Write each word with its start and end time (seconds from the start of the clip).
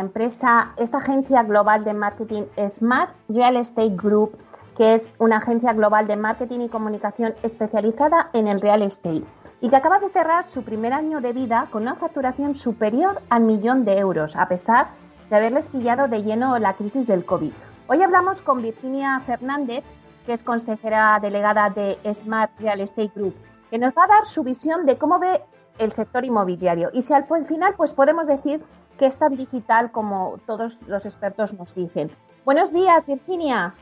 La 0.00 0.06
empresa, 0.06 0.72
esta 0.78 0.96
agencia 0.96 1.42
global 1.42 1.84
de 1.84 1.92
marketing 1.92 2.44
Smart 2.70 3.10
Real 3.28 3.56
Estate 3.56 3.94
Group, 3.94 4.32
que 4.74 4.94
es 4.94 5.12
una 5.18 5.36
agencia 5.36 5.74
global 5.74 6.06
de 6.06 6.16
marketing 6.16 6.60
y 6.60 6.68
comunicación 6.70 7.34
especializada 7.42 8.30
en 8.32 8.48
el 8.48 8.62
real 8.62 8.80
estate 8.80 9.24
y 9.60 9.68
que 9.68 9.76
acaba 9.76 9.98
de 9.98 10.08
cerrar 10.08 10.46
su 10.46 10.62
primer 10.62 10.94
año 10.94 11.20
de 11.20 11.34
vida 11.34 11.68
con 11.70 11.82
una 11.82 11.96
facturación 11.96 12.54
superior 12.54 13.20
al 13.28 13.42
millón 13.42 13.84
de 13.84 13.98
euros, 13.98 14.36
a 14.36 14.48
pesar 14.48 14.86
de 15.28 15.36
haberles 15.36 15.68
pillado 15.68 16.08
de 16.08 16.22
lleno 16.22 16.58
la 16.58 16.72
crisis 16.72 17.06
del 17.06 17.26
COVID. 17.26 17.52
Hoy 17.86 18.02
hablamos 18.02 18.40
con 18.40 18.62
Virginia 18.62 19.20
Fernández, 19.26 19.84
que 20.24 20.32
es 20.32 20.42
consejera 20.42 21.18
delegada 21.20 21.68
de 21.68 21.98
Smart 22.14 22.52
Real 22.58 22.80
Estate 22.80 23.12
Group, 23.14 23.34
que 23.68 23.76
nos 23.76 23.92
va 23.92 24.04
a 24.04 24.08
dar 24.08 24.24
su 24.24 24.44
visión 24.44 24.86
de 24.86 24.96
cómo 24.96 25.18
ve 25.18 25.42
el 25.76 25.92
sector 25.92 26.24
inmobiliario. 26.24 26.88
Y 26.94 27.02
si 27.02 27.12
al 27.12 27.26
final 27.44 27.74
pues 27.76 27.92
podemos 27.92 28.26
decir 28.26 28.64
que 29.00 29.06
es 29.06 29.16
tan 29.16 29.34
digital 29.34 29.92
como 29.92 30.38
todos 30.46 30.82
los 30.86 31.06
expertos 31.06 31.54
nos 31.54 31.74
dicen. 31.74 32.10
Buenos 32.44 32.70
días, 32.70 33.06
Virginia. 33.06 33.72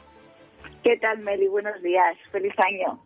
¿Qué 0.84 0.96
tal, 0.96 1.18
Meli? 1.18 1.48
Buenos 1.48 1.82
días. 1.82 2.16
Feliz 2.30 2.54
año. 2.56 3.00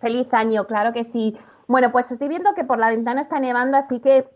Feliz 0.00 0.26
año, 0.34 0.66
claro 0.66 0.92
que 0.92 1.04
sí. 1.04 1.38
Bueno, 1.68 1.92
pues 1.92 2.10
estoy 2.10 2.26
viendo 2.26 2.52
que 2.54 2.64
por 2.64 2.80
la 2.80 2.88
ventana 2.88 3.20
está 3.20 3.38
nevando, 3.38 3.76
así 3.76 4.00
que, 4.00 4.28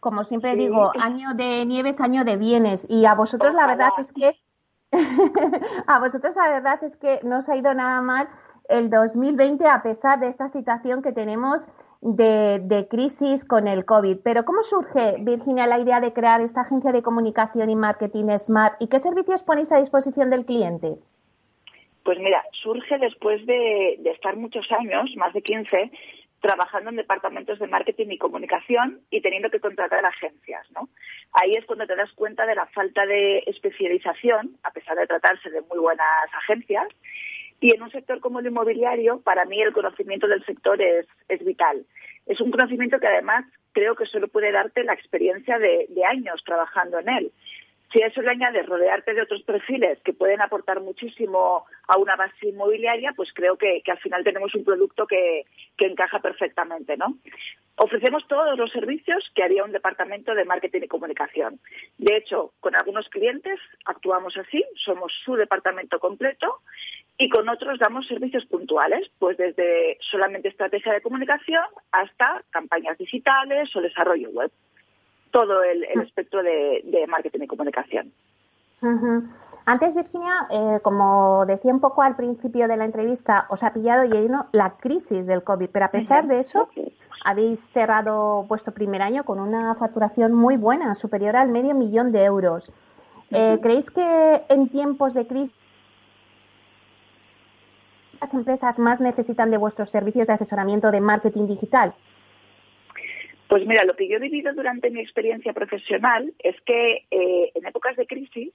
como 0.00 0.24
siempre 0.24 0.56
digo, 0.56 0.90
año 1.00 1.34
de 1.34 1.64
nieves, 1.66 2.00
año 2.00 2.24
de 2.24 2.36
bienes. 2.36 2.84
Y 2.90 3.06
a 3.06 3.14
vosotros 3.14 3.54
la 3.54 3.68
verdad 3.68 3.90
es 3.98 4.12
que, 4.12 4.36
a 5.86 6.00
vosotros 6.00 6.34
la 6.34 6.50
verdad 6.50 6.82
es 6.82 6.96
que 6.96 7.20
no 7.22 7.38
os 7.38 7.48
ha 7.48 7.54
ido 7.54 7.72
nada 7.74 8.02
mal 8.02 8.28
el 8.68 8.90
2020 8.90 9.68
a 9.68 9.84
pesar 9.84 10.18
de 10.18 10.26
esta 10.26 10.48
situación 10.48 11.00
que 11.00 11.12
tenemos 11.12 11.68
de, 12.00 12.86
crisis 12.90 13.44
con 13.44 13.68
el 13.68 13.84
COVID. 13.84 14.18
Pero 14.24 14.44
¿cómo 14.44 14.62
surge, 14.62 15.16
Virginia, 15.20 15.66
la 15.66 15.78
idea 15.78 16.00
de 16.00 16.12
crear 16.12 16.40
esta 16.40 16.62
agencia 16.62 16.92
de 16.92 17.02
comunicación 17.02 17.70
y 17.70 17.76
marketing 17.76 18.38
Smart 18.38 18.74
y 18.80 18.88
qué 18.88 18.98
servicios 18.98 19.42
ponéis 19.42 19.72
a 19.72 19.78
disposición 19.78 20.30
del 20.30 20.44
cliente? 20.44 20.94
Pues 22.02 22.18
mira, 22.18 22.42
surge 22.52 22.98
después 22.98 23.44
de, 23.46 24.00
estar 24.06 24.36
muchos 24.36 24.70
años, 24.72 25.14
más 25.16 25.34
de 25.34 25.42
15, 25.42 25.90
trabajando 26.40 26.88
en 26.88 26.96
departamentos 26.96 27.58
de 27.58 27.66
marketing 27.66 28.06
y 28.08 28.18
comunicación 28.18 29.00
y 29.10 29.20
teniendo 29.20 29.50
que 29.50 29.60
contratar 29.60 30.04
agencias, 30.06 30.66
¿no? 30.72 30.88
Ahí 31.32 31.54
es 31.54 31.66
cuando 31.66 31.86
te 31.86 31.94
das 31.94 32.10
cuenta 32.12 32.46
de 32.46 32.54
la 32.54 32.64
falta 32.66 33.04
de 33.04 33.44
especialización, 33.46 34.56
a 34.62 34.70
pesar 34.70 34.96
de 34.96 35.06
tratarse 35.06 35.50
de 35.50 35.60
muy 35.60 35.78
buenas 35.78 36.06
agencias, 36.32 36.88
y 37.60 37.72
en 37.72 37.82
un 37.82 37.90
sector 37.90 38.20
como 38.20 38.40
el 38.40 38.46
inmobiliario, 38.46 39.20
para 39.20 39.44
mí 39.44 39.60
el 39.60 39.72
conocimiento 39.72 40.26
del 40.26 40.44
sector 40.44 40.80
es, 40.80 41.06
es 41.28 41.44
vital. 41.44 41.84
Es 42.26 42.40
un 42.40 42.50
conocimiento 42.50 42.98
que 42.98 43.06
además 43.06 43.44
creo 43.72 43.94
que 43.94 44.06
solo 44.06 44.28
puede 44.28 44.50
darte 44.50 44.82
la 44.82 44.94
experiencia 44.94 45.58
de, 45.58 45.86
de 45.88 46.04
años 46.04 46.42
trabajando 46.44 46.98
en 46.98 47.08
él. 47.08 47.32
Si 47.92 48.00
a 48.02 48.06
eso 48.06 48.22
le 48.22 48.30
añades 48.30 48.66
rodearte 48.66 49.14
de 49.14 49.22
otros 49.22 49.42
perfiles 49.42 49.98
que 50.04 50.12
pueden 50.12 50.40
aportar 50.40 50.80
muchísimo 50.80 51.64
a 51.88 51.98
una 51.98 52.14
base 52.14 52.48
inmobiliaria, 52.48 53.12
pues 53.16 53.32
creo 53.34 53.56
que, 53.56 53.82
al 53.84 53.98
final 53.98 54.22
tenemos 54.22 54.54
un 54.54 54.64
producto 54.64 55.06
que, 55.06 55.44
encaja 55.78 56.20
perfectamente, 56.20 56.96
¿no? 56.96 57.16
Ofrecemos 57.76 58.28
todos 58.28 58.56
los 58.56 58.70
servicios 58.70 59.32
que 59.34 59.42
haría 59.42 59.64
un 59.64 59.72
departamento 59.72 60.34
de 60.34 60.44
marketing 60.44 60.82
y 60.82 60.88
comunicación. 60.88 61.58
De 61.98 62.16
hecho, 62.16 62.52
con 62.60 62.76
algunos 62.76 63.08
clientes 63.08 63.58
actuamos 63.86 64.36
así, 64.36 64.62
somos 64.76 65.12
su 65.24 65.34
departamento 65.34 65.98
completo 65.98 66.60
y 67.18 67.28
con 67.28 67.48
otros 67.48 67.78
damos 67.78 68.06
servicios 68.06 68.44
puntuales, 68.46 69.10
pues 69.18 69.36
desde 69.36 69.96
solamente 70.00 70.48
estrategia 70.48 70.92
de 70.92 71.00
comunicación 71.00 71.64
hasta 71.90 72.44
campañas 72.50 72.98
digitales 72.98 73.74
o 73.74 73.80
desarrollo 73.80 74.30
web 74.30 74.52
todo 75.30 75.62
el, 75.62 75.84
ah. 75.84 76.02
espectro 76.02 76.42
de, 76.42 77.04
marketing 77.08 77.40
y 77.42 77.46
comunicación. 77.46 78.12
Antes, 79.66 79.94
Virginia, 79.94 80.46
eh, 80.50 80.80
como 80.82 81.44
decía 81.46 81.72
un 81.72 81.80
poco 81.80 82.02
al 82.02 82.16
principio 82.16 82.66
de 82.66 82.76
la 82.76 82.84
entrevista, 82.84 83.46
os 83.50 83.62
ha 83.62 83.72
pillado 83.72 84.04
lleno 84.04 84.46
la 84.52 84.70
crisis 84.78 85.26
del 85.26 85.44
COVID, 85.44 85.68
pero 85.70 85.84
a 85.84 85.90
pesar 85.90 86.26
de 86.26 86.40
eso, 86.40 86.68
habéis 87.24 87.70
cerrado 87.70 88.44
vuestro 88.44 88.72
primer 88.72 89.02
año 89.02 89.24
con 89.24 89.38
una 89.38 89.74
facturación 89.74 90.32
muy 90.32 90.56
buena, 90.56 90.94
superior 90.94 91.36
al 91.36 91.50
medio 91.50 91.74
millón 91.74 92.10
de 92.10 92.24
euros. 92.24 92.72
Eh, 93.30 93.58
¿Creéis 93.62 93.90
que 93.90 94.42
en 94.48 94.68
tiempos 94.68 95.14
de 95.14 95.26
crisis 95.26 95.54
las 98.20 98.34
empresas 98.34 98.78
más 98.78 99.00
necesitan 99.00 99.50
de 99.50 99.56
vuestros 99.56 99.88
servicios 99.90 100.26
de 100.26 100.32
asesoramiento 100.32 100.90
de 100.90 101.00
marketing 101.00 101.46
digital? 101.46 101.94
Pues 103.50 103.66
mira, 103.66 103.84
lo 103.84 103.96
que 103.96 104.06
yo 104.06 104.18
he 104.18 104.20
vivido 104.20 104.52
durante 104.52 104.90
mi 104.90 105.00
experiencia 105.00 105.52
profesional 105.52 106.32
es 106.38 106.54
que 106.60 107.04
eh, 107.10 107.50
en 107.52 107.66
épocas 107.66 107.96
de 107.96 108.06
crisis 108.06 108.52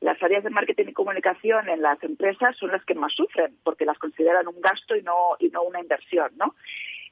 las 0.00 0.22
áreas 0.22 0.42
de 0.42 0.48
marketing 0.48 0.86
y 0.88 0.92
comunicación 0.94 1.68
en 1.68 1.82
las 1.82 2.02
empresas 2.02 2.56
son 2.56 2.72
las 2.72 2.82
que 2.86 2.94
más 2.94 3.12
sufren 3.12 3.54
porque 3.62 3.84
las 3.84 3.98
consideran 3.98 4.48
un 4.48 4.58
gasto 4.62 4.96
y 4.96 5.02
no 5.02 5.36
y 5.38 5.50
no 5.50 5.64
una 5.64 5.80
inversión, 5.80 6.30
¿no? 6.38 6.54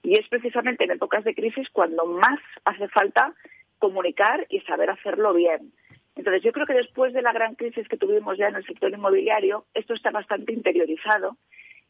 Y 0.02 0.16
es 0.16 0.26
precisamente 0.28 0.84
en 0.84 0.92
épocas 0.92 1.24
de 1.24 1.34
crisis 1.34 1.68
cuando 1.68 2.06
más 2.06 2.40
hace 2.64 2.88
falta 2.88 3.34
comunicar 3.78 4.46
y 4.48 4.60
saber 4.60 4.88
hacerlo 4.88 5.34
bien. 5.34 5.74
Entonces, 6.14 6.42
yo 6.42 6.52
creo 6.52 6.64
que 6.64 6.72
después 6.72 7.12
de 7.12 7.20
la 7.20 7.34
gran 7.34 7.54
crisis 7.54 7.86
que 7.86 7.98
tuvimos 7.98 8.38
ya 8.38 8.48
en 8.48 8.56
el 8.56 8.64
sector 8.64 8.90
inmobiliario, 8.90 9.66
esto 9.74 9.92
está 9.92 10.10
bastante 10.10 10.54
interiorizado 10.54 11.36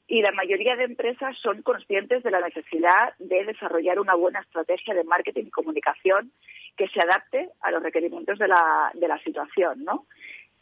y 0.09 0.22
la 0.22 0.33
mayoría 0.33 0.77
de 0.77 0.84
empresas 0.84 1.37
son 1.39 1.62
conscientes 1.62 2.22
de 2.22 2.31
la 2.31 2.41
necesidad 2.41 3.15
de 3.19 3.44
desarrollar 3.44 3.99
una 3.99 4.15
buena 4.15 4.41
estrategia 4.41 4.94
de 4.94 5.05
marketing 5.05 5.47
y 5.47 5.50
comunicación 5.50 6.33
que 6.77 6.89
se 6.89 7.00
adapte 7.00 7.49
a 7.61 7.71
los 7.71 7.83
requerimientos 7.83 8.39
de 8.39 8.49
la, 8.49 8.91
de 8.95 9.09
la 9.09 9.19
situación, 9.21 9.84
¿no? 9.84 10.06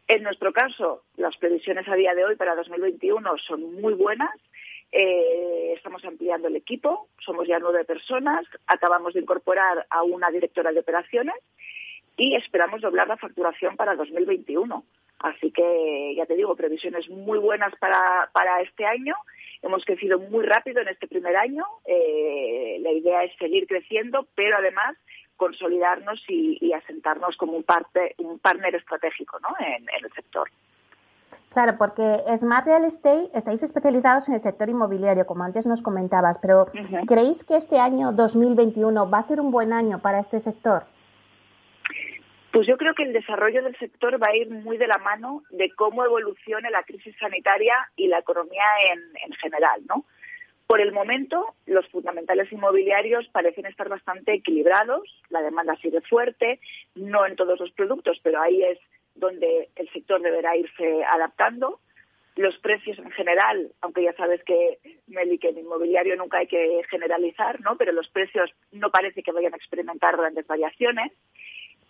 En 0.07 0.23
nuestro 0.23 0.53
caso, 0.53 1.05
las 1.17 1.37
previsiones 1.37 1.89
a 1.89 1.95
día 1.95 2.15
de 2.15 2.25
hoy 2.25 2.37
para 2.37 2.55
2021 2.55 3.39
son 3.39 3.81
muy 3.81 3.95
buenas. 3.95 4.35
Eh, 4.93 5.73
estamos 5.75 6.05
ampliando 6.05 6.49
el 6.49 6.57
equipo, 6.57 7.09
somos 7.19 7.49
ya 7.49 7.59
nueve 7.59 7.85
personas, 7.85 8.47
acabamos 8.67 9.15
de 9.15 9.21
incorporar 9.21 9.87
a 9.91 10.03
una 10.03 10.31
directora 10.31 10.73
de 10.73 10.81
operaciones 10.81 11.35
y 12.17 12.37
esperamos 12.37 12.81
doblar 12.81 13.09
la 13.09 13.17
facturación 13.17 13.77
para 13.77 13.97
2021. 13.97 14.85
Así 15.25 15.51
que, 15.53 16.15
ya 16.15 16.27
te 16.27 16.37
digo, 16.37 16.55
previsiones 16.55 17.09
muy 17.09 17.39
buenas 17.39 17.75
para, 17.77 18.29
para 18.35 18.61
este 18.61 18.85
año. 18.85 19.15
Hemos 19.63 19.83
crecido 19.87 20.19
muy 20.19 20.45
rápido 20.45 20.83
en 20.83 20.89
este 20.89 21.09
primer 21.09 21.35
año. 21.35 21.65
Eh, 21.87 22.77
la 22.83 22.91
idea 22.93 23.25
es 23.25 23.35
seguir 23.39 23.67
creciendo, 23.67 24.27
pero 24.35 24.59
además 24.59 24.99
consolidarnos 25.37 26.23
y, 26.29 26.71
asentarnos 26.75 27.39
como 27.39 27.55
un, 27.55 27.63
parte, 27.63 28.15
un 28.19 28.39
partner 28.39 28.75
estratégico 28.75 29.39
¿no? 29.41 29.49
en, 29.67 29.87
el 29.99 30.13
sector. 30.13 30.51
Claro, 31.49 31.77
porque 31.79 32.21
Smart 32.37 32.67
Real 32.67 32.85
Estate 32.85 33.31
estáis 33.33 33.63
especializados 33.63 34.29
en 34.29 34.35
el 34.35 34.41
sector 34.41 34.69
inmobiliario, 34.69 35.25
como 35.25 35.45
antes 35.45 35.67
nos 35.67 35.81
comentabas, 35.81 36.39
pero 36.39 36.67
¿creéis 37.09 37.45
que 37.45 37.57
este 37.57 37.79
año 37.79 38.13
2021 38.13 39.09
va 39.09 39.19
a 39.19 39.23
ser 39.23 39.41
un 39.41 39.51
buen 39.51 39.73
año 39.73 40.01
para 40.01 40.19
este 40.19 40.39
sector? 40.39 40.85
Pues 42.55 42.69
yo 42.69 42.77
creo 42.77 42.95
que 42.95 43.03
el 43.03 43.13
desarrollo 43.13 43.65
del 43.65 43.77
sector 43.79 44.23
va 44.23 44.29
a 44.29 44.37
ir 44.37 44.49
muy 44.49 44.79
de 44.79 44.87
la 44.87 44.99
mano 44.99 45.43
de 45.51 45.73
cómo 45.75 46.05
evolucione 46.05 46.71
la 46.71 46.85
crisis 46.85 47.13
sanitaria 47.19 47.75
y 47.97 48.07
la 48.07 48.21
economía 48.21 48.63
en, 48.93 49.33
general, 49.33 49.83
¿no? 49.89 50.05
Por 50.69 50.81
el 50.81 50.93
momento, 50.93 51.57
los 51.67 51.85
fundamentales 51.89 52.53
inmobiliarios 52.53 53.27
parecen 53.33 53.67
estar 53.67 53.89
bastante 53.89 54.35
equilibrados, 54.35 55.03
la 55.31 55.43
demanda 55.43 55.75
sigue 55.83 56.01
fuerte, 56.03 56.61
no 56.95 57.27
en 57.27 57.35
todos 57.35 57.59
los 57.59 57.73
productos, 57.73 58.21
pero 58.23 58.41
ahí 58.41 58.63
es 58.63 58.79
donde 59.17 59.71
el 59.75 59.91
sector 59.91 60.23
deberá 60.23 60.57
irse 60.57 61.03
adaptando. 61.11 61.81
Los 62.37 62.57
precios 62.59 63.01
en 63.01 63.11
general, 63.11 63.73
aunque 63.81 64.05
ya 64.05 64.13
sabes 64.13 64.45
que, 64.45 64.79
Meli, 65.09 65.39
que 65.39 65.49
en 65.49 65.59
inmobiliario 65.59 66.15
nunca 66.15 66.39
hay 66.39 66.47
que 66.47 66.83
generalizar, 66.89 67.61
¿no? 67.63 67.77
pero 67.77 67.91
los 67.91 68.09
precios 68.11 68.49
no 68.71 68.91
parece 68.93 69.25
que 69.25 69.33
vayan 69.33 69.55
a 69.55 69.57
experimentar 69.57 70.17
grandes 70.17 70.47
variaciones. 70.47 71.11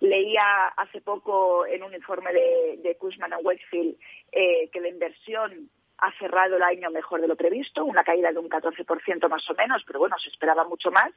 Leía 0.01 0.67
hace 0.77 1.01
poco 1.01 1.67
en 1.67 1.83
un 1.83 1.95
informe 1.95 2.33
de, 2.33 2.79
de 2.83 2.97
Cushman 2.97 3.33
Wakefield 3.43 3.97
eh, 4.33 4.69
que 4.71 4.81
la 4.81 4.89
inversión 4.89 5.71
ha 5.99 6.13
cerrado 6.19 6.57
el 6.57 6.63
año 6.63 6.91
mejor 6.91 7.21
de 7.21 7.29
lo 7.29 7.37
previsto, 7.37 7.85
una 7.85 8.05
caída 8.05 8.33
de 8.33 8.39
un 8.39 8.49
14% 8.49 9.29
más 9.29 9.49
o 9.49 9.55
menos, 9.55 9.83
pero 9.87 9.99
bueno, 9.99 10.17
se 10.19 10.29
esperaba 10.29 10.65
mucho 10.65 10.91
más. 10.91 11.13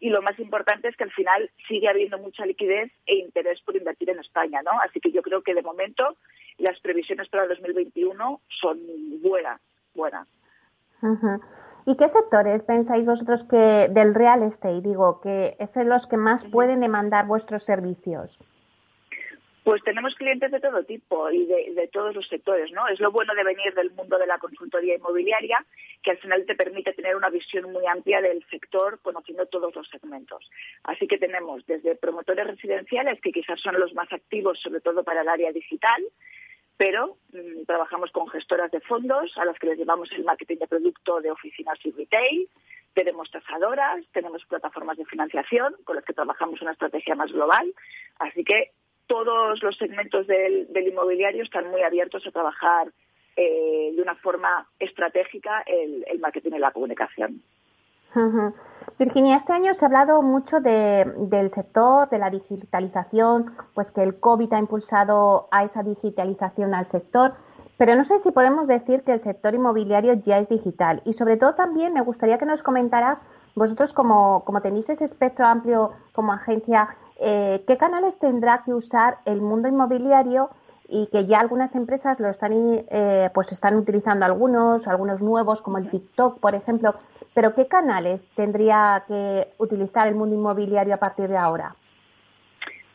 Y 0.00 0.10
lo 0.10 0.20
más 0.20 0.38
importante 0.38 0.88
es 0.88 0.96
que 0.96 1.04
al 1.04 1.12
final 1.12 1.50
sigue 1.68 1.88
habiendo 1.88 2.18
mucha 2.18 2.44
liquidez 2.44 2.92
e 3.06 3.16
interés 3.16 3.60
por 3.62 3.76
invertir 3.76 4.10
en 4.10 4.18
España, 4.18 4.60
¿no? 4.62 4.72
Así 4.82 5.00
que 5.00 5.12
yo 5.12 5.22
creo 5.22 5.42
que 5.42 5.54
de 5.54 5.62
momento 5.62 6.16
las 6.58 6.78
previsiones 6.80 7.28
para 7.28 7.46
2021 7.46 8.40
son 8.60 8.80
buenas, 9.22 9.60
buenas. 9.94 10.28
¿Y 11.88 11.96
qué 11.96 12.08
sectores 12.08 12.64
pensáis 12.64 13.06
vosotros 13.06 13.44
que 13.44 13.86
del 13.88 14.12
real 14.12 14.42
estate, 14.42 14.80
digo, 14.80 15.20
que 15.20 15.56
es 15.60 15.76
los 15.76 16.08
que 16.08 16.16
más 16.16 16.44
pueden 16.44 16.80
demandar 16.80 17.28
vuestros 17.28 17.62
servicios? 17.62 18.40
Pues 19.62 19.82
tenemos 19.84 20.16
clientes 20.16 20.50
de 20.50 20.58
todo 20.58 20.82
tipo 20.82 21.30
y 21.30 21.46
de, 21.46 21.88
todos 21.92 22.12
los 22.14 22.26
sectores, 22.26 22.72
¿no? 22.72 22.88
Es 22.88 22.98
lo 22.98 23.12
bueno 23.12 23.34
de 23.36 23.44
venir 23.44 23.72
del 23.74 23.92
mundo 23.92 24.18
de 24.18 24.26
la 24.26 24.38
consultoría 24.38 24.96
inmobiliaria, 24.96 25.64
que 26.02 26.10
al 26.10 26.18
final 26.18 26.44
te 26.44 26.56
permite 26.56 26.92
tener 26.92 27.14
una 27.14 27.30
visión 27.30 27.72
muy 27.72 27.86
amplia 27.86 28.20
del 28.20 28.44
sector, 28.50 28.98
conociendo 29.02 29.46
todos 29.46 29.72
los 29.74 29.88
segmentos. 29.88 30.50
Así 30.82 31.06
que 31.06 31.18
tenemos 31.18 31.64
desde 31.66 31.94
promotores 31.94 32.48
residenciales, 32.48 33.20
que 33.20 33.32
quizás 33.32 33.60
son 33.60 33.78
los 33.78 33.94
más 33.94 34.12
activos, 34.12 34.60
sobre 34.60 34.80
todo 34.80 35.04
para 35.04 35.22
el 35.22 35.28
área 35.28 35.52
digital, 35.52 36.02
pero 36.76 37.16
mm, 37.32 37.64
trabajamos 37.66 38.10
con 38.10 38.28
gestoras 38.28 38.70
de 38.70 38.80
fondos, 38.80 39.36
a 39.38 39.44
las 39.44 39.58
que 39.58 39.66
les 39.66 39.78
llevamos 39.78 40.10
el 40.12 40.24
marketing 40.24 40.56
de 40.56 40.68
producto 40.68 41.20
de 41.20 41.30
oficinas 41.30 41.78
y 41.84 41.90
retail, 41.92 42.48
tenemos 42.96 43.30
tasadoras, 43.30 44.04
tenemos 44.12 44.42
plataformas 44.46 44.96
de 44.96 45.04
financiación 45.04 45.76
con 45.84 45.96
las 45.96 46.04
que 46.04 46.14
trabajamos 46.14 46.62
una 46.62 46.72
estrategia 46.72 47.14
más 47.14 47.30
global. 47.30 47.74
Así 48.18 48.42
que 48.42 48.70
todos 49.06 49.62
los 49.62 49.76
segmentos 49.76 50.26
del, 50.26 50.66
inmobiliario 50.74 51.42
están 51.42 51.70
muy 51.70 51.82
abiertos 51.82 52.26
a 52.26 52.30
trabajar 52.30 52.88
eh, 53.36 53.90
de 53.94 54.00
una 54.00 54.14
forma 54.14 54.66
estratégica 54.78 55.62
el, 55.66 56.18
marketing 56.20 56.52
y 56.52 56.58
la 56.58 56.72
comunicación. 56.72 57.42
Virginia, 58.98 59.36
este 59.36 59.52
año 59.52 59.74
se 59.74 59.84
ha 59.84 59.88
hablado 59.88 60.22
mucho 60.22 60.60
del 60.60 61.50
sector, 61.50 62.08
de 62.08 62.18
la 62.18 62.30
digitalización, 62.30 63.54
pues 63.74 63.90
que 63.90 64.02
el 64.02 64.18
COVID 64.18 64.52
ha 64.54 64.58
impulsado 64.58 65.48
a 65.50 65.64
esa 65.64 65.82
digitalización 65.82 66.74
al 66.74 66.86
sector, 66.86 67.34
pero 67.76 67.94
no 67.94 68.04
sé 68.04 68.18
si 68.18 68.30
podemos 68.30 68.66
decir 68.66 69.02
que 69.02 69.12
el 69.12 69.18
sector 69.18 69.54
inmobiliario 69.54 70.14
ya 70.14 70.38
es 70.38 70.48
digital. 70.48 71.02
Y 71.04 71.12
sobre 71.12 71.36
todo 71.36 71.54
también 71.54 71.92
me 71.92 72.00
gustaría 72.00 72.38
que 72.38 72.46
nos 72.46 72.62
comentaras, 72.62 73.22
vosotros 73.54 73.92
como, 73.92 74.44
como 74.44 74.62
tenéis 74.62 74.88
ese 74.88 75.04
espectro 75.04 75.44
amplio 75.46 75.92
como 76.12 76.32
agencia, 76.32 76.88
eh, 77.20 77.64
¿qué 77.66 77.76
canales 77.76 78.18
tendrá 78.18 78.62
que 78.64 78.72
usar 78.72 79.18
el 79.26 79.42
mundo 79.42 79.68
inmobiliario 79.68 80.50
y 80.88 81.08
que 81.08 81.26
ya 81.26 81.40
algunas 81.40 81.74
empresas 81.74 82.20
lo 82.20 82.28
están, 82.28 82.52
eh, 82.54 83.30
pues 83.34 83.52
están 83.52 83.76
utilizando 83.76 84.24
algunos, 84.24 84.86
algunos 84.86 85.20
nuevos, 85.20 85.60
como 85.60 85.78
el 85.78 85.90
TikTok, 85.90 86.38
por 86.38 86.54
ejemplo, 86.54 86.94
pero 87.36 87.54
¿qué 87.54 87.68
canales 87.68 88.26
tendría 88.34 89.04
que 89.06 89.48
utilizar 89.58 90.08
el 90.08 90.14
mundo 90.14 90.34
inmobiliario 90.34 90.94
a 90.94 90.96
partir 90.96 91.28
de 91.28 91.36
ahora? 91.36 91.76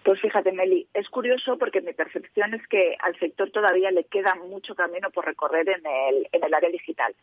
Pues 0.03 0.19
fíjate, 0.19 0.51
Meli, 0.51 0.87
es 0.95 1.07
curioso 1.09 1.59
porque 1.59 1.79
mi 1.79 1.93
percepción 1.93 2.55
es 2.55 2.67
que 2.67 2.97
al 3.01 3.15
sector 3.19 3.51
todavía 3.51 3.91
le 3.91 4.05
queda 4.05 4.33
mucho 4.33 4.73
camino 4.73 5.11
por 5.11 5.27
recorrer 5.27 5.69
en 5.69 5.85
el, 5.85 6.27
en 6.31 6.43
el 6.43 6.53
área 6.55 6.71
digital. 6.71 7.13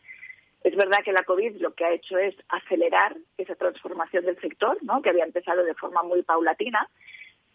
Es 0.63 0.73
verdad 0.77 0.99
que 1.03 1.11
la 1.11 1.25
COVID 1.25 1.57
lo 1.57 1.73
que 1.73 1.83
ha 1.83 1.91
hecho 1.91 2.17
es 2.17 2.35
acelerar 2.47 3.17
esa 3.37 3.55
transformación 3.55 4.23
del 4.23 4.39
sector, 4.39 4.77
¿no? 4.81 5.01
que 5.01 5.09
había 5.09 5.25
empezado 5.25 5.65
de 5.65 5.75
forma 5.75 6.03
muy 6.03 6.21
paulatina, 6.23 6.87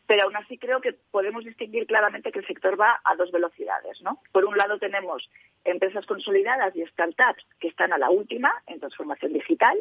pero 0.07 0.25
aún 0.25 0.37
así 0.37 0.59
creo 0.59 0.81
que 0.81 0.95
podemos 1.11 1.45
distinguir 1.45 1.87
claramente 1.87 2.31
que 2.31 2.41
el 2.41 2.47
sector 2.47 2.79
va 2.79 3.01
a 3.05 3.17
dos 3.17 3.31
velocidades. 3.33 4.03
¿no? 4.03 4.19
Por 4.33 4.45
un 4.45 4.57
lado 4.57 4.79
tenemos 4.79 5.29
empresas 5.65 6.05
consolidadas 6.07 6.77
y 6.77 6.85
startups 6.87 7.47
que 7.59 7.69
están 7.69 7.93
a 7.93 7.99
la 7.99 8.11
última 8.11 8.53
en 8.67 8.81
transformación 8.81 9.33
digital 9.33 9.79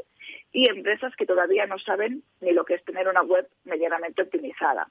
y 0.52 0.70
empresas 0.70 1.16
que 1.16 1.25
todavía 1.25 1.66
no 1.66 1.78
saben 1.80 2.24
ni 2.42 2.52
lo 2.52 2.66
que 2.66 2.75
es 2.75 2.86
tener 2.86 3.08
una 3.08 3.22
web 3.22 3.48
medianamente 3.66 4.22
optimizada. 4.22 4.88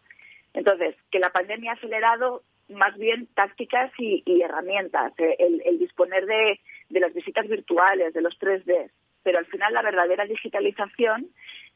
Entonces, 0.55 0.95
que 1.11 1.19
la 1.19 1.31
pandemia 1.31 1.73
ha 1.73 1.75
acelerado 1.75 2.43
más 2.69 2.97
bien 2.97 3.27
tácticas 3.35 3.91
y, 3.99 4.43
herramientas, 4.43 5.13
eh, 5.19 5.37
el, 5.39 5.79
disponer 5.79 6.27
de, 6.27 6.61
las 6.91 7.13
visitas 7.15 7.47
virtuales, 7.49 8.15
de 8.15 8.23
los 8.23 8.39
3D, 8.39 8.91
pero 9.23 9.39
al 9.39 9.47
final 9.47 9.73
la 9.73 9.83
verdadera 9.83 10.25
digitalización 10.25 11.29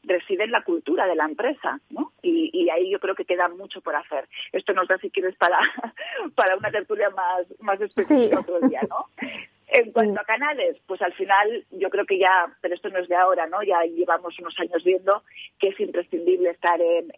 reside 0.03 0.43
en 0.43 0.51
la 0.51 0.63
cultura 0.63 1.07
de 1.07 1.15
la 1.15 1.25
empresa, 1.25 1.79
¿no? 1.89 2.13
Y, 2.21 2.69
ahí 2.69 2.91
yo 2.91 2.99
creo 2.99 3.15
que 3.15 3.25
queda 3.25 3.47
mucho 3.47 3.81
por 3.81 3.95
hacer. 3.95 4.27
Esto 4.51 4.73
nos 4.73 4.87
da, 4.87 4.97
si 4.97 5.09
quieres, 5.09 5.35
para, 5.35 5.57
para 6.35 6.57
una 6.57 6.69
tertulia 6.71 7.09
más, 7.11 7.47
más 7.59 7.79
específica 7.79 8.39
otro 8.39 8.59
día, 8.67 8.81
¿no? 8.89 9.05
En 9.69 9.91
cuanto 9.91 10.21
a 10.21 10.23
canales, 10.23 10.77
pues 10.87 11.01
al 11.01 11.13
final 11.13 11.65
yo 11.71 11.89
creo 11.89 12.05
que 12.05 12.17
ya, 12.17 12.47
pero 12.61 12.73
esto 12.73 12.87
no 12.89 12.99
es 12.99 13.09
de 13.09 13.15
ahora, 13.15 13.47
¿no? 13.47 13.61
Ya 13.63 13.83
llevamos 13.83 14.39
unos 14.39 14.57
años 14.59 14.81
viendo 14.83 15.23
que 15.59 15.67
es 15.69 15.79
imprescindible 15.81 16.51
estar 16.51 16.79
en, 16.79 17.11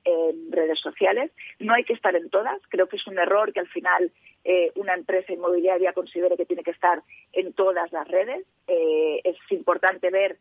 redes 0.51 0.79
sociales. 0.79 1.31
No 1.59 1.75
hay 1.75 1.83
que 1.83 1.93
estar 1.93 2.15
en 2.15 2.29
todas. 2.31 2.59
Creo 2.69 2.87
que 2.87 2.95
es 2.95 3.05
un 3.05 3.19
error 3.19 3.53
que 3.53 3.59
al 3.59 3.67
final 3.67 4.11
eh, 4.44 4.71
una 4.75 4.94
empresa 4.94 5.33
inmobiliaria 5.33 5.94
considere 5.94 6.38
que 6.38 6.45
tiene 6.45 6.63
que 6.63 6.71
estar 6.71 7.01
en 7.33 7.53
todas 7.53 7.91
las 7.91 8.07
redes. 8.07 8.45
Eh, 8.68 9.21
es 9.24 9.38
importante 9.50 10.09
ver 10.09 10.38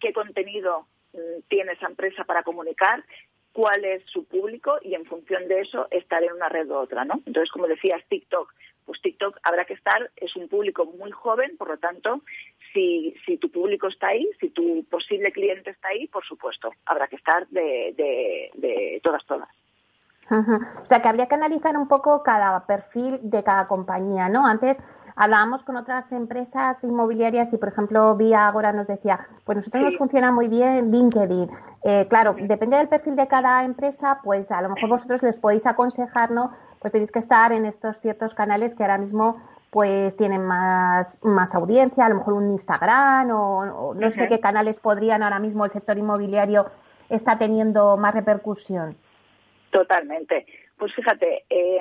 qué 0.00 0.12
contenido 0.12 0.86
mm, 1.12 1.42
tiene 1.48 1.72
esa 1.72 1.86
empresa 1.86 2.24
para 2.24 2.42
comunicar, 2.42 3.04
cuál 3.52 3.84
es 3.84 4.02
su 4.04 4.24
público 4.24 4.78
y 4.82 4.94
en 4.94 5.04
función 5.04 5.48
de 5.48 5.60
eso 5.60 5.88
estar 5.90 6.22
en 6.22 6.32
una 6.32 6.48
red 6.48 6.68
u 6.68 6.74
otra, 6.74 7.04
¿no? 7.04 7.20
Entonces, 7.26 7.50
como 7.50 7.66
decías, 7.66 8.02
TikTok 8.08 8.52
pues 8.88 9.02
TikTok 9.02 9.38
habrá 9.42 9.66
que 9.66 9.74
estar, 9.74 10.10
es 10.16 10.34
un 10.34 10.48
público 10.48 10.86
muy 10.86 11.10
joven, 11.10 11.58
por 11.58 11.68
lo 11.68 11.76
tanto, 11.76 12.22
si, 12.72 13.14
si 13.26 13.36
tu 13.36 13.50
público 13.50 13.88
está 13.88 14.08
ahí, 14.08 14.26
si 14.40 14.48
tu 14.48 14.82
posible 14.84 15.30
cliente 15.30 15.68
está 15.68 15.88
ahí, 15.88 16.06
por 16.06 16.24
supuesto, 16.24 16.72
habrá 16.86 17.06
que 17.06 17.16
estar 17.16 17.46
de, 17.48 17.92
de, 17.94 18.98
todas, 19.02 19.26
todas. 19.26 19.50
O 20.30 20.84
sea, 20.84 21.00
que 21.00 21.08
habría 21.08 21.26
que 21.26 21.34
analizar 21.34 21.76
un 21.76 21.88
poco 21.88 22.22
cada 22.22 22.60
perfil 22.66 23.20
de 23.22 23.42
cada 23.42 23.66
compañía, 23.66 24.28
¿no? 24.28 24.46
Antes 24.46 24.80
hablábamos 25.16 25.64
con 25.64 25.76
otras 25.76 26.12
empresas 26.12 26.82
inmobiliarias 26.84 27.52
y, 27.52 27.56
por 27.58 27.70
ejemplo, 27.70 28.14
Vía 28.14 28.46
Agora 28.46 28.72
nos 28.72 28.86
decía, 28.86 29.26
pues 29.44 29.56
nosotros 29.56 29.82
nos 29.82 29.98
funciona 29.98 30.30
muy 30.30 30.48
bien 30.48 30.90
LinkedIn. 30.90 31.50
Eh, 31.82 32.06
claro, 32.08 32.36
depende 32.38 32.76
del 32.76 32.88
perfil 32.88 33.16
de 33.16 33.26
cada 33.26 33.64
empresa, 33.64 34.20
pues 34.22 34.52
a 34.52 34.62
lo 34.62 34.70
mejor 34.70 34.88
vosotros 34.88 35.22
les 35.22 35.38
podéis 35.38 35.66
aconsejar, 35.66 36.30
¿no? 36.30 36.52
Pues 36.80 36.92
tenéis 36.92 37.10
que 37.10 37.18
estar 37.18 37.52
en 37.52 37.64
estos 37.64 38.00
ciertos 38.00 38.34
canales 38.34 38.74
que 38.74 38.84
ahora 38.84 38.98
mismo 38.98 39.36
pues 39.70 40.16
tienen 40.16 40.46
más, 40.46 41.18
más 41.22 41.54
audiencia, 41.54 42.06
a 42.06 42.08
lo 42.08 42.16
mejor 42.16 42.34
un 42.34 42.50
Instagram 42.52 43.30
o, 43.30 43.94
no 43.94 44.10
sé 44.10 44.28
qué 44.28 44.40
canales 44.40 44.78
podrían 44.78 45.22
ahora 45.22 45.38
mismo 45.38 45.64
el 45.64 45.70
sector 45.70 45.98
inmobiliario 45.98 46.66
está 47.08 47.38
teniendo 47.38 47.96
más 47.96 48.14
repercusión. 48.14 48.96
Totalmente. 49.70 50.46
Pues 50.78 50.94
fíjate, 50.94 51.44
eh, 51.50 51.80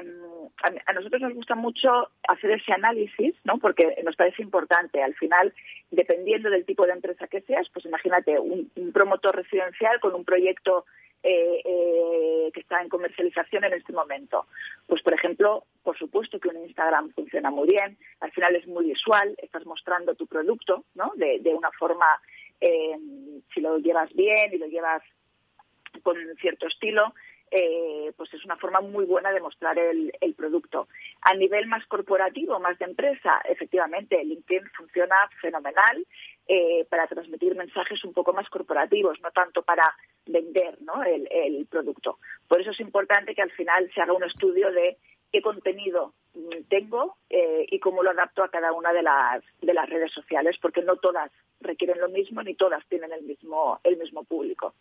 a, 0.64 0.94
nosotros 0.94 1.22
nos 1.22 1.34
gusta 1.34 1.56
mucho 1.56 2.10
hacer 2.28 2.52
ese 2.52 2.74
análisis, 2.74 3.36
¿no? 3.44 3.60
Porque 3.60 3.96
nos 4.04 4.16
parece 4.16 4.42
importante. 4.42 5.02
Al 5.02 5.14
final, 5.16 5.54
dependiendo 5.92 6.50
del 6.50 6.66
tipo 6.66 6.86
de 6.86 6.94
empresa 6.94 7.28
que 7.28 7.42
seas, 7.42 7.70
pues 7.70 7.86
imagínate 7.86 8.40
un, 8.40 8.72
promotor 8.94 9.36
residencial 9.36 10.00
con 10.00 10.16
un 10.16 10.26
proyecto 10.26 10.86
eh, 11.24 11.62
eh, 11.64 12.52
que 12.54 12.60
está 12.60 12.82
en 12.82 12.90
comercialización 12.90 13.64
en 13.66 13.74
este 13.74 13.94
momento. 13.94 14.48
Pues, 14.88 15.02
por 15.04 15.14
ejemplo, 15.14 15.66
por 15.84 15.98
supuesto 15.98 16.40
que 16.40 16.50
un 16.50 16.58
Instagram 16.58 17.12
funciona 17.12 17.52
muy 17.52 17.70
bien. 17.70 17.98
Al 18.20 18.32
final 18.32 18.56
es 18.56 18.68
muy 18.68 18.86
visual, 18.86 19.36
estás 19.38 19.66
mostrando 19.66 20.16
tu 20.16 20.26
producto, 20.28 20.86
¿no? 20.96 21.12
De, 21.16 21.54
una 21.54 21.72
forma, 21.72 22.20
eh, 22.60 22.98
si 23.54 23.62
lo 23.62 23.78
llevas 23.78 24.12
bien 24.14 24.54
y 24.54 24.58
lo 24.58 24.66
llevas 24.66 25.04
con 26.04 26.16
cierto 26.40 26.68
estilo, 26.68 27.14
eh, 27.50 28.12
pues 28.18 28.34
es 28.34 28.44
una 28.44 28.58
forma 28.58 28.82
muy 28.82 29.06
buena 29.06 29.32
de 29.32 29.40
mostrar 29.40 29.78
el, 29.80 30.12
producto. 30.36 30.88
A 31.22 31.34
nivel 31.34 31.68
más 31.68 31.86
corporativo, 31.88 32.60
más 32.60 32.78
de 32.78 32.86
empresa, 32.86 33.42
efectivamente, 33.46 34.24
LinkedIn 34.24 34.70
funciona 34.76 35.16
fenomenal 35.42 36.06
eh, 36.48 36.86
para 36.90 37.08
transmitir 37.08 37.56
mensajes 37.56 38.04
un 38.04 38.14
poco 38.14 38.34
más 38.34 38.50
corporativos, 38.50 39.20
no 39.22 39.32
tanto 39.32 39.64
para 39.64 39.96
vender 40.26 40.78
el, 41.06 41.66
producto. 41.68 42.20
Por 42.48 42.62
eso 42.62 42.72
es 42.72 42.80
importante 42.80 43.34
que 43.34 43.42
al 43.42 43.52
final 43.52 43.90
se 43.94 44.02
haga 44.02 44.14
un 44.14 44.24
estudio 44.24 44.72
de 44.72 44.98
qué 45.32 45.42
contenido 45.42 46.14
tengo 46.70 47.18
eh, 47.30 47.66
y 47.70 47.80
cómo 47.80 48.04
lo 48.04 48.12
adapto 48.12 48.44
a 48.44 48.50
cada 48.50 48.74
una 48.74 48.94
de 48.94 49.02
las, 49.02 49.44
de 49.62 49.74
las 49.74 49.90
redes 49.90 50.12
sociales, 50.12 50.58
porque 50.62 50.82
no 50.82 50.98
todas 50.98 51.32
requieren 51.62 52.00
lo 52.00 52.10
mismo 52.10 52.44
ni 52.44 52.54
todas 52.54 52.86
tienen 52.88 53.12
el 53.12 53.24
mismo, 53.24 53.80
el 53.84 53.98
mismo 53.98 54.24
público. 54.24 54.74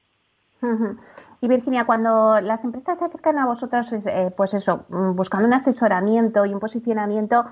Y 1.41 1.49
Virginia, 1.49 1.85
cuando 1.85 2.41
las 2.41 2.65
empresas 2.65 2.99
se 2.99 3.05
acercan 3.05 3.39
a 3.39 3.47
vosotros, 3.47 3.93
eh, 4.07 4.33
pues 4.37 4.55
eso, 4.55 4.87
mm, 4.89 5.15
buscando 5.15 5.47
un 5.47 5.55
asesoramiento 5.55 6.47
y 6.47 6.55
un 6.55 6.61
posicionamiento, 6.61 7.45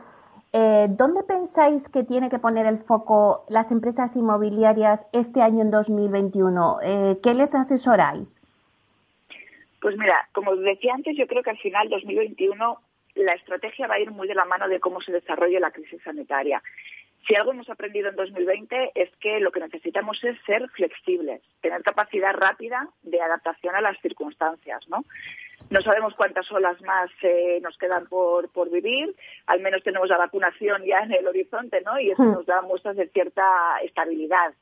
eh, 0.53 0.87
¿dónde 0.89 1.23
pensáis 1.25 1.89
que 1.89 2.05
tiene 2.05 2.31
que 2.31 2.39
poner 2.39 2.67
el 2.67 2.79
foco 2.79 3.45
las 3.49 3.73
empresas 3.73 4.17
inmobiliarias 4.17 5.09
este 5.13 5.43
año 5.43 5.63
en 5.63 5.71
2021? 5.71 6.79
Eh, 6.83 7.19
¿Qué 7.23 7.35
les 7.35 7.55
asesoráis? 7.55 8.41
Pues 9.81 9.99
mira, 9.99 10.29
como 10.33 10.57
decía 10.57 10.95
antes, 10.95 11.17
yo 11.17 11.27
creo 11.27 11.43
que 11.43 11.51
al 11.51 11.59
final 11.59 11.89
2021 11.91 12.79
la 13.17 13.33
estrategia 13.33 13.87
va 13.87 13.97
a 13.97 14.01
ir 14.01 14.11
muy 14.11 14.27
de 14.27 14.35
la 14.35 14.45
mano 14.45 14.69
de 14.69 14.81
cómo 14.81 15.01
se 15.01 15.13
desarrolla 15.13 15.61
la 15.61 15.71
crisis 15.71 16.03
sanitaria. 16.03 16.63
Si 17.27 17.35
algo 17.35 17.53
hemos 17.53 17.71
aprendido 17.71 18.11
en 18.11 18.17
2020 18.17 18.93
es 18.95 19.11
que 19.17 19.41
lo 19.41 19.51
que 19.51 19.61
necesitamos 19.61 20.23
es 20.25 20.37
ser 20.45 20.69
flexibles, 20.71 21.41
tener 21.63 21.83
capacidad 21.83 22.35
rápida 22.35 22.89
de 23.03 23.21
adaptación 23.21 23.75
a 23.75 23.81
las 23.81 23.99
circunstancias, 24.01 24.87
¿no? 24.89 25.05
No 25.71 25.81
sabemos 25.81 26.15
cuántas 26.15 26.51
olas 26.53 26.81
más 26.83 27.11
eh, 27.23 27.61
nos 27.63 27.79
quedan 27.79 28.07
por, 28.07 28.51
por 28.51 28.71
vivir, 28.71 29.15
al 29.47 29.61
menos 29.61 29.83
tenemos 29.83 30.09
la 30.11 30.19
vacunación 30.19 30.85
ya 30.85 30.99
en 30.99 31.13
el 31.13 31.27
horizonte, 31.27 31.81
¿no? 31.81 31.99
Y 31.99 32.11
eso 32.11 32.23
hmm. 32.23 32.33
nos 32.33 32.47
da 32.47 32.61
muestras 32.61 32.97
de 32.97 33.09
cierta 33.09 33.43
estabilidad. 33.83 34.53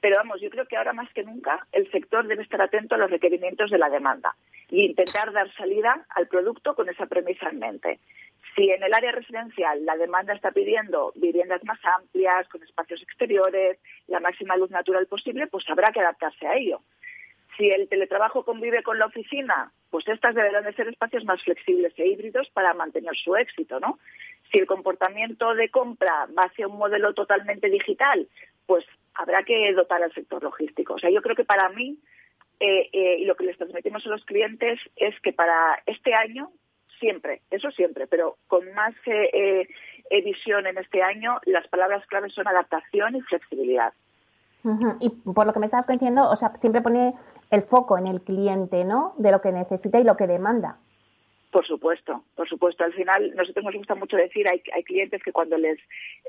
Pero 0.00 0.16
vamos, 0.16 0.40
yo 0.40 0.50
creo 0.50 0.66
que 0.66 0.76
ahora 0.76 0.92
más 0.92 1.12
que 1.12 1.22
nunca 1.22 1.64
el 1.70 1.88
sector 1.92 2.26
debe 2.26 2.42
estar 2.42 2.60
atento 2.60 2.96
a 2.96 2.98
los 2.98 3.10
requerimientos 3.10 3.70
de 3.70 3.78
la 3.78 3.88
demanda 3.88 4.34
y 4.68 4.86
intentar 4.86 5.32
dar 5.32 5.52
salida 5.54 6.04
al 6.08 6.26
producto 6.26 6.74
con 6.74 6.88
esa 6.88 7.06
premisa 7.06 7.48
en 7.50 7.60
mente. 7.60 8.00
Si 8.54 8.70
en 8.70 8.82
el 8.82 8.92
área 8.92 9.12
residencial 9.12 9.84
la 9.84 9.96
demanda 9.96 10.34
está 10.34 10.50
pidiendo 10.50 11.12
viviendas 11.16 11.64
más 11.64 11.78
amplias, 11.96 12.48
con 12.48 12.62
espacios 12.62 13.02
exteriores, 13.02 13.78
la 14.08 14.20
máxima 14.20 14.56
luz 14.56 14.70
natural 14.70 15.06
posible, 15.06 15.46
pues 15.46 15.68
habrá 15.70 15.90
que 15.92 16.00
adaptarse 16.00 16.46
a 16.46 16.56
ello. 16.56 16.80
Si 17.56 17.68
el 17.68 17.88
teletrabajo 17.88 18.44
convive 18.44 18.82
con 18.82 18.98
la 18.98 19.06
oficina, 19.06 19.72
pues 19.90 20.08
estas 20.08 20.34
deberán 20.34 20.64
de 20.64 20.72
ser 20.72 20.88
espacios 20.88 21.24
más 21.24 21.42
flexibles 21.42 21.92
e 21.98 22.06
híbridos 22.06 22.48
para 22.50 22.72
mantener 22.74 23.14
su 23.16 23.36
éxito, 23.36 23.78
¿no? 23.78 23.98
Si 24.50 24.58
el 24.58 24.66
comportamiento 24.66 25.54
de 25.54 25.70
compra 25.70 26.26
va 26.36 26.44
hacia 26.44 26.66
un 26.66 26.78
modelo 26.78 27.14
totalmente 27.14 27.68
digital, 27.68 28.26
pues 28.66 28.84
habrá 29.14 29.42
que 29.44 29.72
dotar 29.72 30.02
al 30.02 30.12
sector 30.12 30.42
logístico. 30.42 30.94
O 30.94 30.98
sea, 30.98 31.10
yo 31.10 31.20
creo 31.22 31.36
que 31.36 31.44
para 31.44 31.68
mí, 31.70 31.98
eh, 32.60 32.88
eh, 32.92 33.16
y 33.20 33.24
lo 33.24 33.34
que 33.34 33.44
les 33.44 33.58
transmitimos 33.58 34.06
a 34.06 34.10
los 34.10 34.24
clientes 34.24 34.80
es 34.96 35.18
que 35.20 35.32
para 35.32 35.82
este 35.86 36.14
año, 36.14 36.50
siempre, 37.02 37.42
eso 37.50 37.70
siempre, 37.72 38.06
pero 38.06 38.36
con 38.46 38.72
más 38.74 38.94
eh, 39.06 39.66
visión 40.24 40.66
en 40.66 40.78
este 40.78 41.02
año, 41.02 41.40
las 41.46 41.66
palabras 41.66 42.06
claves 42.06 42.32
son 42.32 42.46
adaptación 42.46 43.16
y 43.16 43.20
flexibilidad. 43.22 43.92
Y 45.00 45.10
por 45.32 45.44
lo 45.44 45.52
que 45.52 45.58
me 45.58 45.66
estabas 45.66 45.88
diciendo, 45.88 46.30
o 46.30 46.36
sea, 46.36 46.54
siempre 46.54 46.82
pone 46.82 47.14
el 47.50 47.62
foco 47.62 47.98
en 47.98 48.06
el 48.06 48.22
cliente, 48.22 48.84
¿no? 48.84 49.14
De 49.18 49.32
lo 49.32 49.40
que 49.40 49.50
necesita 49.50 49.98
y 49.98 50.04
lo 50.04 50.16
que 50.16 50.28
demanda. 50.28 50.78
Por 51.50 51.66
supuesto, 51.66 52.24
por 52.36 52.48
supuesto. 52.48 52.84
Al 52.84 52.94
final, 52.94 53.34
nosotros 53.34 53.64
nos 53.64 53.74
gusta 53.74 53.96
mucho 53.96 54.16
decir, 54.16 54.46
hay, 54.48 54.62
hay 54.72 54.84
clientes 54.84 55.22
que 55.22 55.32
cuando 55.32 55.58
les 55.58 55.78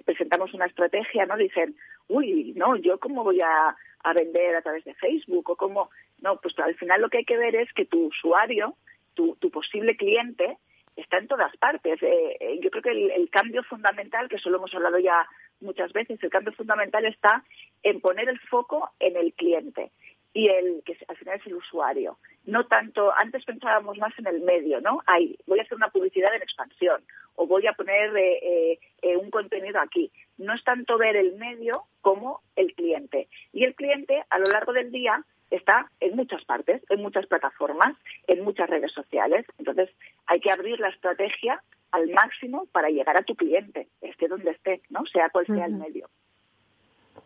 presentamos 0.04 0.54
una 0.54 0.66
estrategia, 0.66 1.28
¿no? 1.28 1.38
Dicen, 1.38 1.76
uy, 2.08 2.54
no, 2.58 2.76
yo 2.76 3.00
cómo 3.00 3.24
voy 3.24 3.40
a, 3.40 3.76
vender 4.16 4.56
a 4.56 4.62
través 4.62 4.84
de 4.84 4.96
Facebook 4.96 5.52
o 5.52 5.56
cómo. 5.56 5.92
No, 6.20 6.38
pues 6.42 6.58
al 6.60 6.76
final 6.76 7.02
lo 7.02 7.10
que 7.10 7.20
hay 7.20 7.26
que 7.26 7.38
ver 7.38 7.56
es 7.56 7.72
que 7.74 7.86
tu 7.86 8.08
usuario, 8.08 8.76
tu, 9.14 9.36
tu 9.36 9.50
posible 9.50 9.96
cliente, 9.96 10.58
está 10.96 11.18
en 11.18 11.28
todas 11.28 11.56
partes. 11.58 12.02
Eh, 12.02 12.38
eh, 12.40 12.60
yo 12.62 12.70
creo 12.70 12.84
que 12.84 12.92
el, 12.92 13.12
el, 13.12 13.30
cambio 13.30 13.64
fundamental, 13.64 14.30
que 14.30 14.36
eso 14.38 14.50
lo 14.50 14.58
hemos 14.58 14.74
hablado 14.74 15.00
ya 15.00 15.28
muchas 15.62 15.92
veces, 15.94 16.22
el 16.22 16.30
cambio 16.30 16.54
fundamental 16.54 17.06
está 17.06 17.44
en 17.82 18.02
poner 18.02 18.30
el 18.30 18.40
foco 18.40 18.90
en 19.00 19.18
el 19.18 19.34
cliente 19.34 19.92
y 20.34 20.48
el 20.48 20.82
que 20.84 20.98
al 21.08 21.18
final 21.18 21.40
es 21.40 21.48
el 21.48 21.56
usuario. 21.56 22.18
No 22.46 22.66
tanto, 22.66 23.14
antes 23.16 23.46
pensábamos 23.46 23.98
más 24.00 24.18
en 24.18 24.28
el 24.28 24.42
medio, 24.42 24.82
¿no? 24.82 25.02
Hay, 25.06 25.38
voy 25.46 25.60
a 25.60 25.62
hacer 25.62 25.76
una 25.76 25.90
publicidad 25.90 26.36
en 26.36 26.42
expansión 26.42 27.04
o 27.36 27.48
voy 27.48 27.68
a 27.68 27.74
poner 27.74 28.16
eh, 28.18 28.40
eh, 28.42 28.80
eh, 29.02 29.18
un 29.18 29.30
contenido 29.30 29.80
aquí. 29.80 30.12
No 30.38 30.54
es 30.54 30.64
tanto 30.64 30.98
ver 30.98 31.16
el 31.16 31.36
medio 31.36 31.86
como 32.02 32.42
el 32.56 32.74
cliente. 32.74 33.28
Y 33.54 33.64
el 33.64 33.76
cliente 33.76 34.24
a 34.30 34.40
lo 34.40 34.46
largo 34.46 34.74
del 34.74 34.92
día 34.92 35.24
está 35.56 35.90
en 36.00 36.16
muchas 36.16 36.44
partes, 36.46 36.82
en 36.90 37.02
muchas 37.02 37.26
plataformas, 37.28 37.96
en 38.28 38.44
muchas 38.44 38.70
redes 38.70 38.92
sociales. 38.92 39.46
Entonces 39.58 39.90
hay 40.26 40.40
que 40.40 40.52
abrir 40.52 40.80
la 40.80 40.90
estrategia 40.90 41.62
al 41.92 42.10
máximo 42.10 42.66
para 42.72 42.90
llegar 42.90 43.18
a 43.18 43.24
tu 43.24 43.36
cliente, 43.36 43.88
esté 44.02 44.28
donde 44.28 44.52
esté, 44.52 44.82
¿no? 44.90 45.06
Sea 45.06 45.30
cual 45.30 45.46
sea 45.46 45.66
el 45.66 45.76
medio. 45.76 46.10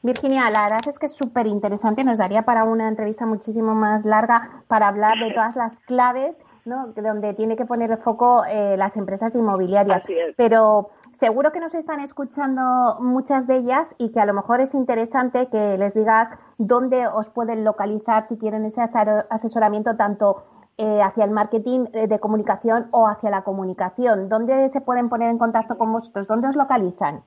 Virginia, 0.03 0.49
la 0.51 0.63
verdad 0.63 0.87
es 0.87 0.99
que 0.99 1.07
es 1.07 1.15
súper 1.15 1.47
interesante, 1.47 2.03
nos 2.03 2.19
daría 2.19 2.43
para 2.43 2.65
una 2.65 2.87
entrevista 2.87 3.25
muchísimo 3.25 3.73
más 3.73 4.05
larga 4.05 4.63
para 4.67 4.89
hablar 4.89 5.17
de 5.17 5.33
todas 5.33 5.55
las 5.55 5.79
claves 5.79 6.39
¿no? 6.65 6.87
donde 6.95 7.33
tiene 7.33 7.55
que 7.55 7.65
poner 7.65 7.91
el 7.91 7.97
foco 7.97 8.45
eh, 8.45 8.75
las 8.77 8.97
empresas 8.97 9.33
inmobiliarias. 9.35 10.05
Pero 10.35 10.91
seguro 11.17 11.51
que 11.51 11.59
nos 11.59 11.73
están 11.73 11.99
escuchando 11.99 12.61
muchas 12.99 13.47
de 13.47 13.57
ellas 13.57 13.95
y 13.97 14.11
que 14.11 14.19
a 14.19 14.25
lo 14.25 14.33
mejor 14.33 14.61
es 14.61 14.75
interesante 14.75 15.47
que 15.51 15.77
les 15.77 15.95
digas 15.95 16.29
dónde 16.59 17.07
os 17.07 17.31
pueden 17.31 17.63
localizar 17.63 18.21
si 18.23 18.37
quieren 18.37 18.65
ese 18.65 18.81
asesoramiento 18.81 19.97
tanto 19.97 20.43
eh, 20.77 21.01
hacia 21.01 21.25
el 21.25 21.31
marketing 21.31 21.87
eh, 21.93 22.05
de 22.07 22.19
comunicación 22.19 22.87
o 22.91 23.07
hacia 23.07 23.31
la 23.31 23.43
comunicación. 23.43 24.29
¿Dónde 24.29 24.69
se 24.69 24.81
pueden 24.81 25.09
poner 25.09 25.31
en 25.31 25.39
contacto 25.39 25.75
con 25.75 25.91
vosotros? 25.91 26.27
¿Dónde 26.27 26.49
os 26.49 26.55
localizan? 26.55 27.23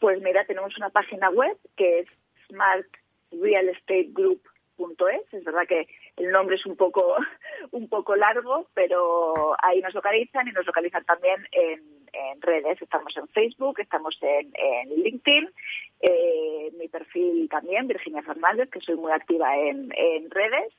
Pues 0.00 0.20
mira, 0.20 0.44
tenemos 0.44 0.76
una 0.76 0.90
página 0.90 1.30
web 1.30 1.56
que 1.76 2.00
es 2.00 2.08
smartrealestategroup.es. 2.48 5.32
Es 5.32 5.44
verdad 5.44 5.62
que 5.68 5.86
el 6.16 6.32
nombre 6.32 6.56
es 6.56 6.66
un 6.66 6.74
poco, 6.74 7.14
un 7.70 7.88
poco 7.88 8.16
largo, 8.16 8.66
pero 8.74 9.54
ahí 9.62 9.80
nos 9.80 9.94
localizan 9.94 10.48
y 10.48 10.50
nos 10.50 10.66
localizan 10.66 11.04
también 11.04 11.46
en, 11.52 11.95
redes. 12.40 12.80
Estamos 12.80 13.16
en 13.16 13.28
Facebook, 13.28 13.80
estamos 13.80 14.18
en, 14.22 14.52
LinkedIn, 15.02 15.48
eh, 16.00 16.72
mi 16.78 16.88
perfil 16.88 17.48
también, 17.48 17.86
Virginia 17.86 18.22
Fernández, 18.22 18.70
que 18.70 18.80
soy 18.80 18.96
muy 18.96 19.12
activa 19.12 19.56
en 19.56 19.90
redes, 20.30 20.72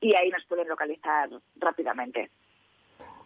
y 0.00 0.14
ahí 0.14 0.30
nos 0.30 0.44
pueden 0.46 0.68
localizar 0.68 1.28
rápidamente. 1.56 2.30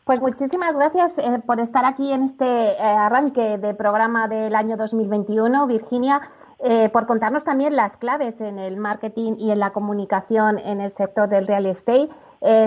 Pues 0.04 0.20
muchísimas 0.20 0.76
gracias 0.76 1.18
eh, 1.18 1.40
por 1.46 1.60
estar 1.60 1.84
aquí 1.84 2.12
en 2.12 2.24
este 2.24 2.44
eh, 2.44 2.76
arranque 2.80 3.58
de 3.58 3.74
programa 3.74 4.28
del 4.28 4.54
año 4.54 4.76
2021, 4.76 5.66
Virginia, 5.66 6.20
por 6.92 7.06
contarnos 7.06 7.42
también 7.42 7.74
las 7.74 7.96
claves 7.96 8.42
en 8.42 8.58
el 8.58 8.76
marketing 8.76 9.36
y 9.38 9.50
en 9.50 9.60
la 9.60 9.72
comunicación 9.72 10.58
en 10.58 10.82
el 10.82 10.90
sector 10.90 11.26
del 11.26 11.46
real 11.46 11.64
estate. 11.64 12.10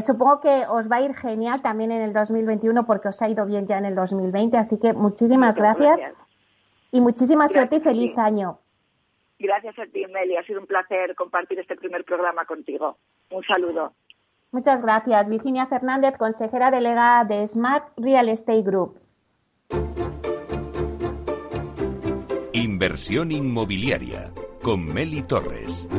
Supongo 0.01 0.39
que 0.39 0.65
os 0.69 0.89
va 0.89 0.97
a 0.97 1.01
ir 1.01 1.13
genial 1.15 1.61
también 1.61 1.91
en 1.91 2.01
el 2.01 2.13
2021 2.13 2.85
porque 2.85 3.07
os 3.09 3.21
ha 3.21 3.29
ido 3.29 3.45
bien 3.45 3.65
ya 3.65 3.77
en 3.77 3.85
el 3.85 3.95
2020, 3.95 4.57
así 4.57 4.77
que 4.79 4.93
muchísimas 4.93 5.57
gracias, 5.57 5.99
y 6.91 7.01
muchísima 7.01 7.47
suerte 7.47 7.77
y 7.77 7.79
feliz 7.81 8.17
año. 8.17 8.59
Gracias 9.39 9.77
a 9.79 9.85
ti, 9.87 10.05
Meli. 10.07 10.37
Ha 10.37 10.43
sido 10.43 10.61
un 10.61 10.67
placer 10.67 11.15
compartir 11.15 11.59
este 11.59 11.75
primer 11.75 12.05
programa 12.05 12.45
contigo. 12.45 12.97
Un 13.31 13.43
saludo. 13.43 13.93
Muchas 14.51 14.83
gracias. 14.83 15.27
Virginia 15.27 15.65
Fernández, 15.65 16.15
consejera 16.17 16.69
delegada 16.69 17.25
de 17.25 17.47
Smart 17.47 17.87
Real 17.97 18.29
Estate 18.29 18.61
Group. 18.61 18.99
Inversión 22.53 23.31
inmobiliaria 23.31 24.31
con 24.61 24.85
Meli 24.85 25.23
Torres. 25.23 25.89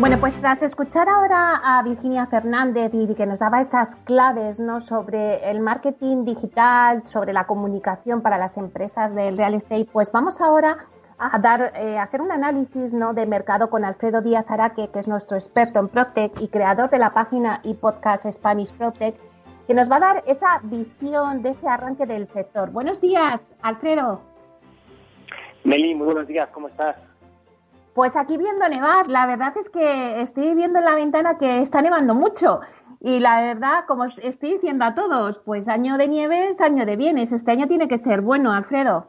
Bueno, 0.00 0.18
pues 0.18 0.34
tras 0.40 0.62
escuchar 0.62 1.10
ahora 1.10 1.60
a 1.62 1.82
Virginia 1.82 2.26
Fernández 2.26 2.90
y 2.94 3.14
que 3.14 3.26
nos 3.26 3.40
daba 3.40 3.60
esas 3.60 3.96
claves 3.96 4.58
¿no? 4.58 4.80
sobre 4.80 5.50
el 5.50 5.60
marketing 5.60 6.24
digital, 6.24 7.06
sobre 7.06 7.34
la 7.34 7.46
comunicación 7.46 8.22
para 8.22 8.38
las 8.38 8.56
empresas 8.56 9.14
del 9.14 9.36
real 9.36 9.52
estate, 9.52 9.86
pues 9.92 10.10
vamos 10.10 10.40
ahora 10.40 10.78
a 11.18 11.38
dar, 11.38 11.74
eh, 11.76 11.98
hacer 11.98 12.22
un 12.22 12.32
análisis 12.32 12.94
¿no? 12.94 13.12
de 13.12 13.26
mercado 13.26 13.68
con 13.68 13.84
Alfredo 13.84 14.22
Díaz 14.22 14.46
Araque, 14.48 14.88
que 14.90 15.00
es 15.00 15.06
nuestro 15.06 15.36
experto 15.36 15.78
en 15.80 15.88
Protec 15.88 16.40
y 16.40 16.48
creador 16.48 16.88
de 16.88 16.98
la 16.98 17.10
página 17.10 17.60
y 17.62 17.74
podcast 17.74 18.24
Spanish 18.32 18.72
Protec, 18.72 19.16
que 19.66 19.74
nos 19.74 19.90
va 19.90 19.96
a 19.96 20.00
dar 20.00 20.24
esa 20.26 20.60
visión 20.62 21.42
de 21.42 21.50
ese 21.50 21.68
arranque 21.68 22.06
del 22.06 22.24
sector. 22.24 22.70
Buenos 22.70 23.02
días, 23.02 23.54
Alfredo. 23.60 24.22
Meli, 25.62 25.94
muy 25.94 26.06
buenos 26.06 26.26
días, 26.26 26.48
¿cómo 26.54 26.68
estás? 26.68 27.09
Pues 27.94 28.16
aquí 28.16 28.36
viendo 28.36 28.68
nevar, 28.68 29.08
la 29.08 29.26
verdad 29.26 29.52
es 29.56 29.68
que 29.68 30.20
estoy 30.20 30.54
viendo 30.54 30.78
en 30.78 30.84
la 30.84 30.94
ventana 30.94 31.38
que 31.38 31.60
está 31.60 31.82
nevando 31.82 32.14
mucho. 32.14 32.60
Y 33.00 33.18
la 33.18 33.42
verdad, 33.42 33.84
como 33.86 34.04
estoy 34.04 34.52
diciendo 34.52 34.84
a 34.84 34.94
todos, 34.94 35.38
pues 35.38 35.68
año 35.68 35.96
de 35.96 36.06
nieve 36.06 36.50
es 36.50 36.60
año 36.60 36.86
de 36.86 36.96
bienes. 36.96 37.32
Este 37.32 37.50
año 37.50 37.66
tiene 37.66 37.88
que 37.88 37.98
ser 37.98 38.20
bueno, 38.20 38.52
Alfredo. 38.52 39.08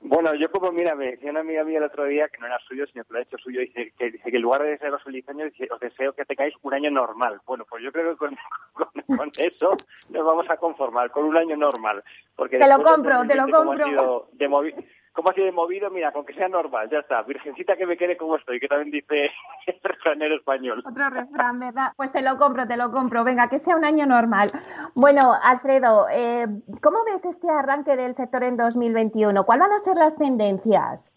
Bueno, 0.00 0.34
yo 0.34 0.50
como, 0.50 0.70
mira, 0.72 0.94
me 0.94 1.12
decía 1.12 1.30
una 1.30 1.40
amiga 1.40 1.64
mía 1.64 1.78
el 1.78 1.84
otro 1.84 2.04
día, 2.04 2.28
que 2.28 2.38
no 2.38 2.46
era 2.46 2.58
suyo, 2.60 2.86
sino 2.86 3.04
que 3.04 3.12
lo 3.12 3.18
ha 3.18 3.22
hecho 3.22 3.38
suyo, 3.38 3.60
dice 3.60 3.92
que, 3.98 4.10
dice 4.10 4.30
que 4.30 4.36
en 4.36 4.42
lugar 4.42 4.62
de 4.62 4.70
desearos 4.70 5.02
feliz 5.02 5.28
año, 5.28 5.46
dice, 5.46 5.68
os 5.70 5.80
deseo 5.80 6.12
que 6.12 6.24
tengáis 6.24 6.54
un 6.62 6.74
año 6.74 6.90
normal. 6.90 7.40
Bueno, 7.44 7.64
pues 7.68 7.82
yo 7.82 7.90
creo 7.90 8.12
que 8.12 8.16
con, 8.16 8.36
con, 9.16 9.30
eso 9.38 9.76
nos 10.10 10.24
vamos 10.24 10.48
a 10.48 10.56
conformar, 10.58 11.10
con 11.10 11.24
un 11.24 11.36
año 11.36 11.56
normal. 11.56 12.04
Porque 12.36 12.58
te 12.58 12.68
lo 12.68 12.82
compro, 12.82 13.26
te 13.26 13.34
lo 13.34 13.48
compro. 13.48 14.28
De, 15.16 15.22
¿Cómo 15.22 15.30
ha 15.30 15.34
sido 15.34 15.52
movido? 15.52 15.90
Mira, 15.90 16.12
con 16.12 16.24
que 16.24 16.34
sea 16.34 16.48
normal, 16.48 16.88
ya 16.90 16.98
está. 17.00 17.22
Virgencita 17.22 17.76
que 17.76 17.86
me 17.86 17.96
quede 17.96 18.16
como 18.16 18.36
estoy, 18.36 18.60
que 18.60 18.68
también 18.68 18.90
dice 18.90 19.30
el 19.66 19.80
refranero 19.82 20.36
español. 20.36 20.82
Otro 20.84 21.10
refrán, 21.10 21.58
¿verdad? 21.58 21.92
Pues 21.96 22.12
te 22.12 22.22
lo 22.22 22.36
compro, 22.36 22.66
te 22.66 22.76
lo 22.76 22.90
compro. 22.90 23.24
Venga, 23.24 23.48
que 23.48 23.58
sea 23.58 23.76
un 23.76 23.84
año 23.84 24.06
normal. 24.06 24.50
Bueno, 24.94 25.32
Alfredo, 25.42 26.06
eh, 26.10 26.46
¿cómo 26.82 27.04
ves 27.04 27.24
este 27.24 27.48
arranque 27.48 27.96
del 27.96 28.14
sector 28.14 28.44
en 28.44 28.56
2021? 28.56 29.44
¿Cuáles 29.44 29.66
van 29.66 29.72
a 29.72 29.78
ser 29.78 29.96
las 29.96 30.16
tendencias? 30.16 31.12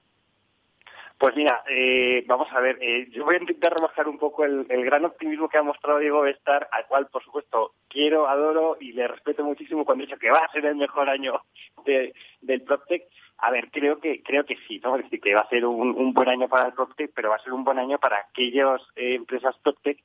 Pues 1.20 1.36
mira, 1.36 1.62
eh, 1.70 2.24
vamos 2.27 2.48
a 2.53 2.62
ver, 2.62 2.77
eh, 2.82 3.10
yo 3.12 3.25
voy 3.25 3.36
a 3.36 3.39
intentar 3.39 3.74
rebajar 3.77 4.08
un 4.08 4.18
poco 4.18 4.46
el, 4.46 4.65
gran 4.65 5.03
optimismo 5.03 5.50
que 5.50 5.58
ha 5.58 5.63
mostrado 5.63 6.00
Diego 6.00 6.22
Bestar, 6.22 6.70
al 6.72 6.86
cual, 6.88 7.08
por 7.08 7.22
supuesto, 7.22 7.74
quiero, 7.89 8.29
adoro 8.29 8.77
y 8.79 8.94
le 8.94 9.06
respeto 9.06 9.44
muchísimo 9.44 9.84
cuando 9.84 10.03
ha 10.03 10.08
dicho 10.08 10.18
que 10.18 10.32
va 10.32 10.46
a 10.46 10.51
ser 10.53 10.65
el 10.65 10.77
mejor 10.77 11.10
año 11.10 11.41
del 11.84 12.62
PropTech. 12.62 13.03
A 13.41 13.51
ver, 13.51 13.69
creo 13.72 14.00
que 14.00 14.22
creo 14.22 14.46
que 14.46 14.58
sí, 14.67 14.79
¿no? 14.84 14.96
Es 14.98 15.03
decir, 15.03 15.22
que 15.22 15.34
va 15.34 15.41
a 15.41 15.50
ser 15.50 15.65
un, 15.65 16.13
buen 16.13 16.29
año 16.29 16.48
para 16.48 16.67
el 16.67 16.74
PropTech, 16.74 17.12
pero 17.13 17.29
va 17.29 17.36
a 17.36 17.43
ser 17.43 17.53
un 17.53 17.63
buen 17.63 17.79
año 17.79 17.98
para 18.00 18.17
aquellas 18.17 18.81
eh, 18.96 19.15
empresas 19.15 19.55
PropTech 19.63 20.00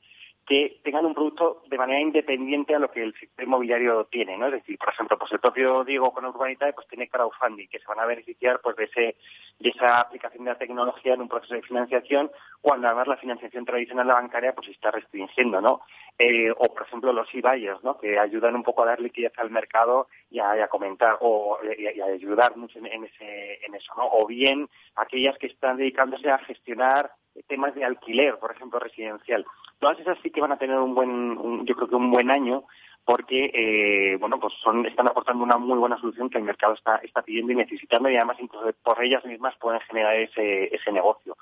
que 0.46 0.80
tengan 0.84 1.06
un 1.06 1.14
producto 1.14 1.62
de 1.68 1.78
manera 1.78 2.00
independiente 2.00 2.74
a 2.74 2.78
lo 2.78 2.90
que 2.90 3.02
el 3.02 3.14
sector 3.14 3.46
inmobiliario 3.46 4.04
tiene, 4.04 4.36
¿no? 4.36 4.46
Es 4.46 4.52
decir, 4.52 4.78
por 4.78 4.90
ejemplo, 4.92 5.18
pues 5.18 5.32
el 5.32 5.40
propio 5.40 5.84
Diego 5.84 6.12
con 6.12 6.26
Urbanitae 6.26 6.74
pues 6.74 6.86
tiene 6.88 7.08
crowdfunding 7.08 7.68
que 7.68 7.78
se 7.78 7.86
van 7.86 8.00
a 8.00 8.06
beneficiar 8.06 8.60
pues 8.60 8.76
de 8.76 8.84
ese 8.84 9.16
de 9.58 9.70
esa 9.70 10.00
aplicación 10.00 10.44
de 10.44 10.50
la 10.50 10.58
tecnología 10.58 11.14
en 11.14 11.22
un 11.22 11.28
proceso 11.28 11.54
de 11.54 11.62
financiación 11.62 12.30
cuando 12.60 12.88
además 12.88 13.06
la 13.06 13.16
financiación 13.16 13.64
tradicional 13.64 14.08
bancaria 14.08 14.54
pues 14.54 14.66
se 14.66 14.72
está 14.72 14.90
restringiendo, 14.90 15.60
¿no? 15.60 15.80
Eh, 16.18 16.50
o 16.50 16.74
por 16.74 16.82
ejemplo 16.82 17.12
los 17.12 17.28
e-buyers, 17.32 17.82
¿no? 17.82 17.96
Que 17.98 18.18
ayudan 18.18 18.54
un 18.54 18.62
poco 18.62 18.82
a 18.82 18.86
dar 18.86 19.00
liquidez 19.00 19.32
al 19.38 19.50
mercado 19.50 20.08
y 20.30 20.40
a, 20.40 20.68
comentar 20.68 21.16
o 21.20 21.58
y 21.78 22.00
a, 22.00 22.06
ayudar 22.06 22.56
mucho 22.56 22.78
en, 22.78 23.04
ese 23.04 23.64
en 23.64 23.74
eso, 23.74 23.92
¿no? 23.96 24.08
O 24.12 24.26
bien 24.26 24.68
aquellas 24.96 25.38
que 25.38 25.46
están 25.46 25.78
dedicándose 25.78 26.30
a 26.30 26.38
gestionar 26.38 27.12
temas 27.48 27.74
de 27.74 27.84
alquiler, 27.84 28.38
por 28.38 28.52
ejemplo, 28.52 28.78
residencial. 28.78 29.44
Todas 29.78 29.98
esas 30.00 30.18
sí 30.22 30.30
que 30.30 30.40
van 30.40 30.52
a 30.52 30.58
tener 30.58 30.78
un 30.78 30.94
buen, 30.94 31.64
yo 31.66 31.74
creo 31.74 31.88
que 31.88 31.96
un 31.96 32.10
buen 32.10 32.30
año, 32.30 32.64
porque 33.04 33.50
eh, 33.52 34.16
bueno 34.16 34.38
pues 34.40 34.54
son 34.62 34.86
están 34.86 35.08
aportando 35.08 35.44
una 35.44 35.58
muy 35.58 35.78
buena 35.78 35.98
solución 35.98 36.30
que 36.30 36.38
el 36.38 36.44
mercado 36.44 36.74
está 36.74 36.96
está 36.96 37.22
pidiendo 37.22 37.52
y 37.52 37.56
necesitando 37.56 38.08
y 38.08 38.16
además 38.16 38.38
incluso 38.40 38.72
por 38.82 39.02
ellas 39.02 39.24
mismas 39.24 39.54
pueden 39.58 39.80
generar 39.80 40.16
ese 40.16 40.74
ese 40.74 40.90
negocio 40.90 41.36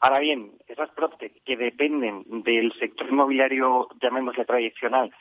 ahora 0.00 0.18
bien 0.18 0.52
esas 0.66 0.90
PropTech 0.90 1.42
que 1.44 1.56
dependen 1.56 2.24
del 2.42 2.72
sector 2.80 3.08
inmobiliario 3.08 3.88
llamémosle 4.00 4.44
tradicional 4.44 5.12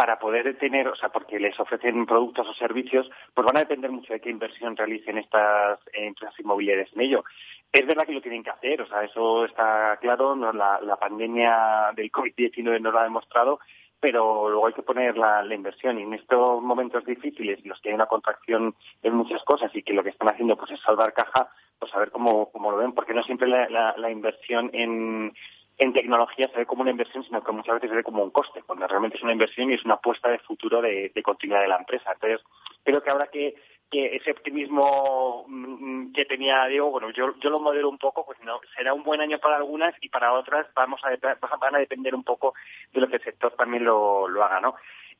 para 0.00 0.18
poder 0.18 0.56
tener, 0.56 0.88
o 0.88 0.96
sea, 0.96 1.10
porque 1.10 1.38
les 1.38 1.60
ofrecen 1.60 2.06
productos 2.06 2.48
o 2.48 2.54
servicios, 2.54 3.10
pues 3.34 3.44
van 3.44 3.58
a 3.58 3.60
depender 3.60 3.90
mucho 3.90 4.14
de 4.14 4.20
qué 4.22 4.30
inversión 4.30 4.74
realicen 4.74 5.18
estas 5.18 5.78
empresas 5.92 6.40
inmobiliarias 6.40 6.88
en 6.94 7.02
ello. 7.02 7.22
Es 7.70 7.86
verdad 7.86 8.06
que 8.06 8.14
lo 8.14 8.22
tienen 8.22 8.42
que 8.42 8.48
hacer, 8.48 8.80
o 8.80 8.86
sea, 8.86 9.04
eso 9.04 9.44
está 9.44 9.98
claro, 10.00 10.34
la, 10.54 10.80
la 10.80 10.96
pandemia 10.96 11.92
del 11.94 12.10
COVID-19 12.10 12.80
nos 12.80 12.94
lo 12.94 12.98
ha 12.98 13.04
demostrado, 13.04 13.60
pero 14.00 14.48
luego 14.48 14.66
hay 14.66 14.72
que 14.72 14.82
poner 14.82 15.18
la, 15.18 15.44
inversión 15.54 15.98
y 15.98 16.02
en 16.02 16.14
estos 16.14 16.62
momentos 16.62 17.04
difíciles, 17.04 17.64
los 17.66 17.78
que 17.80 17.90
hay 17.90 17.94
una 17.94 18.06
contracción 18.06 18.74
en 19.02 19.14
muchas 19.14 19.44
cosas 19.44 19.70
y 19.74 19.82
que 19.82 19.92
lo 19.92 20.02
que 20.02 20.08
están 20.08 20.30
haciendo 20.30 20.56
pues 20.56 20.70
es 20.70 20.80
salvar 20.80 21.12
caja, 21.12 21.50
pues 21.78 21.94
a 21.94 21.98
ver 21.98 22.10
cómo, 22.10 22.50
cómo 22.50 22.70
lo 22.70 22.78
ven, 22.78 22.92
porque 22.92 23.12
no 23.12 23.22
siempre 23.22 23.48
la, 23.48 24.10
inversión 24.10 24.70
en, 24.72 25.34
en 25.80 25.94
tecnología 25.94 26.46
se 26.48 26.58
ve 26.58 26.66
como 26.66 26.82
una 26.82 26.90
inversión, 26.90 27.24
sino 27.24 27.42
que 27.42 27.52
muchas 27.52 27.76
veces 27.76 27.88
se 27.88 27.96
ve 27.96 28.04
como 28.04 28.22
un 28.22 28.30
coste, 28.30 28.62
cuando 28.66 28.86
realmente 28.86 29.16
es 29.16 29.22
una 29.22 29.32
inversión 29.32 29.70
y 29.70 29.74
es 29.74 29.84
una 29.84 29.94
apuesta 29.94 30.28
de 30.28 30.38
futuro 30.38 30.82
de, 30.82 31.10
continuidad 31.24 31.62
de 31.62 31.68
la 31.68 31.78
empresa. 31.78 32.12
Entonces, 32.12 32.46
creo 32.84 33.02
que 33.02 33.10
habrá 33.10 33.26
que 33.26 33.54
que 33.90 34.14
ese 34.14 34.30
optimismo 34.30 35.44
mm, 35.48 36.12
que 36.12 36.24
tenía 36.24 36.64
Diego, 36.66 36.92
bueno, 36.92 37.10
yo, 37.10 37.34
yo 37.40 37.50
lo 37.50 37.58
modelo 37.58 37.88
un 37.88 37.98
poco, 37.98 38.24
pues 38.24 38.38
no, 38.44 38.60
será 38.76 38.94
un 38.94 39.02
buen 39.02 39.20
año 39.20 39.40
para 39.40 39.56
algunas 39.56 39.92
y 40.00 40.08
para 40.08 40.32
otras 40.32 40.68
vamos 40.76 41.00
a, 41.02 41.56
van 41.56 41.74
a 41.74 41.78
depender 41.78 42.14
un 42.14 42.22
poco 42.22 42.54
de 42.92 43.00
lo 43.00 43.08
que 43.08 43.16
el 43.16 43.24
sector 43.24 43.52
también 43.56 43.84
lo, 43.84 44.28
lo 44.28 44.44
haga, 44.44 44.60
¿no? 44.60 44.76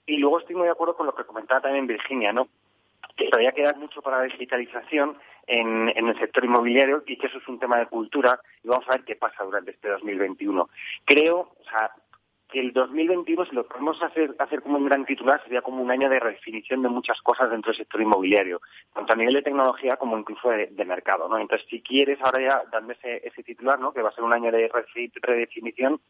Y 0.06 0.18
luego 0.18 0.38
estoy 0.38 0.54
muy 0.54 0.66
de 0.66 0.70
acuerdo 0.70 0.96
con 0.96 1.06
lo 1.06 1.16
que 1.16 1.24
comentaba 1.24 1.62
también 1.62 1.88
Virginia, 1.88 2.32
¿no? 2.32 2.46
Que 3.20 3.28
todavía 3.28 3.52
queda 3.52 3.74
mucho 3.74 4.00
para 4.00 4.16
la 4.16 4.24
digitalización 4.24 5.18
en, 5.46 5.90
en 5.94 6.08
el 6.08 6.18
sector 6.18 6.42
inmobiliario 6.42 7.02
y 7.06 7.18
que 7.18 7.26
eso 7.26 7.36
es 7.36 7.46
un 7.48 7.58
tema 7.58 7.78
de 7.78 7.84
cultura 7.84 8.40
y 8.64 8.68
vamos 8.68 8.88
a 8.88 8.92
ver 8.92 9.04
qué 9.04 9.14
pasa 9.14 9.44
durante 9.44 9.72
este 9.72 9.90
2021. 9.90 10.70
Creo, 11.04 11.40
o 11.40 11.64
sea, 11.68 11.90
que 12.50 12.60
el 12.60 12.72
2021, 12.72 13.46
si 13.46 13.54
lo 13.54 13.66
podemos 13.66 14.02
hacer, 14.02 14.34
hacer 14.38 14.62
como 14.62 14.78
un 14.78 14.86
gran 14.86 15.04
titular, 15.04 15.42
sería 15.42 15.62
como 15.62 15.82
un 15.82 15.90
año 15.90 16.08
de 16.08 16.20
redefinición 16.20 16.82
de 16.82 16.88
muchas 16.88 17.20
cosas 17.22 17.50
dentro 17.50 17.70
del 17.70 17.78
sector 17.78 18.00
inmobiliario, 18.00 18.60
tanto 18.92 19.12
a 19.12 19.16
nivel 19.16 19.34
de 19.34 19.42
tecnología 19.42 19.96
como 19.96 20.18
incluso 20.18 20.50
de, 20.50 20.84
mercado, 20.84 21.28
¿no? 21.28 21.38
Entonces, 21.38 21.66
si 21.70 21.82
quieres 21.82 22.20
ahora 22.20 22.40
ya 22.40 22.62
darme 22.72 22.94
ese, 22.94 23.26
ese 23.26 23.42
titular, 23.42 23.78
¿no? 23.78 23.92
Que 23.92 24.02
va 24.02 24.08
a 24.08 24.12
ser 24.12 24.24
un 24.24 24.32
año 24.32 24.50
de 24.50 24.70
redefinición, 25.22 26.00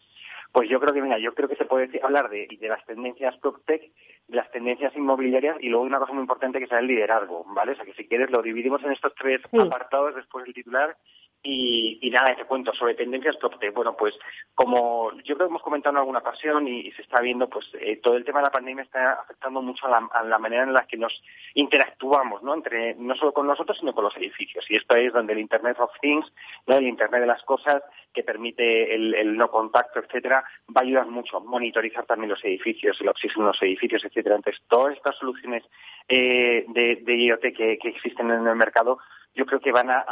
pues 0.53 0.69
yo 0.69 0.81
creo 0.81 0.93
que, 0.93 1.03
mira, 1.03 1.19
yo 1.19 1.35
creo 1.35 1.49
que 1.49 1.57
se 1.57 1.65
puede 1.65 2.01
hablar 2.03 2.29
de, 2.29 2.49
de 2.59 2.69
las 2.69 2.85
tendencias 2.87 3.37
PropTech, 3.39 3.83
de 4.29 4.37
las 4.37 4.51
tendencias 4.51 4.97
inmobiliarias 4.97 5.57
y 5.61 5.69
luego 5.69 5.85
una 5.85 5.99
cosa 5.99 6.13
muy 6.13 6.23
importante 6.23 6.59
que 6.59 6.67
será 6.67 6.81
el 6.81 6.87
liderazgo, 6.87 7.45
¿vale? 7.49 7.73
O 7.73 7.75
sea, 7.77 7.85
que 7.85 7.95
si 7.95 8.09
quieres 8.09 8.31
lo 8.31 8.43
dividimos 8.43 8.83
en 8.83 8.93
estos 8.93 9.15
tres 9.15 9.43
apartados 9.55 10.15
después 10.15 10.45
del 10.45 10.55
titular 10.55 10.97
y, 11.43 12.11
nada, 12.11 12.35
te 12.37 12.45
cuento 12.45 12.75
sobre 12.75 12.95
tendencias 12.95 13.37
PropTech. 13.37 13.73
Bueno, 13.73 13.97
pues 13.97 14.15
como 14.55 15.13
yo 15.23 15.37
creo 15.37 15.49
que 15.49 15.53
hemos 15.53 15.63
comentado 15.63 15.95
en 15.95 15.99
alguna 15.99 16.19
ocasión 16.19 16.69
y, 16.69 16.91
se 16.93 17.03
está 17.03 17.21
viendo, 17.21 17.49
pues 17.49 17.67
eh, 17.81 17.99
todo 18.03 18.17
el 18.17 18.25
tema 18.25 18.41
de 18.41 18.45
la 18.45 18.51
pandemia 18.51 18.85
está 18.85 19.13
afectando 19.13 19.63
mucho 19.63 19.87
a 19.87 20.25
la, 20.25 20.39
manera 20.39 20.65
en 20.65 20.75
la 20.75 20.87
que 20.87 20.99
nos 20.99 21.23
interactuamos, 21.55 22.43
¿no? 22.43 22.55
Entre, 22.55 22.95
no 22.97 23.15
solo 23.15 23.33
con 23.33 23.47
nosotros, 23.47 23.79
sino 23.79 23.95
con 23.95 24.05
los 24.05 24.17
edificios. 24.19 24.67
Y 24.71 24.77
esto 24.77 24.97
es 24.97 25.13
donde 25.13 25.33
el 25.33 25.39
Internet 25.39 25.79
of 25.81 25.93
Things, 26.01 26.31
¿no? 26.67 26.77
el 26.77 26.87
Internet 26.87 27.23
de 27.23 27.27
las 27.27 27.43
cosas, 27.45 27.83
que 28.13 28.23
permite 28.23 28.95
el, 28.95 29.37
no 29.37 29.51
contacto, 29.51 30.01
etcétera, 30.01 30.45
va 30.77 30.81
a 30.81 30.85
ayudar 30.85 31.07
mucho 31.07 31.39
a 31.39 31.41
monitorizar 31.41 32.05
también 32.05 32.31
los 32.31 32.45
edificios, 32.45 33.01
el 33.01 33.09
oxígeno 33.09 33.45
en 33.45 33.49
los 33.49 33.63
edificios, 33.63 34.05
etcétera. 34.05 34.37
Entonces, 34.37 34.63
todas 34.69 34.95
estas 34.95 35.17
soluciones 35.17 35.65
eh, 36.09 36.65
de, 36.69 36.97
de 36.97 37.17
IoT 37.17 37.43
que 37.57 37.79
existen 37.83 38.31
en 38.31 38.47
el 38.47 38.57
mercado 38.57 38.99
yo 39.35 39.47
creo 39.47 39.61
que 39.61 39.73
van 39.73 39.89
a, 39.91 40.05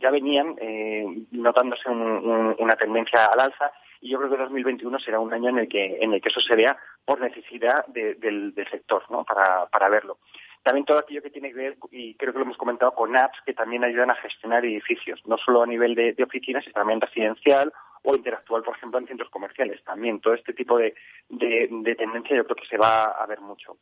ya 0.00 0.10
venían 0.10 0.56
eh, 0.60 1.04
notándose 1.32 1.88
una 1.90 2.76
tendencia 2.76 3.26
al 3.26 3.40
alza 3.40 3.70
y 4.00 4.10
yo 4.10 4.18
creo 4.18 4.30
que 4.30 4.36
2021 4.36 4.98
será 5.00 5.20
un 5.20 5.32
año 5.32 5.50
en 5.50 5.58
el 5.58 5.68
que 5.68 5.98
en 6.00 6.12
el 6.12 6.20
que 6.20 6.28
eso 6.28 6.40
se 6.40 6.56
vea 6.56 6.76
por 7.04 7.20
necesidad 7.20 7.84
del, 7.86 8.54
sector, 8.70 9.02
¿no? 9.10 9.24
Para, 9.24 9.66
para 9.66 9.88
verlo. 9.88 10.18
También 10.62 10.84
todo 10.84 10.98
aquello 10.98 11.22
que 11.22 11.30
tiene 11.30 11.50
que 11.50 11.56
ver, 11.56 11.78
y 11.90 12.14
creo 12.14 12.32
que 12.32 12.38
lo 12.38 12.44
hemos 12.44 12.56
comentado, 12.56 12.92
con 12.92 13.16
apps 13.16 13.38
que 13.46 13.54
también 13.54 13.84
ayudan 13.84 14.10
a 14.10 14.16
gestionar 14.16 14.64
edificios, 14.64 15.20
no 15.26 15.38
solo 15.38 15.62
a 15.62 15.66
nivel 15.66 15.94
de, 15.94 16.14
oficinas, 16.22 16.64
sino 16.64 16.74
también 16.74 17.00
residencial 17.00 17.72
o 18.02 18.14
interactual, 18.14 18.62
por 18.62 18.76
ejemplo, 18.76 18.98
en 18.98 19.06
centros 19.06 19.30
comerciales. 19.30 19.82
También 19.84 20.20
todo 20.20 20.34
este 20.34 20.52
tipo 20.52 20.76
de, 20.78 20.94
de 21.28 21.94
tendencia 21.96 22.36
yo 22.36 22.44
creo 22.44 22.56
que 22.56 22.66
se 22.66 22.76
va 22.76 23.04
a 23.12 23.26
ver 23.26 23.40
mucho. 23.40 23.76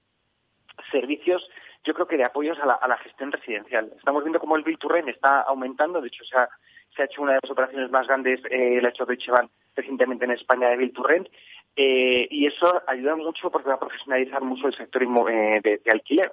Servicios 0.90 1.48
yo 1.86 1.94
creo 1.94 2.06
que 2.08 2.16
de 2.16 2.24
apoyos 2.24 2.58
a 2.58 2.66
la, 2.66 2.96
gestión 2.98 3.30
residencial. 3.30 3.92
Estamos 3.96 4.24
viendo 4.24 4.40
cómo 4.40 4.56
el 4.56 4.64
to 4.78 4.94
está 4.96 5.42
aumentando, 5.42 6.00
de 6.00 6.08
hecho 6.08 6.24
se 6.24 6.36
ha, 6.36 6.48
hecho 6.98 7.22
una 7.22 7.34
de 7.34 7.38
las 7.42 7.50
operaciones 7.50 7.90
más 7.90 8.06
grandes, 8.08 8.40
eh, 8.50 8.80
la 8.82 8.88
ha 8.88 8.90
hecho 8.90 9.06
Deutsche 9.06 9.30
Bank 9.30 9.50
recientemente 9.76 10.24
en 10.24 10.32
España 10.32 10.68
de 10.68 10.88
to 10.88 11.04
eh, 11.76 12.26
y 12.30 12.46
eso 12.46 12.82
ayuda 12.86 13.14
mucho 13.16 13.50
porque 13.50 13.68
va 13.68 13.74
a 13.74 13.80
profesionalizar 13.80 14.42
mucho 14.42 14.66
el 14.66 14.74
sector 14.74 15.02
eh, 15.02 15.60
de, 15.62 15.90
alquiler. 15.90 16.32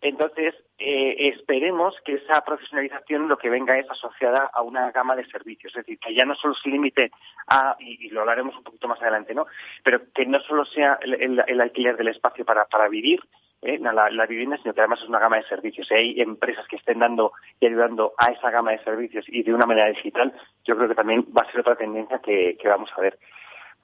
Entonces, 0.00 0.56
eh, 0.78 1.28
esperemos 1.28 1.94
que 2.04 2.14
esa 2.14 2.40
profesionalización 2.44 3.28
lo 3.28 3.38
que 3.38 3.48
venga 3.48 3.78
es 3.78 3.88
asociada 3.88 4.50
a 4.52 4.60
una 4.62 4.90
gama 4.90 5.14
de 5.14 5.24
servicios, 5.26 5.72
es 5.72 5.86
decir, 5.86 6.00
que 6.00 6.12
ya 6.12 6.24
no 6.24 6.34
solo 6.34 6.54
se 6.54 6.68
limite 6.68 7.12
a, 7.46 7.76
y, 7.78 8.10
lo 8.10 8.22
hablaremos 8.22 8.56
un 8.56 8.64
poquito 8.64 8.88
más 8.88 9.00
adelante, 9.00 9.32
¿no? 9.32 9.46
Pero 9.84 10.12
que 10.12 10.26
no 10.26 10.40
solo 10.40 10.64
sea 10.64 10.98
el, 11.00 11.60
alquiler 11.60 11.96
del 11.96 12.08
espacio 12.08 12.44
para 12.44 12.88
vivir, 12.88 13.20
¿eh? 13.62 13.78
la, 13.78 14.26
vivienda, 14.26 14.58
sino 14.58 14.74
que 14.74 14.80
además 14.80 15.00
es 15.00 15.08
una 15.08 15.18
gama 15.18 15.36
de 15.36 15.44
servicios. 15.44 15.86
Si 15.86 15.94
hay 15.94 16.20
empresas 16.20 16.66
que 16.68 16.76
estén 16.76 16.98
dando 16.98 17.32
y 17.60 17.66
ayudando 17.66 18.12
a 18.18 18.30
esa 18.30 18.50
gama 18.50 18.72
de 18.72 18.84
servicios 18.84 19.24
y 19.28 19.42
de 19.42 19.54
una 19.54 19.66
manera 19.66 19.88
digital, 19.88 20.32
yo 20.64 20.76
creo 20.76 20.88
que 20.88 20.94
también 20.94 21.26
va 21.36 21.42
a 21.42 21.50
ser 21.50 21.60
otra 21.60 21.76
tendencia 21.76 22.18
que, 22.18 22.56
vamos 22.64 22.90
a 22.96 23.00
ver. 23.00 23.18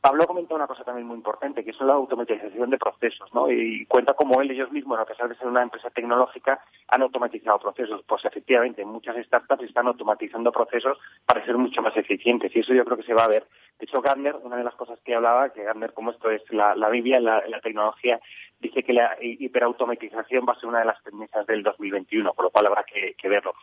Pablo 0.01 0.23
ha 0.23 0.27
comentado 0.29 0.55
una 0.55 0.69
cosa 0.69 0.85
también 0.85 1.09
muy 1.09 1.17
importante, 1.17 1.65
que 1.65 1.71
es 1.71 1.81
la 1.81 1.95
automatización 1.95 2.71
de 2.71 2.79
procesos, 2.79 3.35
¿no? 3.35 3.51
Y 3.51 3.85
cuenta 3.87 4.15
como 4.15 4.41
él, 4.41 4.51
ellos 4.51 4.71
mismos, 4.71 4.97
a 4.99 5.05
pesar 5.05 5.29
de 5.29 5.35
ser 5.35 5.49
una 5.49 5.63
empresa 5.63 5.91
tecnológica, 5.91 6.61
han 6.87 7.03
automatizado 7.03 7.59
procesos. 7.59 8.05
Pues 8.07 8.25
efectivamente, 8.25 8.85
muchas 8.85 9.17
startups 9.27 9.65
están 9.65 9.89
automatizando 9.89 10.53
procesos 10.53 10.99
para 11.27 11.45
ser 11.45 11.59
mucho 11.59 11.83
más 11.83 11.97
eficientes 11.97 12.55
y 12.55 12.61
eso 12.61 12.75
yo 12.75 12.85
creo 12.85 12.97
que 12.97 13.03
se 13.03 13.15
va 13.15 13.25
a 13.25 13.29
ver. 13.29 13.45
De 13.79 13.85
hecho, 13.85 14.01
Gardner, 14.01 14.35
una 14.43 14.57
de 14.57 14.65
las 14.65 14.75
cosas 14.75 14.99
que 15.05 15.15
hablaba, 15.15 15.51
que 15.51 15.63
Gardner, 15.63 15.93
como 15.93 16.11
esto 16.11 16.31
es 16.31 16.43
la, 16.51 16.75
Biblia, 16.89 17.21
la, 17.21 17.61
tecnología, 17.63 18.21
dice 18.59 18.83
que 18.83 18.93
la 18.93 19.17
hiperautomatización 19.21 20.45
va 20.49 20.55
a 20.55 20.59
ser 20.59 20.69
una 20.69 20.81
de 20.81 20.87
las 20.87 21.03
tendencias 21.05 21.47
del 21.47 21.63
2021, 21.63 22.35
por 22.35 22.47
lo 22.47 22.51
cual 22.51 22.67
habrá 22.67 22.85
que, 22.85 23.29
verlo. 23.29 23.55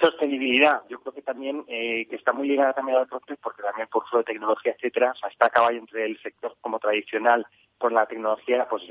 Sostenibilidad, 0.00 0.82
yo 0.88 0.98
creo 1.00 1.12
que 1.12 1.22
también, 1.22 1.64
eh, 1.68 2.06
que 2.08 2.16
está 2.16 2.32
muy 2.32 2.48
ligada 2.48 2.72
también 2.72 2.98
al 2.98 3.06
proceso, 3.06 3.38
porque 3.42 3.62
también 3.62 3.86
por 3.88 4.02
uso 4.04 4.18
de 4.18 4.24
tecnología, 4.24 4.72
etcétera, 4.72 5.12
o 5.12 5.14
sea, 5.14 5.28
está 5.28 5.46
a 5.46 5.50
caballo 5.50 5.78
entre 5.78 6.06
el 6.06 6.18
sector 6.20 6.56
como 6.60 6.78
tradicional 6.78 7.46
con 7.78 7.94
la 7.94 8.06
tecnología, 8.06 8.66
pues 8.68 8.82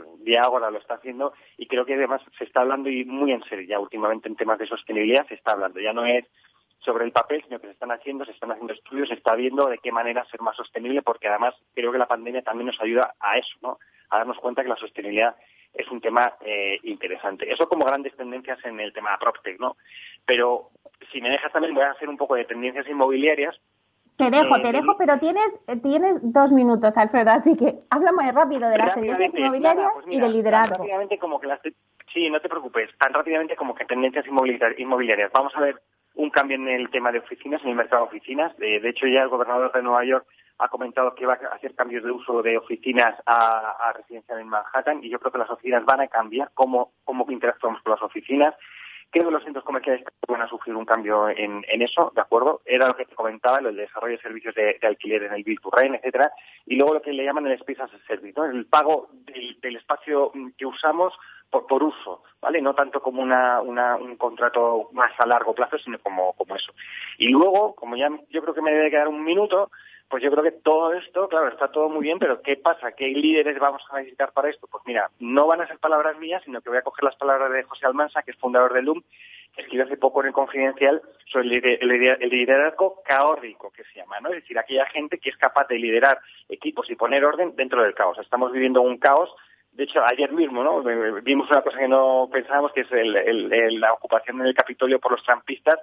ahora 0.41 0.69
lo 0.69 0.77
está 0.77 0.95
haciendo 0.95 1.33
y 1.57 1.67
creo 1.67 1.85
que 1.85 1.95
además 1.95 2.21
se 2.37 2.43
está 2.43 2.61
hablando 2.61 2.89
y 2.89 3.03
muy 3.05 3.31
en 3.31 3.43
serio 3.43 3.65
ya 3.67 3.79
últimamente 3.79 4.29
en 4.29 4.35
temas 4.35 4.59
de 4.59 4.67
sostenibilidad 4.67 5.27
se 5.27 5.35
está 5.35 5.53
hablando, 5.53 5.79
ya 5.79 5.93
no 5.93 6.05
es 6.05 6.25
sobre 6.83 7.05
el 7.05 7.11
papel, 7.11 7.43
sino 7.43 7.59
que 7.59 7.67
se 7.67 7.73
están 7.73 7.91
haciendo, 7.91 8.25
se 8.25 8.31
están 8.31 8.51
haciendo 8.51 8.73
estudios, 8.73 9.09
se 9.09 9.15
está 9.15 9.35
viendo 9.35 9.67
de 9.67 9.77
qué 9.77 9.91
manera 9.91 10.25
ser 10.25 10.41
más 10.41 10.55
sostenible, 10.55 11.01
porque 11.01 11.27
además 11.27 11.55
creo 11.73 11.91
que 11.91 11.97
la 11.97 12.07
pandemia 12.07 12.41
también 12.41 12.67
nos 12.67 12.81
ayuda 12.81 13.15
a 13.19 13.37
eso, 13.37 13.57
¿no? 13.61 13.79
A 14.09 14.17
darnos 14.17 14.37
cuenta 14.39 14.63
que 14.63 14.69
la 14.69 14.75
sostenibilidad 14.75 15.35
es 15.73 15.89
un 15.89 16.01
tema 16.01 16.33
eh, 16.41 16.77
interesante. 16.83 17.51
Eso 17.51 17.67
como 17.67 17.85
grandes 17.85 18.15
tendencias 18.15 18.63
en 18.63 18.79
el 18.79 18.93
tema 18.93 19.11
de 19.11 19.17
PropTech, 19.17 19.59
¿no? 19.59 19.75
Pero 20.25 20.69
si 21.11 21.21
me 21.21 21.29
dejas 21.29 21.51
también 21.51 21.73
voy 21.73 21.83
a 21.83 21.91
hacer 21.91 22.09
un 22.09 22.17
poco 22.17 22.35
de 22.35 22.45
tendencias 22.45 22.87
inmobiliarias. 22.87 23.55
Te 24.17 24.29
dejo, 24.29 24.61
te 24.61 24.69
eh, 24.69 24.73
dejo, 24.73 24.95
pero 24.95 25.17
tienes, 25.17 25.59
tienes 25.81 26.19
dos 26.21 26.51
minutos, 26.51 26.95
Alfredo, 26.97 27.31
así 27.31 27.55
que 27.55 27.79
habla 27.89 28.11
muy 28.11 28.29
rápido 28.29 28.69
de 28.69 28.77
las 28.77 28.93
tendencias 28.93 29.33
inmobiliarias 29.33 29.87
pues 29.95 30.15
y 30.15 30.19
del 30.19 30.33
liderazgo. 30.33 30.75
Rápidamente 30.75 31.17
como 31.17 31.39
que 31.39 31.47
las, 31.47 31.59
sí, 32.13 32.29
no 32.29 32.39
te 32.39 32.47
preocupes, 32.47 32.91
tan 32.99 33.11
rápidamente 33.11 33.55
como 33.55 33.73
que 33.73 33.85
tendencias 33.85 34.25
inmobiliarias. 34.27 35.31
Vamos 35.31 35.53
a 35.55 35.61
ver 35.61 35.81
un 36.15 36.29
cambio 36.29 36.55
en 36.55 36.67
el 36.67 36.89
tema 36.89 37.11
de 37.11 37.19
oficinas, 37.19 37.61
en 37.63 37.69
el 37.69 37.75
mercado 37.75 38.03
de 38.03 38.09
oficinas. 38.09 38.55
De, 38.57 38.77
hecho, 38.87 39.07
ya 39.07 39.23
el 39.23 39.29
gobernador 39.29 39.71
de 39.71 39.81
Nueva 39.81 40.05
York 40.05 40.25
ha 40.59 40.67
comentado 40.67 41.15
que 41.15 41.25
va 41.25 41.33
a 41.33 41.55
hacer 41.55 41.73
cambios 41.75 42.03
de 42.03 42.11
uso 42.11 42.41
de 42.41 42.57
oficinas 42.57 43.15
a, 43.25 43.71
a 43.71 43.93
residencial 43.93 44.39
en 44.39 44.47
Manhattan 44.47 45.03
y 45.03 45.09
yo 45.09 45.19
creo 45.19 45.31
que 45.31 45.39
las 45.39 45.49
oficinas 45.49 45.83
van 45.85 46.01
a 46.01 46.07
cambiar 46.07 46.51
cómo, 46.53 46.91
cómo 47.03 47.25
interactuamos 47.29 47.81
con 47.81 47.91
las 47.91 48.01
oficinas. 48.01 48.53
Creo 49.13 49.25
que 49.25 49.31
los 49.31 49.43
centros 49.43 49.63
comerciales 49.63 50.03
van 50.27 50.41
a 50.41 50.47
sufrir 50.47 50.75
un 50.75 50.85
cambio 50.85 51.29
en, 51.29 51.63
eso, 51.83 52.11
¿de 52.15 52.21
acuerdo? 52.21 52.61
Era 52.65 52.87
lo 52.87 52.95
que 52.95 53.05
te 53.05 53.13
comentaba, 53.13 53.59
el 53.59 53.75
desarrollo 53.75 54.17
de 54.17 54.23
servicios 54.23 54.55
de, 54.55 54.79
alquiler 54.81 55.21
en 55.21 55.33
el 55.33 55.45
Rent, 55.71 55.97
etcétera, 55.97 56.31
y 56.65 56.77
luego 56.77 56.95
lo 56.95 57.01
que 57.03 57.13
le 57.13 57.23
llaman 57.23 57.45
el 57.45 57.53
Space 57.53 57.79
as 57.79 57.93
a 57.93 57.99
Service, 58.07 58.41
el 58.41 58.65
pago 58.65 59.09
del 59.61 59.75
espacio 59.75 60.31
que 60.57 60.65
usamos 60.65 61.13
por, 61.51 61.83
uso, 61.83 62.23
¿vale? 62.41 62.59
No 62.59 62.73
tanto 62.73 63.03
como 63.03 63.21
una, 63.21 63.61
un 63.61 64.17
contrato 64.17 64.89
más 64.93 65.11
a 65.19 65.27
largo 65.27 65.53
plazo, 65.53 65.77
sino 65.77 65.99
como, 65.99 66.33
como 66.33 66.55
eso. 66.55 66.73
Y 67.19 67.27
luego, 67.27 67.75
como 67.75 67.95
ya 67.95 68.09
yo 68.31 68.41
creo 68.41 68.55
que 68.55 68.63
me 68.63 68.73
debe 68.73 68.89
quedar 68.89 69.09
un 69.09 69.23
minuto, 69.23 69.69
pues 70.13 70.21
yo 70.21 70.29
creo 70.29 70.43
que 70.43 70.51
todo 70.51 70.93
esto, 70.93 71.27
claro, 71.27 71.47
está 71.47 71.69
todo 71.69 71.89
muy 71.89 72.03
bien, 72.03 72.19
pero 72.19 72.39
¿qué 72.43 72.55
pasa? 72.55 72.91
¿Qué 72.91 73.07
líderes 73.07 73.57
vamos 73.57 73.81
a 73.89 73.97
necesitar 73.97 74.31
para 74.31 74.47
esto? 74.47 74.67
Pues 74.67 74.83
mira, 74.85 75.09
no 75.17 75.47
van 75.47 75.61
a 75.61 75.67
ser 75.67 75.79
palabras 75.79 76.19
mías, 76.19 76.43
sino 76.45 76.61
que 76.61 76.69
voy 76.69 76.77
a 76.77 76.83
coger 76.83 77.05
las 77.05 77.15
palabras 77.15 77.51
de 77.51 77.63
José 77.63 77.87
Almansa, 77.87 78.21
que 78.21 78.29
es 78.29 78.37
fundador 78.37 78.73
de 78.73 78.83
LUM, 78.83 79.01
que 79.55 79.63
escribió 79.63 79.85
hace 79.85 79.97
poco 79.97 80.21
en 80.21 80.27
el 80.27 80.33
Confidencial 80.33 81.01
sobre 81.25 81.79
el, 81.81 82.29
liderazgo 82.29 83.01
caórico, 83.03 83.71
que 83.71 83.83
se 83.85 83.95
llama, 83.95 84.19
¿no? 84.19 84.29
Es 84.29 84.43
decir, 84.43 84.59
aquella 84.59 84.85
gente 84.85 85.17
que 85.17 85.31
es 85.31 85.37
capaz 85.37 85.67
de 85.67 85.79
liderar 85.79 86.19
equipos 86.47 86.91
y 86.91 86.95
poner 86.95 87.25
orden 87.25 87.55
dentro 87.55 87.81
del 87.81 87.95
caos. 87.95 88.19
Estamos 88.19 88.51
viviendo 88.51 88.83
un 88.83 88.99
caos 88.99 89.33
de 89.71 89.85
hecho, 89.85 90.05
ayer 90.05 90.31
mismo 90.31 90.63
¿no? 90.63 90.83
vimos 91.23 91.49
una 91.49 91.63
cosa 91.63 91.79
que 91.79 91.87
no 91.87 92.29
pensábamos, 92.31 92.71
que 92.73 92.81
es 92.81 92.91
la 92.91 93.93
ocupación 93.93 94.39
en 94.41 94.45
el 94.45 94.53
Capitolio 94.53 94.99
por 94.99 95.13
los 95.13 95.23
trampistas, 95.23 95.79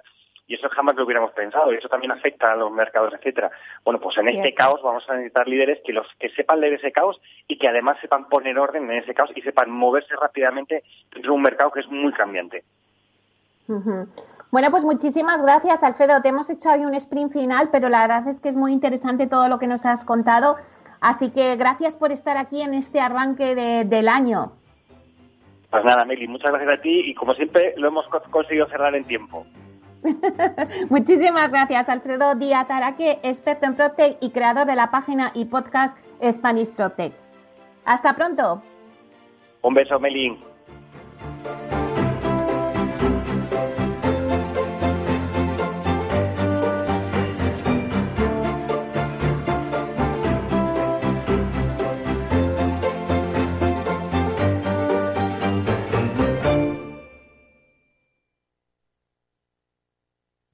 y 0.51 0.55
eso 0.55 0.67
jamás 0.67 0.97
lo 0.97 1.05
hubiéramos 1.05 1.31
pensado, 1.31 1.71
y 1.71 1.77
eso 1.77 1.87
también 1.87 2.11
afecta 2.11 2.51
a 2.51 2.57
los 2.57 2.69
mercados, 2.73 3.13
etcétera. 3.13 3.49
Bueno, 3.85 4.01
pues 4.01 4.17
en 4.17 4.27
este 4.27 4.53
caos 4.53 4.81
vamos 4.83 5.09
a 5.09 5.13
necesitar 5.13 5.47
líderes 5.47 5.79
que 5.85 5.93
los 5.93 6.05
que 6.19 6.27
sepan 6.31 6.59
leer 6.59 6.73
ese 6.73 6.91
caos 6.91 7.21
y 7.47 7.57
que 7.57 7.69
además 7.69 7.97
sepan 8.01 8.27
poner 8.27 8.59
orden 8.59 8.83
en 8.91 8.97
ese 8.97 9.13
caos 9.13 9.31
y 9.33 9.41
sepan 9.43 9.71
moverse 9.71 10.13
rápidamente 10.13 10.83
dentro 11.13 11.31
de 11.31 11.35
un 11.37 11.41
mercado 11.41 11.71
que 11.71 11.79
es 11.79 11.87
muy 11.87 12.11
cambiante. 12.11 12.65
Bueno, 13.65 14.71
pues 14.71 14.83
muchísimas 14.83 15.41
gracias, 15.41 15.83
Alfredo. 15.83 16.21
Te 16.21 16.27
hemos 16.27 16.49
hecho 16.49 16.69
hoy 16.69 16.83
un 16.83 16.95
sprint 16.95 17.31
final, 17.31 17.69
pero 17.71 17.87
la 17.87 18.01
verdad 18.01 18.27
es 18.27 18.41
que 18.41 18.49
es 18.49 18.57
muy 18.57 18.73
interesante 18.73 19.27
todo 19.27 19.47
lo 19.47 19.57
que 19.57 19.67
nos 19.67 19.85
has 19.85 20.03
contado. 20.03 20.57
Así 20.99 21.31
que 21.31 21.55
gracias 21.55 21.95
por 21.95 22.11
estar 22.11 22.35
aquí 22.35 22.61
en 22.61 22.73
este 22.73 22.99
arranque 22.99 23.55
del 23.85 24.09
año. 24.09 24.51
Pues 25.69 25.85
nada, 25.85 26.03
Meli, 26.03 26.27
muchas 26.27 26.51
gracias 26.51 26.77
a 26.77 26.81
ti 26.81 27.09
y 27.09 27.15
como 27.15 27.33
siempre 27.35 27.73
lo 27.77 27.87
hemos 27.87 28.05
conseguido 28.29 28.67
cerrar 28.67 28.93
en 28.95 29.05
tiempo. 29.05 29.45
Muchísimas 30.89 31.51
gracias, 31.51 31.89
Alfredo 31.89 32.35
Díaz 32.35 32.69
Araque, 32.69 33.19
experto 33.23 33.65
en 33.65 33.75
Protec 33.75 34.17
y 34.19 34.31
creador 34.31 34.65
de 34.65 34.75
la 34.75 34.91
página 34.91 35.31
y 35.33 35.45
podcast 35.45 35.97
Spanish 36.31 36.71
Protec. 36.71 37.13
Hasta 37.85 38.15
pronto. 38.15 38.61
Un 39.61 39.73
beso, 39.73 39.99
Meli. 39.99 40.37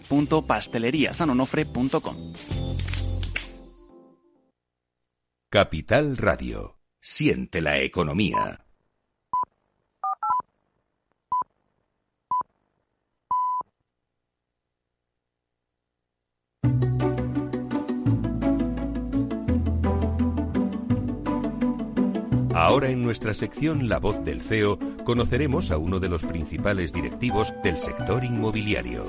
www.pasteleriasanonofre.com. 0.00 2.16
Capital 5.50 6.16
Radio. 6.16 6.78
Siente 7.00 7.60
la 7.60 7.80
economía. 7.80 8.61
Ahora 22.54 22.88
en 22.88 23.02
nuestra 23.02 23.32
sección 23.32 23.88
La 23.88 23.98
voz 23.98 24.22
del 24.24 24.42
CEO 24.42 24.78
conoceremos 25.04 25.70
a 25.70 25.78
uno 25.78 26.00
de 26.00 26.10
los 26.10 26.22
principales 26.22 26.92
directivos 26.92 27.54
del 27.62 27.78
sector 27.78 28.24
inmobiliario. 28.24 29.06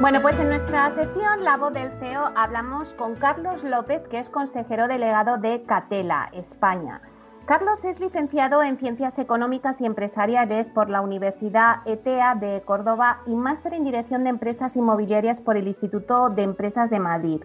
Bueno, 0.00 0.22
pues 0.22 0.38
en 0.38 0.48
nuestra 0.48 0.94
sección 0.94 1.42
La 1.42 1.56
voz 1.56 1.72
del 1.74 1.90
CEO 1.98 2.30
hablamos 2.36 2.86
con 2.94 3.16
Carlos 3.16 3.64
López, 3.64 4.06
que 4.08 4.20
es 4.20 4.28
consejero 4.28 4.86
delegado 4.86 5.38
de 5.38 5.64
Catela, 5.64 6.30
España. 6.32 7.00
Carlos 7.46 7.84
es 7.84 8.00
licenciado 8.00 8.60
en 8.60 8.76
Ciencias 8.76 9.20
Económicas 9.20 9.80
y 9.80 9.86
Empresariales 9.86 10.68
por 10.68 10.90
la 10.90 11.00
Universidad 11.00 11.76
ETEA 11.84 12.34
de 12.34 12.60
Córdoba 12.62 13.20
y 13.24 13.36
máster 13.36 13.74
en 13.74 13.84
Dirección 13.84 14.24
de 14.24 14.30
Empresas 14.30 14.74
Inmobiliarias 14.74 15.40
por 15.40 15.56
el 15.56 15.68
Instituto 15.68 16.28
de 16.28 16.42
Empresas 16.42 16.90
de 16.90 16.98
Madrid. 16.98 17.44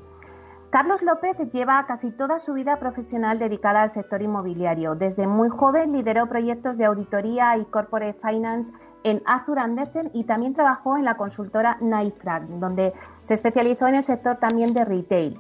Carlos 0.71 1.03
López 1.03 1.37
lleva 1.51 1.85
casi 1.85 2.09
toda 2.09 2.39
su 2.39 2.53
vida 2.53 2.77
profesional 2.77 3.37
dedicada 3.37 3.83
al 3.83 3.91
sector 3.91 4.23
inmobiliario. 4.23 4.95
Desde 4.95 5.27
muy 5.27 5.49
joven 5.49 5.91
lideró 5.91 6.25
proyectos 6.25 6.79
de 6.79 6.85
auditoría 6.85 7.55
y 7.57 7.65
corporate 7.65 8.17
finance 8.27 8.73
en 9.03 9.21
Azur 9.27 9.59
Andersen 9.59 10.09
y 10.15 10.23
también 10.23 10.55
trabajó 10.55 10.97
en 10.97 11.05
la 11.05 11.15
consultora 11.15 11.77
Nightfrag, 11.79 12.47
donde 12.59 12.93
se 13.21 13.35
especializó 13.35 13.85
en 13.85 13.95
el 13.95 14.03
sector 14.03 14.37
también 14.37 14.73
de 14.73 14.83
retail. 14.83 15.39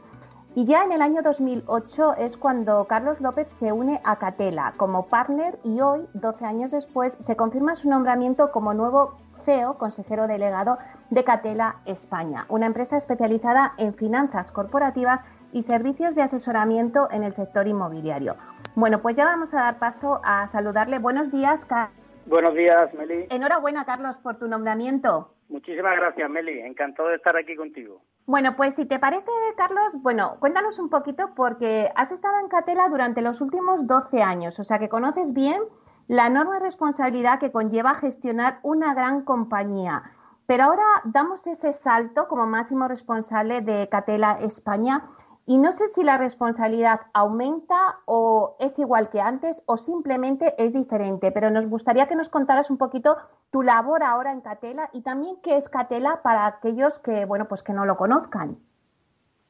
Y 0.53 0.65
ya 0.65 0.83
en 0.83 0.91
el 0.91 1.01
año 1.01 1.21
2008 1.21 2.15
es 2.17 2.35
cuando 2.35 2.83
Carlos 2.85 3.21
López 3.21 3.47
se 3.53 3.71
une 3.71 4.01
a 4.03 4.17
Catela 4.17 4.73
como 4.75 5.05
partner 5.05 5.57
y 5.63 5.79
hoy, 5.79 6.05
12 6.13 6.45
años 6.45 6.71
después, 6.71 7.13
se 7.13 7.37
confirma 7.37 7.75
su 7.75 7.89
nombramiento 7.89 8.51
como 8.51 8.73
nuevo 8.73 9.17
CEO, 9.45 9.77
consejero 9.77 10.27
delegado 10.27 10.77
de 11.09 11.23
Catela 11.23 11.77
España, 11.85 12.47
una 12.49 12.65
empresa 12.65 12.97
especializada 12.97 13.75
en 13.77 13.93
finanzas 13.93 14.51
corporativas 14.51 15.23
y 15.53 15.61
servicios 15.61 16.15
de 16.15 16.23
asesoramiento 16.23 17.07
en 17.11 17.23
el 17.23 17.31
sector 17.31 17.65
inmobiliario. 17.69 18.35
Bueno, 18.75 19.01
pues 19.01 19.15
ya 19.15 19.23
vamos 19.23 19.53
a 19.53 19.61
dar 19.61 19.79
paso 19.79 20.19
a 20.21 20.47
saludarle. 20.47 20.99
Buenos 20.99 21.31
días, 21.31 21.63
Carlos. 21.63 22.00
Buenos 22.25 22.53
días, 22.55 22.93
Meli. 22.93 23.27
Enhorabuena, 23.29 23.85
Carlos, 23.85 24.17
por 24.19 24.37
tu 24.37 24.47
nombramiento. 24.47 25.33
Muchísimas 25.49 25.97
gracias, 25.97 26.29
Meli. 26.29 26.59
Encantado 26.61 27.09
de 27.09 27.15
estar 27.15 27.35
aquí 27.35 27.55
contigo. 27.55 28.01
Bueno, 28.25 28.55
pues 28.55 28.75
si 28.75 28.85
te 28.85 28.99
parece, 28.99 29.31
Carlos, 29.57 30.01
bueno, 30.01 30.37
cuéntanos 30.39 30.79
un 30.79 30.89
poquito 30.89 31.33
porque 31.35 31.91
has 31.95 32.11
estado 32.11 32.39
en 32.39 32.47
Catela 32.47 32.87
durante 32.87 33.21
los 33.21 33.41
últimos 33.41 33.87
12 33.87 34.21
años, 34.21 34.59
o 34.59 34.63
sea 34.63 34.79
que 34.79 34.89
conoces 34.89 35.33
bien 35.33 35.61
la 36.07 36.27
enorme 36.27 36.59
responsabilidad 36.59 37.39
que 37.39 37.51
conlleva 37.51 37.95
gestionar 37.95 38.59
una 38.63 38.93
gran 38.93 39.23
compañía. 39.23 40.03
Pero 40.45 40.65
ahora 40.65 40.83
damos 41.05 41.47
ese 41.47 41.73
salto 41.73 42.27
como 42.27 42.45
máximo 42.45 42.87
responsable 42.87 43.61
de 43.61 43.89
Catela 43.89 44.37
España 44.41 45.03
y 45.45 45.57
no 45.57 45.71
sé 45.71 45.87
si 45.87 46.03
la 46.03 46.17
responsabilidad 46.17 47.01
aumenta 47.13 47.99
o 48.05 48.55
es 48.59 48.77
igual 48.79 49.09
que 49.09 49.19
antes 49.19 49.63
o 49.65 49.77
simplemente 49.77 50.53
es 50.57 50.73
diferente, 50.73 51.31
pero 51.31 51.49
nos 51.49 51.67
gustaría 51.67 52.07
que 52.07 52.15
nos 52.15 52.29
contaras 52.29 52.69
un 52.69 52.77
poquito 52.77 53.17
tu 53.51 53.63
labor 53.63 54.03
ahora 54.03 54.31
en 54.31 54.41
Catela 54.41 54.89
y 54.93 55.01
también 55.01 55.37
qué 55.43 55.57
es 55.57 55.67
Catela 55.67 56.21
para 56.23 56.45
aquellos 56.45 56.99
que, 56.99 57.25
bueno, 57.25 57.47
pues 57.47 57.63
que 57.63 57.73
no 57.73 57.85
lo 57.85 57.97
conozcan. 57.97 58.57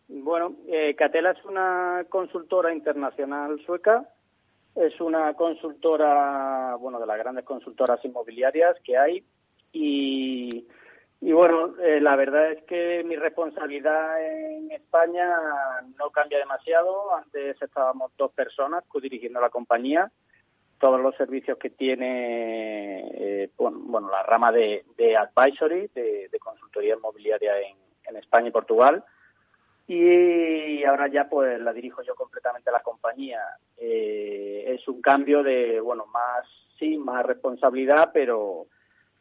Bueno, 0.08 0.54
eh, 0.68 0.96
Catela 0.96 1.32
es 1.32 1.46
una 1.46 2.06
consultora 2.10 2.74
internacional 2.74 3.60
sueca, 3.66 4.10
es 4.76 5.00
una 5.02 5.34
consultora, 5.34 6.76
bueno, 6.80 7.00
de 7.00 7.06
las 7.06 7.18
grandes 7.18 7.46
consultoras 7.46 8.04
inmobiliarias 8.06 8.78
que 8.84 8.98
hay 8.98 9.24
y 9.74 10.68
y 11.24 11.34
bueno, 11.34 11.76
eh, 11.80 12.02
la 12.02 12.16
verdad 12.16 12.52
es 12.52 12.64
que 12.64 13.04
mi 13.04 13.16
responsabilidad 13.16 14.20
en 14.26 14.72
España 14.72 15.30
no 16.00 16.10
cambia 16.10 16.40
demasiado. 16.40 17.16
Antes 17.16 17.62
estábamos 17.62 18.12
dos 18.18 18.32
personas 18.32 18.84
dirigiendo 19.00 19.40
la 19.40 19.52
compañía, 19.52 20.12
todos 20.80 21.00
los 21.00 21.16
servicios 21.16 21.60
que 21.60 21.70
tiene, 21.70 23.08
eh, 23.14 23.52
bueno, 23.56 24.10
la 24.10 24.24
rama 24.24 24.52
de, 24.52 24.84
advisory, 25.16 25.92
de, 25.94 26.40
consultoría 26.40 26.96
inmobiliaria 26.96 27.54
en, 27.60 27.78
España 28.18 28.50
y 28.50 28.52
Portugal. 28.52 29.06
Y 29.88 30.84
ahora 30.84 31.08
ya 31.08 31.30
pues 31.30 31.62
la 31.62 31.72
dirijo 31.72 32.02
yo 32.02 32.16
completamente 32.16 32.72
la 32.72 32.82
compañía. 32.82 33.42
Eh, 33.78 34.66
es 34.68 34.88
un 34.88 35.02
cambio 35.02 35.44
de, 35.44 35.80
bueno, 35.80 36.08
más, 36.08 36.46
sí, 36.78 36.98
más 36.98 37.26
responsabilidad, 37.26 38.10
pero 38.12 38.66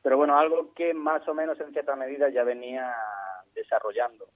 pero 0.03 0.17
bueno, 0.17 0.39
algo 0.39 0.73
que 0.75 0.95
más 0.95 1.27
o 1.29 1.35
menos 1.35 1.61
en 1.61 1.73
cierta 1.73 1.97
medida 1.97 2.29
ya 2.29 2.45
venía 2.45 2.95
desarrollando. 3.55 4.29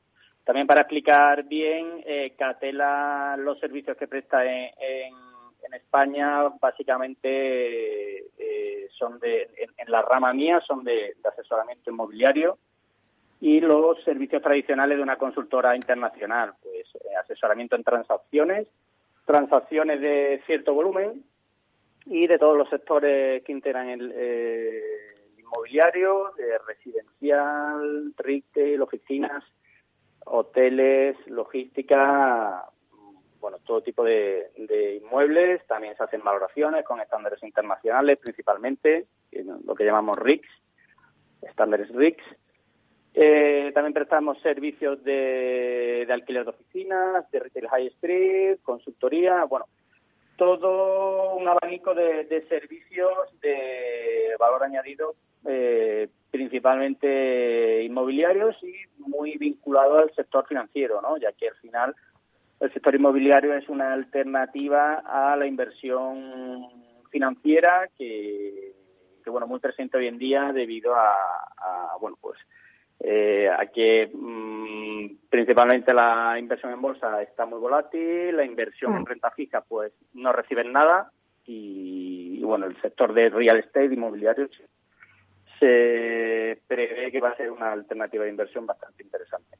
También 0.44 0.66
para 0.66 0.82
explicar 0.82 1.44
bien, 1.44 2.02
eh, 2.04 2.34
Catela, 2.36 3.36
los 3.38 3.58
servicios 3.58 3.96
que 3.96 4.06
presta 4.06 4.44
en, 4.44 4.70
en, 4.78 5.14
España, 5.72 6.50
básicamente 6.60 8.18
eh, 8.38 8.88
son 8.96 9.18
de, 9.18 9.50
en, 9.76 9.90
la 9.90 10.02
rama 10.02 10.32
mía, 10.32 10.60
son 10.60 10.84
de, 10.84 11.16
asesoramiento 11.24 11.90
inmobiliario 11.90 12.58
y 13.40 13.60
los 13.60 14.00
servicios 14.04 14.40
tradicionales 14.40 14.98
de 14.98 15.02
una 15.02 15.16
consultora 15.16 15.74
internacional, 15.74 16.54
pues 16.62 16.86
eh, 16.94 17.16
asesoramiento 17.20 17.74
en 17.74 17.82
transacciones, 17.82 18.68
transacciones 19.24 20.00
de 20.00 20.42
cierto 20.46 20.74
volumen 20.74 21.24
y 22.06 22.26
de 22.28 22.38
todos 22.38 22.56
los 22.56 22.68
sectores 22.68 23.42
que 23.42 23.52
integran 23.52 23.88
el, 23.88 24.12
eh, 24.14 25.03
inmobiliario, 25.54 26.32
de 26.36 26.58
residencial, 26.66 28.12
retail, 28.16 28.82
oficinas, 28.82 29.44
hoteles, 30.24 31.16
logística, 31.26 32.64
bueno, 33.40 33.58
todo 33.64 33.82
tipo 33.82 34.04
de, 34.04 35.00
inmuebles. 35.02 35.64
También 35.66 35.96
se 35.96 36.02
hacen 36.02 36.22
valoraciones 36.22 36.84
con 36.84 37.00
estándares 37.00 37.42
internacionales, 37.42 38.18
principalmente, 38.18 39.06
lo 39.64 39.74
que 39.74 39.84
llamamos 39.84 40.18
RICS, 40.18 40.48
estándares 41.42 41.88
RICS. 41.90 42.24
Eh, 43.16 43.70
también 43.74 43.94
prestamos 43.94 44.40
servicios 44.40 45.02
de, 45.04 46.06
alquiler 46.10 46.44
de 46.44 46.50
oficinas, 46.50 47.30
de 47.30 47.38
retail 47.38 47.68
high 47.68 47.86
street, 47.88 48.58
consultoría, 48.62 49.44
bueno, 49.44 49.66
todo 50.36 51.36
un 51.36 51.46
abanico 51.46 51.94
de, 51.94 52.24
de 52.24 52.44
servicios 52.48 53.12
de 53.40 54.34
valor 54.36 54.64
añadido 54.64 55.14
eh, 55.46 56.08
principalmente 56.30 57.82
inmobiliarios 57.84 58.56
y 58.62 58.74
muy 58.98 59.36
vinculado 59.36 59.98
al 59.98 60.12
sector 60.14 60.46
financiero, 60.46 61.00
¿no? 61.00 61.16
ya 61.16 61.32
que 61.32 61.48
al 61.48 61.54
final 61.56 61.94
el 62.60 62.72
sector 62.72 62.94
inmobiliario 62.94 63.54
es 63.54 63.68
una 63.68 63.92
alternativa 63.92 65.02
a 65.06 65.36
la 65.36 65.46
inversión 65.46 66.66
financiera 67.10 67.88
que, 67.96 68.72
bueno 69.26 69.46
muy 69.46 69.60
presente 69.60 69.96
hoy 69.96 70.06
en 70.06 70.18
día 70.18 70.52
debido 70.52 70.94
a, 70.94 71.14
bueno 72.00 72.18
pues 72.20 72.38
eh, 73.00 73.48
a 73.48 73.66
que 73.66 74.10
mm, 74.12 75.28
principalmente 75.28 75.92
la 75.92 76.36
inversión 76.38 76.72
en 76.72 76.80
bolsa 76.80 77.22
está 77.22 77.44
muy 77.46 77.58
volátil, 77.58 78.36
la 78.36 78.44
inversión 78.44 78.94
en 78.96 79.02
mm. 79.02 79.06
renta 79.06 79.30
fija 79.30 79.60
pues 79.60 79.92
no 80.14 80.32
reciben 80.32 80.72
nada 80.72 81.10
y, 81.46 82.38
y, 82.40 82.44
bueno 82.44 82.66
el 82.66 82.80
sector 82.80 83.12
de 83.12 83.28
real 83.30 83.58
estate 83.58 83.94
inmobiliario 83.94 84.48
se 85.64 86.60
prevé 86.66 87.10
que 87.10 87.20
va 87.20 87.30
a 87.30 87.36
ser 87.36 87.50
una 87.50 87.72
alternativa 87.72 88.24
de 88.24 88.30
inversión 88.30 88.66
bastante 88.66 89.02
interesante. 89.02 89.56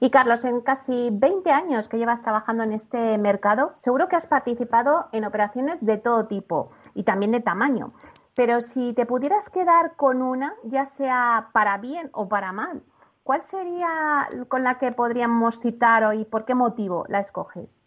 Y 0.00 0.10
Carlos, 0.10 0.44
en 0.44 0.62
casi 0.62 1.10
20 1.12 1.48
años 1.50 1.88
que 1.88 1.96
llevas 1.96 2.22
trabajando 2.22 2.64
en 2.64 2.72
este 2.72 3.18
mercado, 3.18 3.74
seguro 3.76 4.08
que 4.08 4.16
has 4.16 4.26
participado 4.26 5.06
en 5.12 5.24
operaciones 5.24 5.86
de 5.86 5.98
todo 5.98 6.26
tipo 6.26 6.72
y 6.94 7.04
también 7.04 7.30
de 7.30 7.40
tamaño. 7.40 7.92
Pero 8.34 8.60
si 8.60 8.94
te 8.94 9.06
pudieras 9.06 9.48
quedar 9.48 9.94
con 9.94 10.22
una, 10.22 10.54
ya 10.64 10.86
sea 10.86 11.50
para 11.52 11.78
bien 11.78 12.10
o 12.12 12.28
para 12.28 12.52
mal, 12.52 12.82
¿cuál 13.22 13.42
sería 13.42 14.28
con 14.48 14.64
la 14.64 14.78
que 14.78 14.90
podríamos 14.90 15.60
citar 15.60 16.04
hoy? 16.04 16.24
¿Por 16.24 16.44
qué 16.44 16.54
motivo 16.56 17.04
la 17.08 17.20
escoges? 17.20 17.80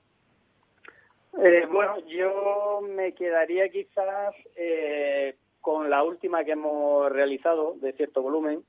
Eh, 1.37 1.67
bueno, 1.69 1.99
yo 2.07 2.81
me 2.81 3.13
quedaría 3.13 3.69
quizás 3.69 4.33
eh, 4.55 5.35
con 5.61 5.89
la 5.89 6.03
última 6.03 6.43
que 6.43 6.51
hemos 6.51 7.11
realizado 7.11 7.75
de 7.75 7.93
cierto 7.93 8.21
volumen. 8.21 8.63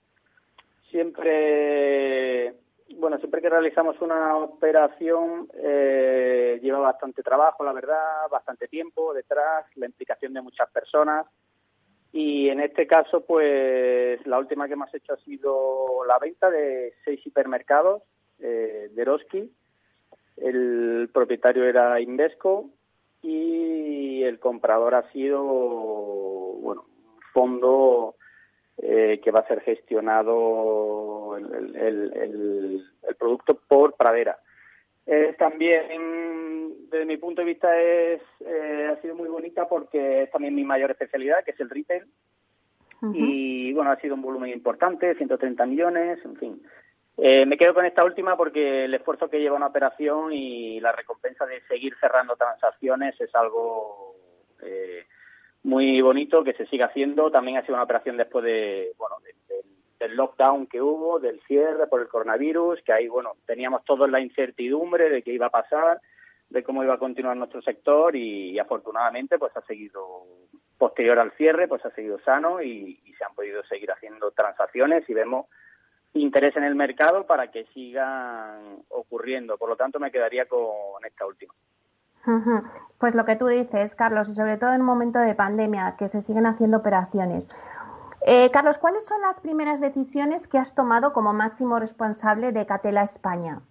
Siempre, 0.90 2.54
bueno, 2.96 3.18
siempre 3.18 3.40
que 3.40 3.48
realizamos 3.48 4.00
una 4.00 4.36
operación 4.36 5.48
eh, 5.54 6.58
lleva 6.62 6.80
bastante 6.80 7.22
trabajo, 7.22 7.64
la 7.64 7.72
verdad, 7.72 8.28
bastante 8.30 8.66
tiempo 8.68 9.14
detrás, 9.14 9.66
la 9.76 9.86
implicación 9.86 10.32
de 10.34 10.42
muchas 10.42 10.68
personas. 10.70 11.26
Y 12.12 12.48
en 12.48 12.60
este 12.60 12.88
caso, 12.88 13.24
pues 13.24 14.26
la 14.26 14.38
última 14.38 14.66
que 14.66 14.72
hemos 14.72 14.92
hecho 14.92 15.12
ha 15.12 15.18
sido 15.18 16.04
la 16.06 16.18
venta 16.18 16.50
de 16.50 16.94
seis 17.04 17.24
hipermercados 17.24 18.02
eh, 18.40 18.88
de 18.90 19.02
Eroski. 19.02 19.52
El 20.36 21.08
propietario 21.12 21.64
era 21.64 22.00
Invesco 22.00 22.70
y 23.22 24.22
el 24.22 24.38
comprador 24.38 24.94
ha 24.94 25.10
sido, 25.12 25.42
bueno, 25.42 26.84
un 27.14 27.20
fondo 27.32 28.14
eh, 28.78 29.20
que 29.22 29.30
va 29.30 29.40
a 29.40 29.48
ser 29.48 29.60
gestionado 29.60 31.36
el, 31.36 31.76
el, 31.76 32.12
el, 32.14 33.14
producto 33.18 33.60
por 33.68 33.94
Pradera. 33.94 34.38
también, 35.38 35.80
desde 36.90 37.04
mi 37.04 37.16
punto 37.16 37.42
de 37.42 37.46
vista, 37.46 37.80
es 37.80 38.20
eh, 38.40 38.88
ha 38.90 39.00
sido 39.00 39.14
muy 39.14 39.28
bonita 39.28 39.68
porque 39.68 40.22
es 40.22 40.30
también 40.30 40.54
mi 40.54 40.64
mayor 40.64 40.90
especialidad, 40.90 41.44
que 41.44 41.52
es 41.52 41.60
el 41.60 41.70
retail. 41.70 42.04
Y 43.14 43.72
bueno, 43.72 43.92
ha 43.92 43.96
sido 43.96 44.14
un 44.14 44.20
volumen 44.20 44.50
importante, 44.50 45.14
130 45.14 45.64
millones, 45.64 46.18
en 46.22 46.36
fin. 46.36 46.62
Eh, 47.16 47.44
me 47.44 47.58
quedo 47.58 47.74
con 47.74 47.84
esta 47.84 48.04
última 48.04 48.36
porque 48.36 48.84
el 48.84 48.94
esfuerzo 48.94 49.28
que 49.28 49.40
lleva 49.40 49.56
una 49.56 49.66
operación 49.66 50.32
y 50.32 50.80
la 50.80 50.92
recompensa 50.92 51.44
de 51.46 51.60
seguir 51.62 51.94
cerrando 52.00 52.36
transacciones 52.36 53.20
es 53.20 53.34
algo 53.34 54.14
eh, 54.62 55.04
muy 55.62 56.00
bonito 56.00 56.42
que 56.44 56.54
se 56.54 56.66
siga 56.66 56.86
haciendo. 56.86 57.30
También 57.30 57.58
ha 57.58 57.62
sido 57.62 57.74
una 57.74 57.84
operación 57.84 58.16
después 58.16 58.44
de, 58.44 58.92
bueno, 58.96 59.16
del 59.98 60.16
lockdown 60.16 60.66
que 60.66 60.80
hubo, 60.80 61.20
del 61.20 61.40
cierre 61.42 61.86
por 61.88 62.00
el 62.00 62.08
coronavirus, 62.08 62.80
que 62.82 62.92
ahí, 62.92 63.08
bueno, 63.08 63.32
teníamos 63.46 63.84
todos 63.84 64.10
la 64.10 64.20
incertidumbre 64.20 65.10
de 65.10 65.22
qué 65.22 65.32
iba 65.32 65.46
a 65.46 65.50
pasar, 65.50 66.00
de 66.48 66.62
cómo 66.62 66.82
iba 66.82 66.94
a 66.94 66.98
continuar 66.98 67.36
nuestro 67.36 67.60
sector 67.60 68.16
y, 68.16 68.58
afortunadamente 68.58 69.38
pues 69.38 69.54
ha 69.56 69.60
seguido 69.66 70.24
posterior 70.78 71.18
al 71.18 71.32
cierre, 71.32 71.68
pues 71.68 71.84
ha 71.84 71.90
seguido 71.90 72.18
sano 72.20 72.62
y 72.62 72.98
se 73.18 73.24
han 73.24 73.34
podido 73.34 73.62
seguir 73.64 73.92
haciendo 73.92 74.30
transacciones 74.30 75.08
y 75.08 75.12
vemos 75.12 75.46
interés 76.14 76.56
en 76.56 76.64
el 76.64 76.74
mercado 76.74 77.26
para 77.26 77.50
que 77.50 77.66
sigan 77.74 78.82
ocurriendo. 78.88 79.56
Por 79.58 79.68
lo 79.68 79.76
tanto, 79.76 79.98
me 79.98 80.10
quedaría 80.10 80.46
con 80.46 81.04
esta 81.04 81.26
última. 81.26 81.54
Pues 82.98 83.14
lo 83.14 83.24
que 83.24 83.36
tú 83.36 83.46
dices, 83.46 83.94
Carlos, 83.94 84.28
y 84.28 84.34
sobre 84.34 84.58
todo 84.58 84.72
en 84.72 84.80
un 84.80 84.86
momento 84.86 85.18
de 85.18 85.34
pandemia, 85.34 85.96
que 85.98 86.08
se 86.08 86.20
siguen 86.20 86.46
haciendo 86.46 86.78
operaciones. 86.78 87.48
Eh, 88.26 88.50
Carlos, 88.50 88.78
¿cuáles 88.78 89.06
son 89.06 89.22
las 89.22 89.40
primeras 89.40 89.80
decisiones 89.80 90.46
que 90.46 90.58
has 90.58 90.74
tomado 90.74 91.12
como 91.12 91.32
máximo 91.32 91.78
responsable 91.78 92.52
de 92.52 92.66
Catela 92.66 93.02
España? 93.02 93.62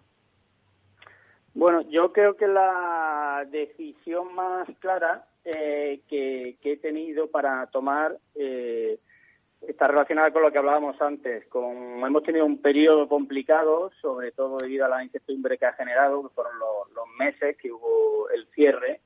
Bueno, 1.53 1.81
yo 1.81 2.11
creo 2.13 2.35
que 2.35 2.47
la 2.47 3.45
decisión 3.51 4.33
más 4.33 4.67
clara 4.79 5.25
eh, 5.45 6.01
que, 6.07 6.57
he 6.61 6.77
tenido 6.77 7.27
para 7.27 7.67
tomar 7.67 8.17
eh, 8.35 8.99
está 9.67 9.87
relacionada 9.87 10.31
con 10.31 10.41
lo 10.41 10.51
que 10.51 10.57
hablábamos 10.57 11.01
antes. 11.01 11.45
Con, 11.47 12.03
hemos 12.03 12.23
tenido 12.23 12.45
un 12.45 12.61
periodo 12.61 13.07
complicado, 13.07 13.91
sobre 14.01 14.31
todo 14.31 14.57
debido 14.57 14.85
a 14.85 14.89
la 14.89 15.03
incertidumbre 15.03 15.57
que 15.57 15.65
ha 15.65 15.73
generado, 15.73 16.23
que 16.23 16.33
fueron 16.33 16.53
los, 16.59 16.69
meses 17.17 17.57
que 17.57 17.69
hubo 17.69 18.29
el 18.29 18.47
cierre, 18.55 19.01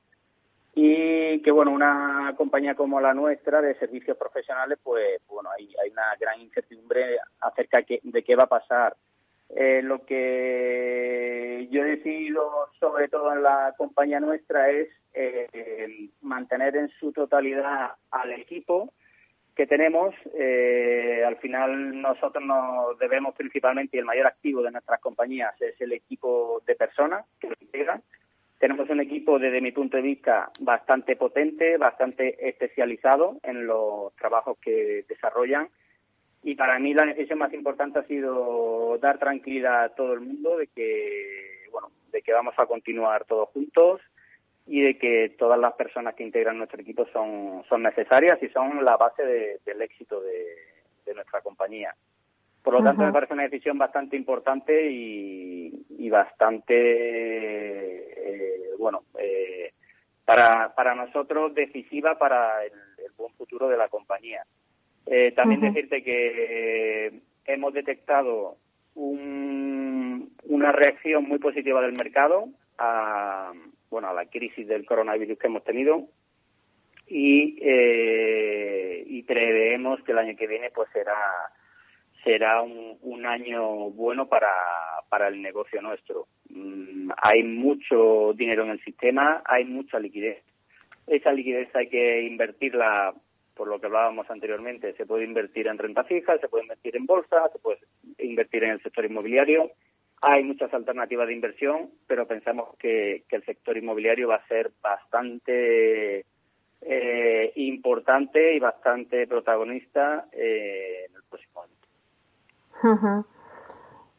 y 0.76 1.42
que 1.42 1.50
bueno, 1.50 1.72
una 1.72 2.36
compañía 2.38 2.76
como 2.76 3.02
la 3.02 3.14
nuestra 3.14 3.60
de 3.60 3.74
servicios 3.76 4.16
profesionales, 4.18 4.78
pues 4.84 5.20
bueno, 5.28 5.50
hay, 5.58 5.68
una 5.92 6.16
gran 6.20 6.40
incertidumbre 6.42 7.18
acerca 7.42 7.84
de 7.88 8.24
qué 8.24 8.36
va 8.36 8.44
a 8.44 8.48
pasar. 8.48 8.96
Eh, 9.56 9.82
lo 9.84 10.06
que 10.06 11.68
yo 11.72 11.84
he 11.84 11.98
decidido, 11.98 12.70
sobre 12.80 13.08
todo 13.08 13.34
en 13.34 13.44
la 13.44 13.74
compañía 13.78 14.20
nuestra, 14.20 14.70
es 14.70 14.90
eh, 15.14 16.10
mantener 16.22 16.76
en 16.76 16.90
su 17.00 17.12
totalidad 17.12 17.92
al 18.12 18.32
equipo, 18.34 18.94
que 19.56 19.68
tenemos, 19.68 20.16
eh, 20.34 21.24
al 21.26 21.38
final 21.38 22.02
nosotros 22.02 22.44
nos 22.44 22.98
debemos 22.98 23.36
principalmente, 23.36 23.98
y 23.98 24.00
el 24.00 24.06
mayor 24.06 24.28
activo 24.28 24.64
de 24.64 24.72
nuestras 24.72 25.00
compañías 25.00 25.54
es 25.62 25.80
el 25.80 25.94
equipo 25.94 26.62
de 26.66 26.76
personas 26.76 27.26
que 27.40 27.50
lo 27.50 27.56
integran. 27.62 28.02
Tenemos 28.58 28.90
un 28.90 29.02
equipo, 29.02 29.38
desde 29.38 29.62
mi 29.62 29.72
punto 29.72 29.98
de 29.98 30.04
vista, 30.04 30.50
bastante 30.62 31.16
potente, 31.16 31.78
bastante 31.78 32.48
especializado 32.48 33.38
en 33.44 33.68
los 33.68 34.16
trabajos 34.16 34.58
que 34.60 35.06
desarrollan. 35.08 35.68
Y 36.44 36.56
para 36.56 36.80
mí 36.80 36.94
la 36.94 37.06
decisión 37.06 37.40
más 37.40 37.54
importante 37.54 38.00
ha 38.00 38.04
sido 38.04 38.98
dar 39.00 39.20
tranquilidad 39.20 39.84
a 39.84 39.90
todo 39.90 40.14
el 40.14 40.22
mundo 40.22 40.58
de 40.58 40.68
que, 40.68 41.68
bueno, 41.72 41.92
de 42.12 42.22
que 42.22 42.34
vamos 42.34 42.56
a 42.58 42.66
continuar 42.66 43.26
todos 43.26 43.50
juntos, 43.50 44.02
y 44.66 44.82
de 44.82 44.98
que 44.98 45.36
todas 45.38 45.60
las 45.60 45.74
personas 45.74 46.16
que 46.16 46.24
integran 46.24 46.58
nuestro 46.58 46.82
equipo 46.82 47.06
son, 47.12 47.64
son 47.68 47.84
necesarias 47.84 48.42
y 48.42 48.48
son 48.50 48.84
la 48.84 48.96
base 48.98 49.24
del 49.66 49.82
éxito 49.82 50.22
de, 50.22 51.14
nuestra 51.14 51.42
compañía. 51.42 51.94
Por 52.64 52.74
lo 52.74 52.84
tanto, 52.84 53.04
me 53.04 53.12
parece 53.12 53.34
una 53.34 53.44
decisión 53.44 53.78
bastante 53.78 54.16
importante 54.16 54.90
y, 54.90 56.10
bastante, 56.10 56.74
eh, 58.16 58.70
bueno, 58.80 59.04
eh, 59.20 59.74
para, 60.26 60.74
para 60.74 60.96
nosotros 60.96 61.54
decisiva 61.54 62.18
para 62.18 62.64
el, 62.64 62.72
buen 63.18 63.34
futuro 63.34 63.68
de 63.68 63.78
la 63.78 63.90
compañía. 63.90 64.44
Eh, 65.06 65.34
también 65.36 65.62
decirte 65.62 66.04
que 66.04 67.22
hemos 67.46 67.74
detectado 67.74 68.58
un, 68.96 70.36
una 70.46 70.72
reacción 70.72 71.26
muy 71.28 71.38
positiva 71.38 71.82
del 71.82 71.94
mercado 71.94 72.48
a, 72.78 73.52
bueno, 73.94 74.10
a 74.10 74.14
la 74.14 74.26
crisis 74.26 74.68
del 74.68 74.86
coronavirus 74.86 75.38
que 75.38 75.48
hemos 75.48 75.64
tenido 75.64 76.08
y, 77.08 77.60
eh, 77.62 79.04
y 79.06 79.22
preveemos 79.22 80.02
que 80.04 80.14
el 80.14 80.18
año 80.18 80.36
que 80.36 80.48
viene 80.48 80.72
pues 80.72 80.90
será 80.92 81.16
será 82.24 82.62
un, 82.64 83.26
año 83.26 83.92
bueno 83.92 84.28
para, 84.28 84.50
para 85.10 85.28
el 85.28 85.42
negocio 85.42 85.82
nuestro. 85.82 86.28
Mm, 86.50 87.12
hay 87.22 87.44
mucho 87.44 88.34
dinero 88.34 88.64
en 88.64 88.72
el 88.72 88.84
sistema, 88.84 89.44
hay 89.46 89.66
mucha 89.66 90.00
liquidez. 90.00 90.44
Esa 91.06 91.32
liquidez 91.32 91.74
hay 91.76 91.90
que 91.90 92.24
invertirla, 92.24 93.14
por 93.56 93.68
lo 93.68 93.80
que 93.80 93.88
hablábamos 93.88 94.30
anteriormente, 94.32 94.94
se 94.94 95.06
puede 95.06 95.26
invertir 95.26 95.68
en 95.68 95.78
renta 95.78 96.04
fija, 96.06 96.38
se 96.40 96.48
puede 96.48 96.64
invertir 96.64 96.96
en 96.96 97.06
bolsa, 97.06 97.50
se 97.52 97.60
puede 97.60 97.80
invertir 98.20 98.64
en 98.64 98.72
el 98.72 98.82
sector 98.82 99.06
inmobiliario 99.06 99.72
hay 100.24 100.44
muchas 100.44 100.74
alternativas 100.74 101.28
de 101.28 101.34
inversión, 101.34 101.90
pero 102.08 102.26
pensamos 102.26 102.76
que, 102.78 103.26
el 103.30 103.46
sector 103.46 103.78
inmobiliario 103.78 104.30
va 104.30 104.36
a 104.36 104.48
ser 104.48 104.72
bastante 104.82 106.26
eh, 106.82 107.52
importante 107.56 108.56
y 108.56 108.60
bastante 108.60 109.28
protagonista 109.28 110.28
eh, 110.32 111.08
en 111.10 111.16
el 111.16 111.24
próximo 111.30 111.64
año. 111.64 113.26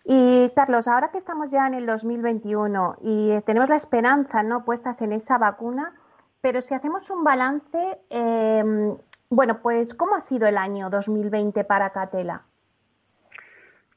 Y 0.04 0.50
Carlos, 0.54 0.86
ahora 0.86 1.10
que 1.10 1.18
estamos 1.18 1.50
ya 1.50 1.66
en 1.66 1.74
el 1.74 1.86
2021 1.86 2.96
y 3.00 3.40
tenemos 3.46 3.70
la 3.70 3.76
esperanza 3.76 4.42
no 4.42 4.64
puestas 4.64 5.00
en 5.00 5.12
esa 5.12 5.38
vacuna, 5.38 5.94
pero 6.42 6.60
si 6.60 6.74
hacemos 6.74 7.08
un 7.08 7.24
balance, 7.24 7.98
eh, 8.10 8.94
bueno, 9.30 9.60
pues 9.62 9.94
¿cómo 9.94 10.14
ha 10.16 10.20
sido 10.20 10.46
el 10.46 10.58
año 10.58 10.90
2020 10.90 11.64
para 11.64 11.90
Catela? 11.90 12.42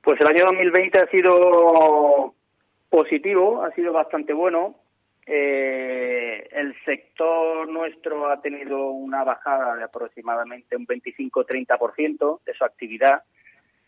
Pues 0.07 0.21
el 0.21 0.27
año 0.27 0.45
2020 0.45 0.99
ha 0.99 1.07
sido 1.07 2.33
positivo, 2.89 3.61
ha 3.65 3.73
sido 3.73 3.91
bastante 3.91 4.31
bueno. 4.31 4.77
Eh, 5.25 6.47
el 6.49 6.73
sector 6.85 7.67
nuestro 7.67 8.29
ha 8.29 8.39
tenido 8.41 8.91
una 8.91 9.25
bajada 9.25 9.75
de 9.75 9.83
aproximadamente 9.83 10.77
un 10.77 10.87
25-30% 10.87 12.39
de 12.45 12.53
su 12.53 12.63
actividad. 12.63 13.23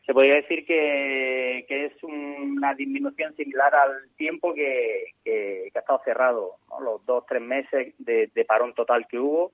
Se 0.06 0.14
podría 0.14 0.36
decir 0.36 0.66
que, 0.66 1.66
es 1.70 2.04
una 2.04 2.74
disminución 2.74 3.34
similar 3.38 3.74
al 3.74 4.10
tiempo 4.18 4.54
que, 4.54 5.14
ha 5.74 5.80
estado 5.80 6.02
cerrado, 6.04 6.56
los 6.82 7.06
dos 7.06 7.26
tres 7.26 7.42
meses 7.42 7.94
de 7.98 8.46
parón 8.46 8.74
total 8.74 9.08
que 9.08 9.20
hubo 9.20 9.54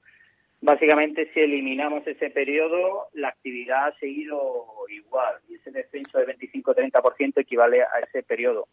Básicamente, 0.61 1.29
si 1.33 1.39
eliminamos 1.39 2.07
ese 2.07 2.29
periodo, 2.29 3.07
la 3.13 3.29
actividad 3.29 3.87
ha 3.87 3.99
seguido 3.99 4.65
igual 4.89 5.35
y 5.47 5.56
ese 5.56 5.71
descenso 5.71 6.17
de 6.17 6.27
25-30% 6.37 7.33
equivale 7.37 7.83
a 7.83 7.99
ese 7.99 8.23
periodo. 8.23 8.67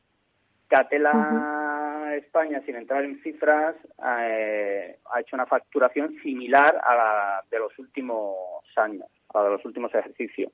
Catela 0.68 2.14
España, 2.16 2.62
sin 2.64 2.76
entrar 2.76 3.04
en 3.04 3.22
cifras, 3.22 3.76
eh, 4.20 4.96
ha 5.12 5.20
hecho 5.20 5.36
una 5.36 5.46
facturación 5.46 6.14
similar 6.22 6.80
a 6.82 6.94
la 6.94 7.44
de 7.50 7.58
los 7.58 7.78
últimos 7.78 8.36
años, 8.76 9.06
a 9.34 9.38
la 9.38 9.44
de 9.44 9.50
los 9.50 9.64
últimos 9.64 9.94
ejercicios. 9.94 10.52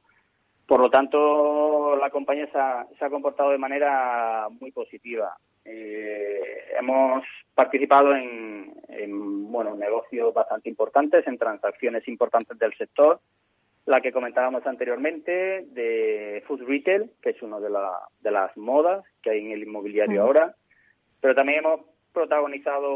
Por 0.66 0.80
lo 0.80 0.90
tanto, 0.90 1.96
la 1.96 2.10
compañía 2.10 2.46
se 2.52 3.04
ha, 3.04 3.10
comportado 3.10 3.50
de 3.50 3.58
manera 3.58 4.48
muy 4.60 4.70
positiva. 4.70 5.36
Eh, 5.68 6.64
hemos 6.78 7.24
participado 7.54 8.14
en, 8.14 8.72
bueno, 9.50 9.74
negocios 9.74 10.32
bastante 10.32 10.68
importantes, 10.68 11.26
en 11.26 11.38
transacciones 11.38 12.06
importantes 12.08 12.58
del 12.58 12.74
sector. 12.74 13.20
La 13.86 14.00
que 14.00 14.12
comentábamos 14.12 14.66
anteriormente 14.66 15.66
de 15.68 16.42
Food 16.46 16.62
Retail, 16.66 17.10
que 17.22 17.30
es 17.30 17.42
una 17.42 17.58
de, 17.58 17.70
de 18.20 18.30
las 18.30 18.56
modas 18.56 19.04
que 19.22 19.30
hay 19.30 19.46
en 19.46 19.52
el 19.52 19.62
inmobiliario 19.62 20.22
ahora. 20.22 20.54
Pero 21.20 21.34
también 21.34 21.60
hemos 21.60 21.80
protagonizado 22.12 22.90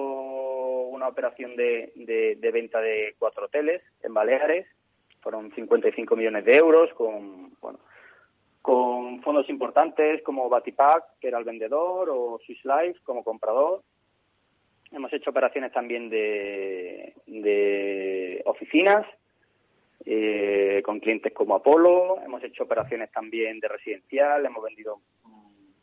una 0.89 1.09
operación 1.09 1.57
de, 1.57 1.93
de 1.97 2.51
venta 2.51 2.81
de 2.81 3.15
cuatro 3.19 3.47
hoteles 3.47 3.83
en 4.03 4.15
Baleares 4.15 4.67
fueron 5.23 5.53
55 5.55 6.17
millones 6.17 6.45
de 6.45 6.57
euros 6.57 6.93
con, 6.95 7.53
bueno, 7.61 7.79
con 8.63 9.21
fondos 9.23 9.49
importantes 9.51 10.23
como 10.23 10.49
Batipac, 10.49 11.19
que 11.21 11.29
era 11.29 11.39
el 11.39 11.45
vendedor, 11.45 12.09
o 12.11 12.39
Swiss 12.47 12.65
Life 12.65 13.01
como 13.05 13.25
comprador. 13.25 13.83
Hemos 14.93 15.13
hecho 15.13 15.31
operaciones 15.31 15.73
también 15.73 16.09
de, 16.09 17.15
de 17.27 18.43
oficinas 18.47 19.05
eh, 20.05 20.81
con 20.85 21.01
clientes 21.01 21.33
como 21.33 21.57
Apolo. 21.57 22.21
Hemos 22.25 22.43
hecho 22.45 22.65
operaciones 22.65 23.11
también 23.11 23.59
de 23.59 23.69
residencial. 23.69 24.45
Hemos 24.47 24.63
vendido 24.63 25.01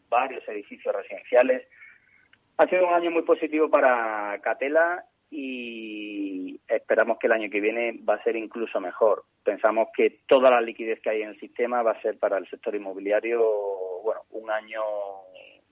varios 0.09 0.47
edificios 0.47 0.95
residenciales. 0.95 1.67
Ha 2.57 2.67
sido 2.67 2.87
un 2.87 2.93
año 2.93 3.11
muy 3.11 3.23
positivo 3.23 3.69
para 3.69 4.39
Catela 4.41 5.05
y 5.31 6.59
esperamos 6.67 7.17
que 7.19 7.27
el 7.27 7.33
año 7.33 7.49
que 7.49 7.59
viene 7.59 7.99
va 8.07 8.15
a 8.15 8.23
ser 8.23 8.35
incluso 8.35 8.79
mejor. 8.79 9.23
Pensamos 9.43 9.89
que 9.95 10.21
toda 10.27 10.49
la 10.49 10.61
liquidez 10.61 10.99
que 11.01 11.09
hay 11.09 11.21
en 11.21 11.29
el 11.29 11.39
sistema 11.39 11.83
va 11.83 11.91
a 11.91 12.01
ser 12.01 12.17
para 12.17 12.37
el 12.37 12.49
sector 12.49 12.75
inmobiliario, 12.75 13.41
bueno, 14.03 14.21
un 14.31 14.49
año 14.49 14.81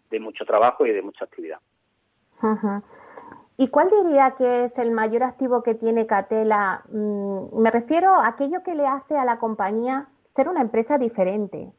de 0.10 0.20
mucho 0.20 0.45
trabajo 0.45 0.86
y 0.86 0.91
de 0.91 1.01
mucha 1.01 1.26
actividad. 1.26 1.60
¿Y 3.58 3.70
cuál 3.70 3.89
diría 3.89 4.36
que 4.38 4.66
es 4.66 4.78
el 4.78 4.91
mayor 4.91 5.24
activo 5.24 5.64
que 5.64 5.74
tiene 5.74 6.05
Catela? 6.05 6.84
Mm, 6.89 7.60
me 7.60 7.72
refiero 7.72 8.12
a 8.12 8.28
aquello 8.28 8.62
que 8.64 8.76
le 8.76 8.86
hace 8.86 9.16
a 9.16 9.26
la 9.26 9.39
compañía 9.39 10.08
ser 10.28 10.47
una 10.47 10.62
empresa 10.62 10.97
diferente. 10.97 11.72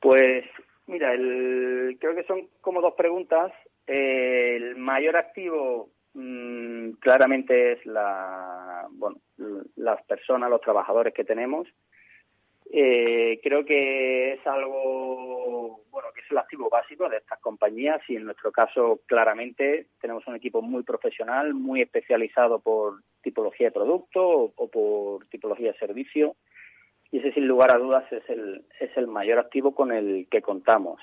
Pues 0.00 0.44
mira, 0.86 1.12
el, 1.12 1.96
creo 2.00 2.14
que 2.14 2.24
son 2.24 2.48
como 2.60 2.80
dos 2.80 2.94
preguntas 2.94 3.52
el 3.86 4.76
mayor 4.76 5.16
activo 5.16 5.90
mm, 6.14 6.92
claramente 7.00 7.72
es 7.72 7.86
la, 7.86 8.86
bueno, 8.90 9.18
las 9.76 10.02
personas, 10.04 10.50
los 10.50 10.60
trabajadores 10.60 11.14
que 11.14 11.24
tenemos. 11.24 11.68
Eh, 12.72 13.40
creo 13.42 13.64
que 13.64 14.34
es 14.34 14.46
algo, 14.46 15.82
bueno, 15.90 16.08
que 16.14 16.20
es 16.20 16.30
el 16.30 16.38
activo 16.38 16.68
básico 16.70 17.08
de 17.08 17.16
estas 17.16 17.40
compañías 17.40 18.00
y 18.08 18.14
en 18.14 18.24
nuestro 18.24 18.52
caso 18.52 19.00
claramente 19.06 19.86
tenemos 20.00 20.24
un 20.28 20.36
equipo 20.36 20.62
muy 20.62 20.84
profesional, 20.84 21.52
muy 21.52 21.82
especializado 21.82 22.60
por 22.60 23.02
tipología 23.22 23.68
de 23.68 23.72
producto 23.72 24.24
o, 24.24 24.52
o 24.54 24.68
por 24.68 25.26
tipología 25.26 25.72
de 25.72 25.78
servicio 25.78 26.36
y 27.10 27.18
ese 27.18 27.32
sin 27.32 27.46
lugar 27.48 27.72
a 27.72 27.78
dudas 27.78 28.04
es 28.12 28.28
el, 28.28 28.64
es 28.78 28.96
el 28.96 29.06
mayor 29.08 29.38
activo 29.38 29.74
con 29.74 29.92
el 29.92 30.28
que 30.30 30.42
contamos. 30.42 31.00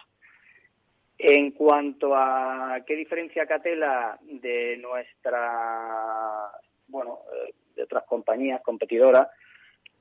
En 1.19 1.51
cuanto 1.51 2.15
a 2.15 2.79
qué 2.85 2.95
diferencia 2.95 3.47
Catela 3.47 4.19
de 4.21 4.77
nuestra, 4.77 6.51
bueno, 6.87 7.19
eh, 7.33 7.53
de 7.75 7.83
otras 7.83 8.03
compañías 8.03 8.61
competidoras, 8.61 9.27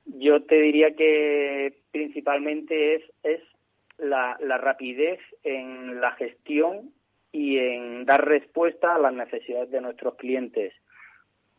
yo 0.05 0.43
te 0.43 0.61
diría 0.61 0.95
que 0.95 1.81
principalmente 1.91 2.95
es, 2.95 3.03
es 3.23 3.41
la, 3.97 4.37
la 4.39 4.57
rapidez 4.57 5.19
en 5.43 5.99
la 5.99 6.11
gestión 6.11 6.93
y 7.31 7.57
en 7.57 8.05
dar 8.05 8.25
respuesta 8.25 8.95
a 8.95 8.99
las 8.99 9.13
necesidades 9.13 9.71
de 9.71 9.81
nuestros 9.81 10.15
clientes. 10.15 10.73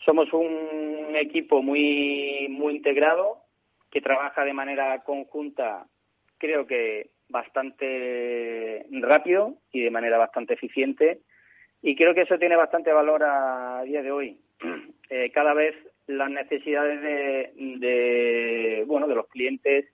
Somos 0.04 0.32
un 0.32 1.16
equipo 1.16 1.62
muy, 1.62 2.46
muy 2.48 2.76
integrado 2.76 3.42
que 3.90 4.00
trabaja 4.00 4.44
de 4.44 4.52
manera 4.52 5.02
conjunta, 5.02 5.86
creo 6.38 6.66
que 6.66 7.10
bastante 7.28 8.86
rápido 8.90 9.54
y 9.72 9.82
de 9.82 9.90
manera 9.90 10.18
bastante 10.18 10.54
eficiente 10.54 11.20
y 11.82 11.94
creo 11.96 12.14
que 12.14 12.22
eso 12.22 12.38
tiene 12.38 12.56
bastante 12.56 12.92
valor 12.92 13.22
a 13.24 13.82
día 13.84 14.02
de 14.02 14.10
hoy. 14.10 14.40
Eh, 15.10 15.30
cada 15.32 15.54
vez 15.54 15.74
las 16.06 16.30
necesidades 16.30 17.00
de, 17.00 18.84
bueno 18.86 19.08
de 19.08 19.14
los 19.14 19.26
clientes 19.28 19.86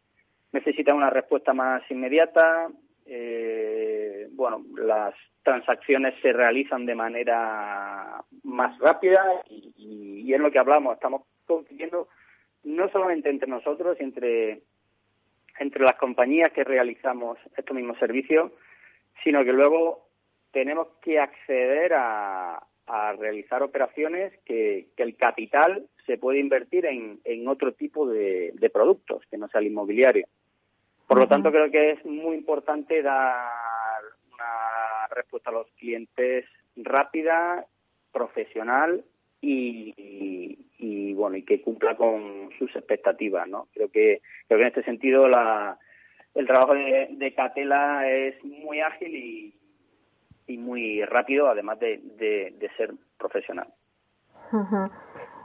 necesitan 0.51 0.97
una 0.97 1.09
respuesta 1.09 1.55
más 1.55 1.89
inmediata. 1.89 2.67
Eh, 3.07 4.27
bueno, 4.33 4.65
las 4.77 5.15
transacciones 5.45 6.15
se 6.21 6.33
realizan 6.33 6.85
de 6.85 6.97
manera 6.97 8.25
más 8.43 8.77
rápida 8.81 9.23
y, 9.49 10.25
y, 10.27 10.35
es 10.35 10.41
lo 10.41 10.51
que 10.51 10.59
hablamos. 10.59 10.95
Estamos 10.95 11.23
compitiendo 11.47 12.09
no 12.65 12.89
solamente 12.89 13.31
entre 13.31 13.49
nosotros, 13.49 13.97
entre 14.01 14.63
entre 15.59 15.85
las 15.85 15.97
compañías 15.97 16.53
que 16.53 16.65
realizamos 16.65 17.39
estos 17.57 17.77
mismos 17.77 17.99
servicios, 17.99 18.53
sino 19.23 19.45
que 19.45 19.53
luego 19.53 20.09
tenemos 20.53 20.89
que 21.03 21.19
acceder 21.19 21.93
a, 21.95 22.67
realizar 23.19 23.63
operaciones 23.63 24.33
que, 24.45 24.89
el 24.99 25.17
capital 25.17 25.87
se 26.05 26.19
puede 26.19 26.39
invertir 26.39 26.85
en, 26.85 27.49
otro 27.49 27.73
tipo 27.73 28.07
de, 28.07 28.71
productos 28.73 29.23
que 29.31 29.39
no 29.39 29.49
sea 29.49 29.61
el 29.61 29.69
inmobiliario. 29.69 30.27
Por 31.07 31.19
lo 31.19 31.27
tanto, 31.27 31.51
creo 31.51 31.71
que 31.71 31.93
es 31.93 32.05
muy 32.05 32.37
importante 32.37 33.03
dar 33.03 33.51
una 34.33 35.07
respuesta 35.11 35.51
a 35.51 35.55
los 35.55 35.67
clientes 35.79 36.45
rápida, 36.77 37.67
profesional 38.13 39.03
y, 39.45 41.13
bueno 41.15 41.37
y 41.37 41.45
que 41.45 41.63
cumpla 41.63 41.97
con 41.97 42.51
sus 42.59 42.75
expectativas 42.75 43.49
no 43.49 43.69
creo 43.73 43.89
que 43.89 44.21
creo 44.47 44.59
que 44.59 44.63
en 44.63 44.69
este 44.69 44.83
sentido 44.83 45.29
la, 45.29 45.79
el 46.35 46.47
trabajo 46.47 46.75
de, 46.75 47.33
Catela 47.37 48.09
es 48.09 48.43
muy 48.45 48.81
ágil 48.81 49.15
y, 49.15 49.55
y 50.47 50.59
muy 50.59 51.05
rápido 51.05 51.49
además 51.49 51.79
de, 51.79 52.01
de, 52.19 52.71
ser 52.77 52.93
profesional. 53.19 53.69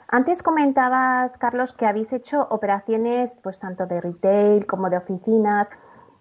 Antes 0.08 0.42
comentabas, 0.42 1.38
Carlos, 1.38 1.74
que 1.74 1.86
habéis 1.86 2.14
hecho 2.14 2.48
operaciones, 2.50 3.40
pues 3.44 3.60
tanto 3.60 3.86
de 3.86 4.02
retail 4.02 4.66
como 4.66 4.90
de 4.90 4.98
oficinas. 4.98 5.70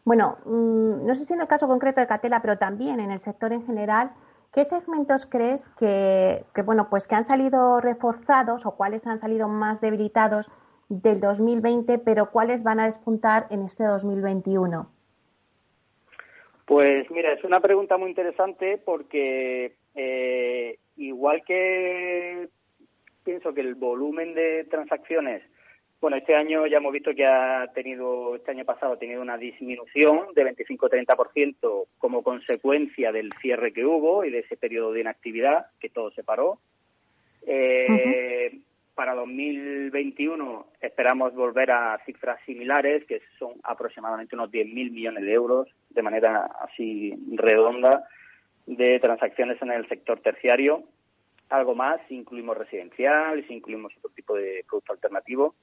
Bueno, 0.05 0.39
mm, 0.45 1.07
no 1.07 1.15
sé 1.15 1.25
si 1.25 1.33
en 1.33 1.41
el 1.41 1.49
caso 1.49 1.67
concreto 1.67 2.01
de 2.01 2.07
Catela, 2.07 2.41
pero 2.43 2.59
también 2.59 3.01
en 3.01 3.11
el 3.11 3.19
sector 3.19 3.53
en 3.53 3.65
general, 3.65 4.11
¿Qué 4.59 4.65
segmentos 4.65 5.25
crees 5.25 5.69
que, 5.79 6.43
bueno, 6.65 6.89
pues 6.91 7.07
que 7.07 7.15
han 7.15 7.23
salido 7.23 7.81
reforzados 7.81 8.67
o 8.67 8.75
cuáles 8.75 9.07
han 9.07 9.21
salido 9.21 9.47
más 9.47 9.81
debilitados 9.81 10.51
del 10.89 11.21
2020, 11.21 12.01
pero 12.01 12.33
cuáles 12.33 12.65
van 12.65 12.81
a 12.81 12.87
despuntar 12.87 13.47
en 13.51 13.63
este 13.63 13.85
2021? 13.85 14.91
Pues 16.65 17.09
mira, 17.09 17.35
es 17.35 17.45
una 17.45 17.61
pregunta 17.61 17.99
muy 17.99 18.09
interesante 18.09 18.83
porque 18.85 19.77
eh, 19.95 20.81
igual 20.97 21.45
que 21.45 22.49
pienso 23.23 23.55
que 23.55 23.61
el 23.61 23.77
volumen 23.77 24.35
de 24.35 24.65
transacciones 24.65 25.41
bueno, 26.01 26.17
este 26.17 26.37
año 26.37 26.67
ya 26.67 26.77
hemos 26.77 26.93
visto 26.93 27.15
que 27.15 27.27
ha 27.27 27.67
tenido, 27.75 28.37
este 28.37 28.53
año 28.53 28.65
pasado 28.65 28.93
ha 28.93 28.99
tenido 28.99 29.21
una 29.21 29.37
disminución 29.37 30.33
de 30.35 30.55
25-30% 30.55 31.87
como 31.99 32.23
consecuencia 32.23 33.11
del 33.11 33.33
cierre 33.41 33.73
que 33.73 33.85
hubo 33.85 34.25
y 34.25 34.31
de 34.31 34.41
ese 34.41 34.57
periodo 34.57 34.93
de 34.93 35.01
inactividad 35.01 35.67
que 35.81 35.89
todo 35.89 36.11
se 36.13 36.23
paró. 36.23 36.61
Eh, 37.47 38.61
para 38.95 39.15
2021 39.15 40.67
esperamos 40.81 41.35
volver 41.35 41.71
a 41.71 41.99
cifras 42.05 42.41
similares, 42.45 43.05
que 43.05 43.21
son 43.39 43.55
aproximadamente 43.63 44.37
unos 44.37 44.51
10.000 44.51 44.91
millones 44.91 45.25
de 45.25 45.33
euros, 45.33 45.69
de 45.91 46.03
manera 46.03 46.49
así 46.61 47.15
redonda, 47.33 48.09
de 48.67 49.01
transacciones 49.01 49.61
en 49.63 49.73
el 49.73 49.89
sector 49.89 50.21
terciario. 50.21 50.85
Algo 51.49 51.75
más, 51.75 52.01
si 52.09 52.17
incluimos 52.17 52.57
residencial, 52.57 53.45
si 53.47 53.55
incluimos 53.55 53.97
otro 53.97 54.11
tipo 54.11 54.37
de 54.37 54.65
producto 54.69 54.93
alternativo. 54.93 55.55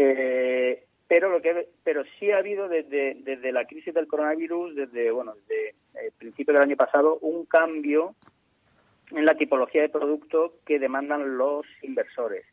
Eh, 0.00 0.84
pero 1.08 1.28
lo 1.28 1.42
que 1.42 1.70
pero 1.82 2.04
sí 2.18 2.30
ha 2.30 2.36
habido 2.36 2.68
desde, 2.68 3.16
desde 3.20 3.50
la 3.50 3.64
crisis 3.64 3.92
del 3.92 4.06
coronavirus, 4.06 4.76
desde 4.76 5.10
bueno, 5.10 5.34
desde 5.34 5.74
el 6.06 6.12
principio 6.12 6.54
del 6.54 6.62
año 6.62 6.76
pasado, 6.76 7.18
un 7.20 7.46
cambio 7.46 8.14
en 9.10 9.24
la 9.24 9.34
tipología 9.34 9.82
de 9.82 9.88
producto 9.88 10.54
que 10.64 10.78
demandan 10.78 11.36
los 11.36 11.66
inversores. 11.82 12.44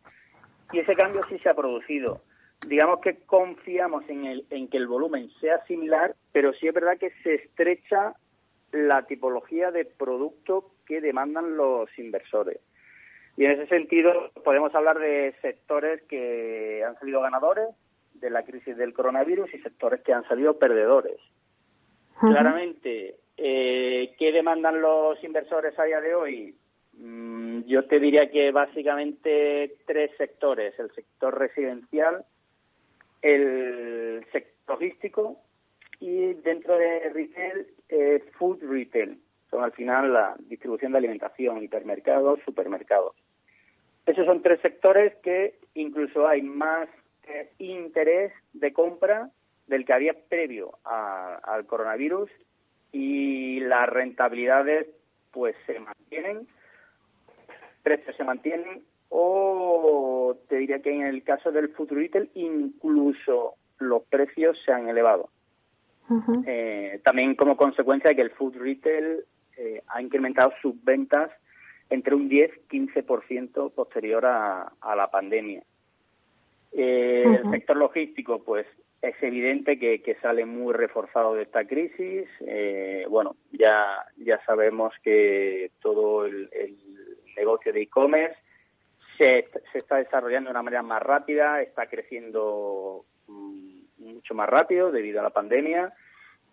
Y 0.72 0.80
ese 0.80 0.96
cambio 0.96 1.22
sí 1.30 1.38
se 1.38 1.50
ha 1.50 1.54
producido. 1.54 2.24
Digamos 2.68 3.00
que 3.02 3.18
confiamos 3.28 4.10
en, 4.10 4.26
el, 4.26 4.46
en 4.50 4.68
que 4.68 4.78
el 4.78 4.88
volumen 4.88 5.30
sea 5.40 5.64
similar, 5.66 6.16
pero 6.32 6.52
sí 6.54 6.68
es 6.68 6.74
verdad 6.74 6.98
que 6.98 7.12
se 7.22 7.36
estrecha 7.36 8.16
la 8.72 9.06
tipología 9.06 9.70
de 9.70 9.86
producto 9.86 10.72
que 10.88 11.00
demandan 11.00 11.58
los 11.58 11.90
inversores. 12.00 12.60
Y 13.38 13.46
en 13.46 13.52
ese 13.52 13.68
sentido 13.68 14.32
podemos 14.44 14.74
hablar 14.76 15.00
de 15.00 15.36
sectores 15.42 16.02
que 16.04 16.84
han 16.86 16.98
salido 17.00 17.22
ganadores 17.22 17.68
de 18.14 18.30
la 18.30 18.44
crisis 18.44 18.78
del 18.78 18.94
coronavirus 18.94 19.54
y 19.54 19.60
sectores 19.60 20.02
que 20.02 20.14
han 20.14 20.28
salido 20.28 20.58
perdedores. 20.58 21.20
Claramente, 22.20 23.18
eh, 23.38 24.16
¿qué 24.18 24.32
demandan 24.32 24.82
los 24.82 25.22
inversores 25.24 25.78
a 25.78 25.84
día 25.84 26.00
de 26.00 26.16
hoy? 26.16 26.56
Mm, 26.98 27.64
yo 27.66 27.86
te 27.86 28.00
diría 28.00 28.32
que 28.32 28.52
básicamente 28.52 29.76
tres 29.86 30.12
sectores, 30.18 30.80
el 30.80 30.92
sector 30.92 31.38
residencial, 31.38 32.24
el 33.22 34.26
sector 34.32 34.54
logístico 34.68 35.38
y 36.00 36.34
dentro 36.36 36.78
de 36.78 37.10
retail, 37.10 37.68
eh, 37.90 38.24
food 38.38 38.60
retail. 38.64 39.20
Son 39.50 39.64
al 39.64 39.74
final 39.74 40.14
la 40.14 40.36
distribución 40.40 40.94
de 40.94 41.00
alimentación, 41.00 41.64
hipermercados, 41.64 42.40
supermercados. 42.46 43.16
Esos 44.06 44.26
son 44.26 44.42
tres 44.42 44.60
sectores 44.62 45.16
que 45.24 45.58
incluso 45.74 46.28
hay 46.28 46.42
más 46.42 46.88
eh, 47.28 47.52
interés 47.58 48.32
de 48.54 48.72
compra 48.72 49.30
del 49.68 49.86
que 49.86 49.94
había 49.94 50.14
previo 50.14 50.78
al 50.84 51.66
coronavirus 51.66 52.30
y 52.92 53.60
las 53.62 53.90
rentabilidades 53.90 54.88
pues 55.32 55.56
se 55.66 55.80
mantienen, 55.80 56.48
precios 57.84 58.16
se 58.16 58.24
mantienen 58.24 58.84
o 59.10 60.38
te 60.48 60.58
diría 60.58 60.82
que 60.82 60.92
en 60.92 61.02
el 61.02 61.24
caso 61.24 61.52
del 61.52 61.70
food 61.70 61.92
retail 61.92 62.30
incluso 62.36 63.56
los 63.80 64.04
precios 64.04 64.62
se 64.64 64.72
han 64.72 64.88
elevado. 64.88 65.30
Eh, 66.46 67.02
también 67.04 67.36
como 67.36 67.58
consecuencia 67.58 68.12
de 68.12 68.16
que 68.16 68.22
el 68.22 68.30
food 68.30 68.56
retail 68.58 69.26
eh, 69.58 69.82
ha 69.88 70.02
incrementado 70.02 70.54
sus 70.62 70.82
ventas 70.84 71.32
entre 71.90 72.16
un 72.16 72.30
10-15% 72.30 73.72
posterior 73.72 74.26
a, 74.26 74.72
la 74.96 75.12
pandemia. 75.12 75.64
Eh, 76.72 77.24
el 77.26 77.52
sector 77.52 77.78
logístico, 77.78 78.44
pues 78.44 78.66
es 79.02 79.16
evidente 79.22 79.78
que, 79.78 80.18
sale 80.22 80.46
muy 80.46 80.74
reforzado 80.74 81.36
de 81.36 81.44
esta 81.44 81.66
crisis. 81.66 82.28
Eh, 82.42 83.06
bueno, 83.10 83.36
ya, 83.52 84.06
ya 84.18 84.44
sabemos 84.46 84.94
que 85.04 85.72
todo 85.82 86.26
el, 86.26 86.50
negocio 87.38 87.74
de 87.74 87.82
e-commerce 87.82 88.38
se, 89.18 89.50
se, 89.74 89.80
está 89.80 89.98
desarrollando 89.98 90.48
de 90.48 90.52
una 90.52 90.64
manera 90.64 90.82
más 90.82 91.04
rápida, 91.04 91.62
está 91.62 91.86
creciendo 91.88 93.04
mm, 93.28 93.80
mucho 93.98 94.34
más 94.34 94.48
rápido 94.48 94.90
debido 94.90 95.20
a 95.20 95.24
la 95.24 95.32
pandemia 95.32 95.94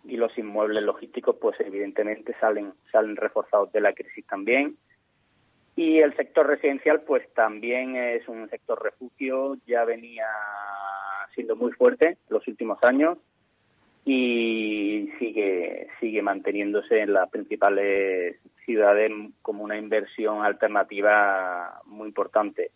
y 0.04 0.16
los 0.16 0.36
inmuebles 0.36 0.82
logísticos, 0.82 1.36
pues 1.40 1.58
evidentemente 1.60 2.34
salen, 2.40 2.72
salen 2.90 3.16
reforzados 3.16 3.72
de 3.72 3.80
la 3.80 3.92
crisis 3.92 4.26
también. 4.26 4.76
Y 5.74 6.00
el 6.00 6.14
sector 6.16 6.46
residencial, 6.46 7.00
pues 7.00 7.26
también 7.34 7.96
es 7.96 8.28
un 8.28 8.48
sector 8.50 8.82
refugio, 8.82 9.56
ya 9.66 9.84
venía 9.84 10.26
siendo 11.34 11.56
muy 11.56 11.72
fuerte 11.72 12.18
los 12.28 12.46
últimos 12.46 12.78
años 12.82 13.16
y 14.04 15.10
sigue, 15.18 15.88
sigue 16.00 16.22
manteniéndose 16.22 17.00
en 17.00 17.14
las 17.14 17.30
principales 17.30 18.36
ciudades 18.64 19.10
como 19.40 19.64
una 19.64 19.78
inversión 19.78 20.44
alternativa 20.44 21.80
muy 21.86 22.08
importante. 22.08 22.70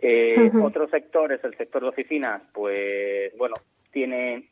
Eh, 0.00 0.50
Otros 0.62 0.90
sectores, 0.90 1.44
el 1.44 1.56
sector 1.56 1.82
de 1.82 1.88
oficinas, 1.88 2.42
pues 2.52 3.36
bueno, 3.36 3.54
tiene 3.92 4.48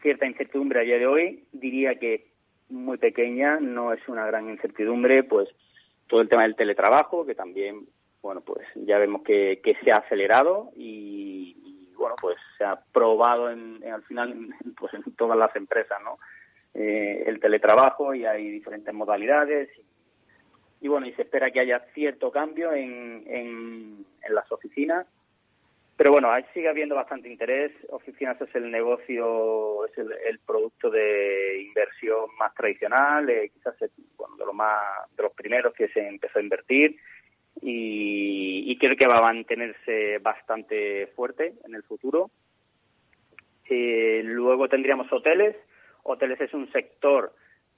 cierta 0.00 0.26
incertidumbre 0.26 0.80
a 0.80 0.84
día 0.84 0.98
de 0.98 1.06
hoy. 1.06 1.44
Diría 1.52 1.96
que 1.96 2.28
muy 2.70 2.96
pequeña, 2.96 3.60
no 3.60 3.92
es 3.92 4.00
una 4.08 4.26
gran 4.26 4.48
incertidumbre, 4.48 5.22
pues 5.24 5.48
todo 6.06 6.20
el 6.20 6.28
tema 6.28 6.42
del 6.42 6.56
teletrabajo, 6.56 7.26
que 7.26 7.34
también, 7.34 7.86
bueno, 8.22 8.40
pues 8.40 8.66
ya 8.74 8.98
vemos 8.98 9.22
que, 9.22 9.60
se 9.82 9.92
ha 9.92 9.98
acelerado 9.98 10.70
y, 10.76 11.92
bueno, 11.96 12.16
pues 12.20 12.36
se 12.58 12.64
ha 12.64 12.80
probado 12.92 13.50
en, 13.50 13.82
al 13.84 14.02
final 14.04 14.32
en, 14.32 14.74
pues 14.74 14.94
en 14.94 15.02
todas 15.14 15.38
las 15.38 15.54
empresas, 15.56 15.98
¿no? 16.02 16.18
Eh, 16.74 17.24
el 17.26 17.40
teletrabajo 17.40 18.14
y 18.14 18.26
hay 18.26 18.50
diferentes 18.50 18.92
modalidades 18.92 19.70
y, 20.80 20.88
bueno, 20.88 21.06
y 21.06 21.12
se 21.14 21.22
espera 21.22 21.50
que 21.50 21.60
haya 21.60 21.80
cierto 21.94 22.30
cambio 22.30 22.72
en, 22.72 23.24
en, 23.26 24.06
en 24.22 24.34
las 24.34 24.50
oficinas 24.52 25.06
pero 25.96 26.12
bueno, 26.12 26.30
ahí 26.30 26.44
sigue 26.52 26.68
habiendo 26.68 26.94
bastante 26.94 27.28
interés. 27.28 27.72
Oficinas 27.88 28.40
es 28.40 28.54
el 28.54 28.70
negocio, 28.70 29.86
es 29.86 29.96
el, 29.96 30.38
producto 30.40 30.90
de 30.90 31.62
inversión 31.62 32.26
más 32.38 32.54
tradicional, 32.54 33.28
eh, 33.30 33.50
quizás 33.54 33.80
es, 33.80 33.90
bueno, 34.16 34.36
de, 34.36 34.44
lo 34.44 34.52
más, 34.52 34.80
de 35.16 35.22
los 35.22 35.32
primeros 35.32 35.72
que 35.72 35.88
se 35.88 36.06
empezó 36.06 36.38
a 36.38 36.42
invertir 36.42 36.96
y, 37.62 38.76
creo 38.78 38.96
que 38.96 39.06
va 39.06 39.18
a 39.18 39.32
mantenerse 39.32 40.18
bastante 40.18 41.06
fuerte 41.16 41.54
en 41.64 41.74
el 41.74 41.82
futuro. 41.82 42.30
Eh, 43.68 44.20
luego 44.22 44.68
tendríamos 44.68 45.10
hoteles. 45.10 45.56
Hoteles 46.02 46.40
es 46.40 46.52
un 46.52 46.70
sector 46.72 47.34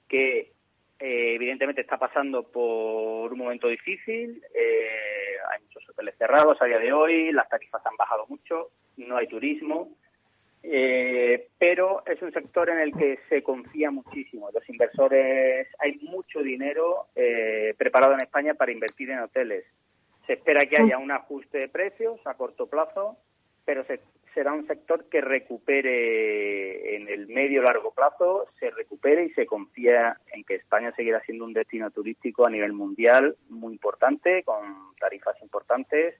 que 0.09 0.53
eh, 0.99 1.35
evidentemente 1.35 1.83
está 1.83 1.97
pasando 1.97 2.43
por 2.43 3.33
un 3.33 3.39
momento 3.39 3.69
difícil. 3.69 4.43
Eh, 4.53 5.37
hay 5.51 5.62
hoteles 5.99 6.16
cerrados 6.16 6.57
a 6.62 6.66
día 6.66 6.78
de 6.78 6.92
hoy, 6.92 7.32
las 7.32 7.49
tarifas 7.49 7.84
han 7.84 7.96
bajado 7.96 8.26
mucho, 8.28 8.70
no 8.96 9.16
hay 9.16 9.26
turismo. 9.26 9.90
Eh, 10.62 11.49
pero 11.59 12.03
es 12.07 12.20
un 12.22 12.32
sector 12.32 12.68
en 12.70 12.78
el 12.78 12.92
que 12.92 13.18
se 13.28 13.42
confía 13.42 13.90
muchísimo. 13.90 14.51
Los 14.53 14.68
inversores, 14.68 15.68
hay 15.78 15.99
mucho 16.03 16.40
dinero 16.40 17.07
preparado 17.76 18.14
en 18.14 18.20
España 18.20 18.55
para 18.55 18.72
invertir 18.72 19.11
en 19.11 19.20
hoteles. 19.20 19.64
Se 20.26 20.34
espera 20.34 20.66
que 20.66 20.76
haya 20.76 20.99
un 20.99 21.11
ajuste 21.11 21.59
de 21.59 21.68
precios 21.68 22.20
a 22.26 22.34
corto 22.34 22.66
plazo, 22.66 23.16
pero 23.64 23.84
se 23.84 24.01
será 24.39 24.53
un 24.53 24.68
sector 24.68 25.07
que 25.09 25.20
recupere 25.20 26.95
en 26.95 27.09
el 27.09 27.26
medio 27.26 27.61
largo 27.61 27.93
plazo, 27.93 28.47
se 28.61 28.70
recupere 28.70 29.24
y 29.24 29.30
se 29.30 29.47
confía 29.47 30.16
en 30.32 30.45
que 30.45 30.55
España 30.55 30.93
seguirá 30.95 31.20
siendo 31.22 31.45
un 31.45 31.53
destino 31.53 31.91
turístico 31.91 32.47
a 32.47 32.51
nivel 32.51 32.72
mundial 32.72 33.34
muy 33.49 33.72
importante, 33.72 34.45
con 34.45 34.95
tarifas 35.01 35.34
importantes. 35.43 36.14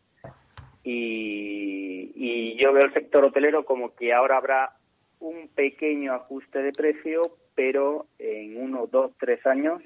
Y, 0.83 2.57
yo 2.57 2.73
veo 2.73 2.87
el 2.87 2.93
sector 2.93 3.25
hotelero 3.25 3.65
como 3.65 3.95
que 3.95 4.13
ahora 4.13 4.37
habrá 4.37 4.73
un 5.21 5.47
pequeño 5.55 6.13
ajuste 6.13 6.61
de 6.61 6.73
precio, 6.73 7.23
pero 7.55 8.07
en 8.19 8.61
uno, 8.61 8.89
dos, 8.89 9.13
tres 9.21 9.47
años 9.47 9.81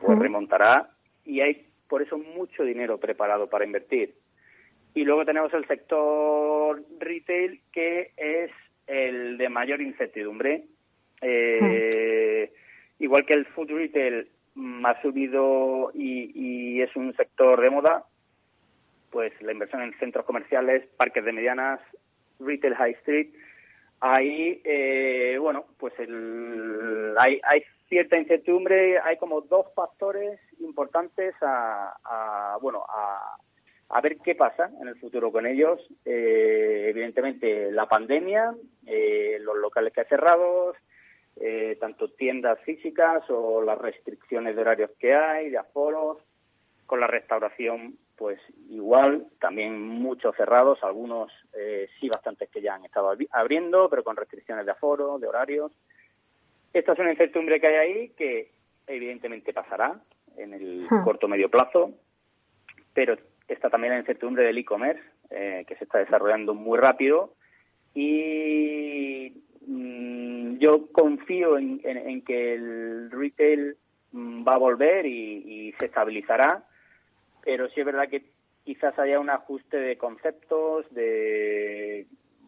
pues 0.00 0.16
remontará 0.16 0.90
y 1.24 1.40
hay 1.40 1.66
por 1.88 2.00
eso 2.00 2.16
mucho 2.16 2.62
dinero 2.62 2.98
preparado 2.98 3.48
para 3.48 3.64
invertir. 3.64 4.14
Y 4.96 5.04
luego 5.04 5.26
tenemos 5.26 5.52
el 5.52 5.66
sector 5.66 6.82
retail, 6.98 7.60
que 7.70 8.12
es 8.16 8.50
el 8.86 9.36
de 9.36 9.50
mayor 9.50 9.82
incertidumbre. 9.82 10.64
Eh, 11.20 12.50
igual 12.98 13.26
que 13.26 13.34
el 13.34 13.44
food 13.44 13.72
retail 13.72 14.26
ha 14.84 15.02
subido 15.02 15.90
y, 15.92 16.80
es 16.80 16.96
un 16.96 17.14
sector 17.14 17.60
de 17.60 17.68
moda, 17.68 18.06
pues 19.10 19.34
la 19.42 19.52
inversión 19.52 19.82
en 19.82 19.98
centros 19.98 20.24
comerciales, 20.24 20.86
parques 20.96 21.26
de 21.26 21.32
medianas, 21.32 21.78
retail 22.40 22.74
high 22.74 22.92
street, 23.00 23.28
ahí, 24.00 24.62
eh, 24.64 25.36
bueno, 25.38 25.66
pues 25.78 25.92
hay, 27.18 27.38
hay 27.44 27.64
cierta 27.90 28.16
incertidumbre, 28.16 28.98
hay 28.98 29.18
como 29.18 29.42
dos 29.42 29.66
factores 29.74 30.40
importantes 30.58 31.34
a 31.42 32.56
bueno, 32.62 32.82
a, 32.88 33.36
a 33.88 34.00
ver 34.00 34.18
qué 34.18 34.34
pasa 34.34 34.70
en 34.80 34.88
el 34.88 34.96
futuro 34.96 35.30
con 35.30 35.46
ellos. 35.46 35.80
Eh, 36.04 36.86
evidentemente, 36.88 37.70
la 37.70 37.86
pandemia, 37.86 38.54
eh, 38.86 39.38
los 39.40 39.56
locales 39.56 39.92
que 39.92 40.00
hay 40.00 40.06
cerrados, 40.06 40.76
eh, 41.36 41.76
tanto 41.80 42.10
tiendas 42.10 42.58
físicas 42.60 43.22
o 43.28 43.62
las 43.62 43.78
restricciones 43.78 44.56
de 44.56 44.62
horarios 44.62 44.90
que 44.98 45.14
hay, 45.14 45.50
de 45.50 45.58
aforos, 45.58 46.18
con 46.86 47.00
la 47.00 47.06
restauración, 47.06 47.96
pues 48.16 48.40
igual, 48.70 49.26
también 49.40 49.80
muchos 49.80 50.34
cerrados, 50.36 50.82
algunos 50.82 51.30
sí 51.98 52.08
bastantes 52.08 52.48
que 52.50 52.60
ya 52.60 52.74
han 52.74 52.84
estado 52.84 53.14
abriendo, 53.30 53.90
pero 53.90 54.04
con 54.04 54.16
restricciones 54.16 54.64
de 54.64 54.72
aforo, 54.72 55.18
de 55.18 55.26
horarios. 55.26 55.72
Esta 56.72 56.92
es 56.92 56.98
una 56.98 57.10
incertidumbre 57.10 57.60
que 57.60 57.66
hay 57.66 57.74
ahí 57.74 58.08
que 58.10 58.52
evidentemente 58.86 59.52
pasará 59.52 60.00
en 60.36 60.54
el 60.54 60.86
hmm. 60.88 61.04
corto 61.04 61.28
medio 61.28 61.50
plazo, 61.50 61.92
pero 62.94 63.16
está 63.54 63.70
también 63.70 63.92
la 63.92 64.00
incertidumbre 64.00 64.44
del 64.44 64.58
e-commerce, 64.58 65.02
eh, 65.30 65.64
que 65.66 65.76
se 65.76 65.84
está 65.84 65.98
desarrollando 65.98 66.54
muy 66.54 66.78
rápido. 66.78 67.34
Y 67.94 69.42
mm, 69.66 70.58
yo 70.58 70.86
confío 70.92 71.58
en, 71.58 72.22
que 72.22 72.54
el 72.54 73.10
retail 73.10 73.76
mm, 74.12 74.46
va 74.46 74.54
a 74.54 74.58
volver 74.58 75.06
y, 75.06 75.74
se 75.78 75.86
estabilizará, 75.86 76.64
pero 77.42 77.68
sí 77.70 77.80
es 77.80 77.86
verdad 77.86 78.08
que 78.08 78.24
quizás 78.64 78.98
haya 78.98 79.20
un 79.20 79.30
ajuste 79.30 79.78
de 79.78 79.96
conceptos, 79.96 80.86
de 80.92 82.06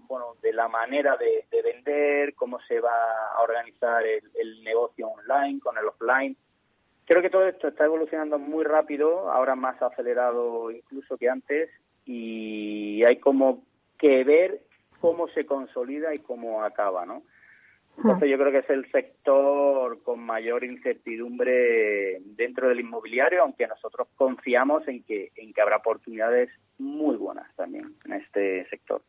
bueno, 0.08 0.36
de 0.42 0.52
la 0.52 0.68
manera 0.68 1.16
de, 1.16 1.44
vender, 1.62 2.34
cómo 2.34 2.58
se 2.62 2.80
va 2.80 3.30
a 3.34 3.42
organizar 3.42 4.02
el, 4.04 4.64
negocio 4.64 5.08
online 5.08 5.60
con 5.60 5.76
el 5.78 5.86
offline. 5.86 6.36
Creo 7.08 7.22
que 7.22 7.30
todo 7.30 7.48
esto 7.48 7.68
está 7.68 7.86
evolucionando 7.86 8.38
muy 8.38 8.64
rápido, 8.64 9.30
ahora 9.30 9.56
más 9.56 9.80
acelerado 9.80 10.70
incluso 10.70 11.16
que 11.16 11.30
antes, 11.30 11.70
y 12.04 13.02
hay 13.02 13.16
como 13.16 13.62
que 13.98 14.24
ver 14.24 14.60
cómo 15.00 15.26
se 15.28 15.46
consolida 15.46 16.12
y 16.12 16.18
cómo 16.18 16.62
acaba, 16.62 17.06
¿no? 17.06 17.22
Entonces 17.96 18.30
yo 18.30 18.36
creo 18.36 18.52
que 18.52 18.58
es 18.58 18.68
el 18.68 18.90
sector 18.92 20.02
con 20.02 20.20
mayor 20.20 20.64
incertidumbre 20.64 22.20
dentro 22.36 22.68
del 22.68 22.80
inmobiliario, 22.80 23.42
aunque 23.42 23.66
nosotros 23.66 24.06
confiamos 24.14 24.86
en 24.86 25.02
que, 25.02 25.32
en 25.34 25.54
que 25.54 25.62
habrá 25.62 25.78
oportunidades 25.78 26.50
muy 26.76 27.16
buenas 27.16 27.52
también 27.56 27.94
en 28.04 28.12
este 28.12 28.68
sector. 28.68 29.00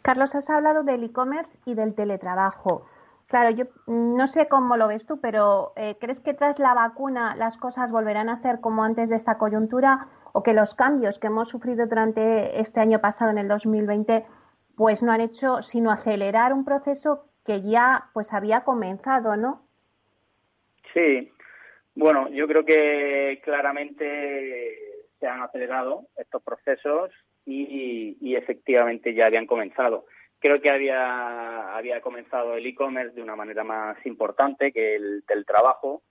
Carlos, 0.00 0.34
has 0.36 0.48
hablado 0.48 0.84
del 0.84 1.02
e-commerce 1.02 1.58
y 1.66 1.74
del 1.74 1.94
teletrabajo. 1.96 2.86
Claro, 3.26 3.50
yo 3.50 3.64
no 3.86 4.26
sé 4.28 4.46
cómo 4.48 4.76
lo 4.76 4.86
ves 4.86 5.04
tú, 5.04 5.20
pero 5.20 5.72
eh, 5.76 5.96
¿crees 6.00 6.20
que 6.20 6.34
tras 6.34 6.58
la 6.58 6.74
vacuna 6.74 7.34
las 7.34 7.56
cosas 7.56 7.90
volverán 7.90 8.28
a 8.28 8.36
ser 8.36 8.60
como 8.60 8.84
antes 8.84 9.10
de 9.10 9.16
esta 9.16 9.36
coyuntura 9.36 10.08
o 10.32 10.42
que 10.42 10.52
los 10.52 10.74
cambios 10.74 11.18
que 11.18 11.26
hemos 11.26 11.48
sufrido 11.48 11.86
durante 11.86 12.60
este 12.60 12.78
año 12.80 13.00
pasado, 13.00 13.32
en 13.32 13.38
el 13.38 13.48
2020, 13.48 14.24
pues 14.76 15.02
no 15.02 15.10
han 15.10 15.22
hecho 15.22 15.62
sino 15.62 15.90
acelerar 15.90 16.52
un 16.52 16.64
proceso 16.64 17.26
que 17.44 17.62
ya 17.62 18.10
pues 18.12 18.32
había 18.32 18.62
comenzado, 18.62 19.36
¿no? 19.36 19.62
Sí, 20.92 21.32
bueno, 21.94 22.28
yo 22.28 22.46
creo 22.46 22.64
que 22.64 23.40
claramente 23.42 24.78
se 25.18 25.26
han 25.26 25.40
acelerado 25.42 26.06
estos 26.16 26.42
procesos 26.42 27.10
y, 27.46 28.34
efectivamente 28.36 29.14
ya 29.14 29.26
habían 29.26 29.46
comenzado. 29.46 30.04
Creo 30.38 30.60
que 30.60 30.70
había, 30.70 31.74
había 31.74 32.00
comenzado 32.00 32.54
el 32.54 32.66
e-commerce 32.66 33.14
de 33.14 33.22
una 33.22 33.36
manera 33.36 33.64
más 33.64 33.96
importante 34.04 34.72
que 34.72 34.96
el 34.96 35.24
del 35.26 35.44
trabajo 35.46 36.02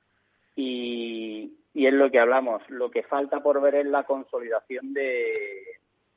y, 0.56 1.54
y 1.74 1.88
es 1.88 1.94
lo 1.94 2.10
que 2.10 2.20
hablamos. 2.20 2.68
Lo 2.70 2.90
que 2.90 3.04
falta 3.04 3.44
por 3.44 3.62
ver 3.62 3.76
es 3.76 3.86
la 3.86 4.04
consolidación 4.04 4.94
de, 4.94 5.34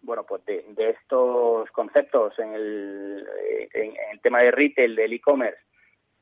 bueno, 0.02 0.24
pues 0.24 0.44
de, 0.46 0.90
estos 0.90 1.70
conceptos 1.70 2.38
en 2.38 2.54
el, 2.54 3.28
en, 3.74 3.94
el 4.12 4.20
tema 4.20 4.40
de 4.40 4.52
retail, 4.52 4.96
del 4.96 5.12
e-commerce, 5.12 5.60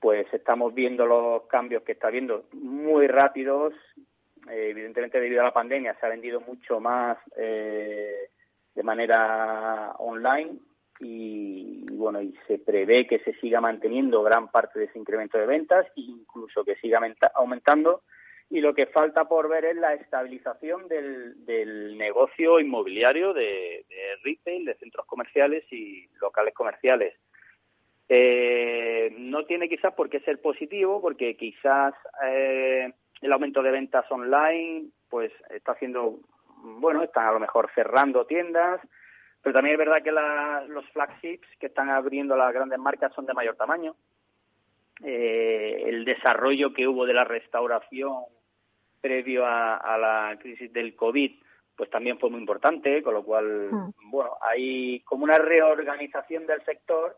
pues 0.00 0.26
estamos 0.32 0.74
viendo 0.74 1.06
los 1.06 1.46
cambios 1.46 1.82
que 1.82 1.92
está 1.92 2.10
viendo 2.10 2.46
muy 2.52 3.06
rápidos. 3.06 3.74
Eh, 4.50 4.68
evidentemente, 4.70 5.20
debido 5.20 5.42
a 5.42 5.44
la 5.44 5.52
pandemia, 5.52 5.96
se 6.00 6.06
ha 6.06 6.08
vendido 6.08 6.40
mucho 6.40 6.80
más 6.80 7.18
eh, 7.36 8.30
de 8.74 8.82
manera 8.82 9.92
online 9.98 10.58
y, 11.00 11.84
bueno, 11.92 12.20
y 12.22 12.34
se 12.46 12.58
prevé 12.58 13.06
que 13.06 13.18
se 13.20 13.34
siga 13.34 13.60
manteniendo 13.60 14.22
gran 14.22 14.48
parte 14.50 14.78
de 14.78 14.86
ese 14.86 14.98
incremento 14.98 15.38
de 15.38 15.46
ventas 15.46 15.86
e 15.96 16.00
incluso 16.00 16.64
que 16.64 16.76
siga 16.76 17.00
aumentando 17.34 18.02
y 18.48 18.60
lo 18.60 18.74
que 18.74 18.86
falta 18.86 19.26
por 19.26 19.48
ver 19.48 19.64
es 19.64 19.76
la 19.76 19.94
estabilización 19.94 20.86
del, 20.88 21.44
del 21.44 21.98
negocio 21.98 22.60
inmobiliario 22.60 23.32
de, 23.32 23.84
retail, 24.22 24.64
de 24.64 24.74
centros 24.76 25.04
comerciales 25.06 25.64
y 25.72 26.08
locales 26.20 26.54
comerciales. 26.54 27.14
Eh, 28.08 29.12
no 29.18 29.46
tiene 29.46 29.68
quizás 29.68 29.92
por 29.94 30.08
qué 30.08 30.20
ser 30.20 30.40
positivo, 30.40 31.00
porque 31.00 31.36
quizás 31.36 31.94
eh, 32.24 32.92
el 33.20 33.32
aumento 33.32 33.62
de 33.62 33.72
ventas 33.72 34.04
online, 34.12 34.90
pues 35.10 35.32
está 35.50 35.72
haciendo, 35.72 36.20
bueno, 36.62 37.02
están 37.02 37.26
a 37.26 37.32
lo 37.32 37.40
mejor 37.40 37.68
cerrando 37.74 38.26
tiendas, 38.26 38.80
pero 39.46 39.54
también 39.54 39.74
es 39.74 39.78
verdad 39.78 40.02
que 40.02 40.10
los 40.72 40.84
flagships 40.90 41.46
que 41.60 41.66
están 41.66 41.88
abriendo 41.88 42.36
las 42.36 42.52
grandes 42.52 42.80
marcas 42.80 43.14
son 43.14 43.26
de 43.26 43.32
mayor 43.32 43.54
tamaño. 43.54 43.94
Eh, 45.04 45.84
el 45.86 46.04
desarrollo 46.04 46.72
que 46.72 46.88
hubo 46.88 47.06
de 47.06 47.14
la 47.14 47.22
restauración 47.22 48.24
previo 49.00 49.46
a, 49.46 49.96
la 50.00 50.36
crisis 50.40 50.72
del 50.72 50.96
COVID, 50.96 51.30
pues 51.76 51.88
también 51.90 52.18
fue 52.18 52.28
muy 52.28 52.40
importante, 52.40 53.04
con 53.04 53.14
lo 53.14 53.22
cual, 53.22 53.68
hmm. 53.70 54.10
bueno, 54.10 54.32
hay 54.40 54.98
como 55.02 55.22
una 55.22 55.38
reorganización 55.38 56.44
del 56.48 56.64
sector 56.64 57.16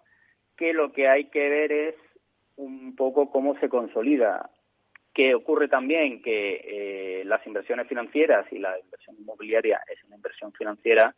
que 0.54 0.74
lo 0.74 0.92
que 0.92 1.08
hay 1.08 1.30
que 1.30 1.48
ver 1.48 1.72
es 1.72 1.94
un 2.56 2.94
poco 2.94 3.30
cómo 3.30 3.58
se 3.58 3.70
consolida. 3.70 4.50
Que 5.14 5.34
ocurre 5.34 5.68
también 5.68 6.20
que 6.20 7.20
eh, 7.20 7.24
las 7.24 7.46
inversiones 7.46 7.88
financieras 7.88 8.44
y 8.52 8.58
la 8.58 8.78
inversión 8.78 9.16
inmobiliaria 9.18 9.80
es 9.90 10.04
una 10.04 10.16
inversión 10.16 10.52
financiera, 10.52 11.14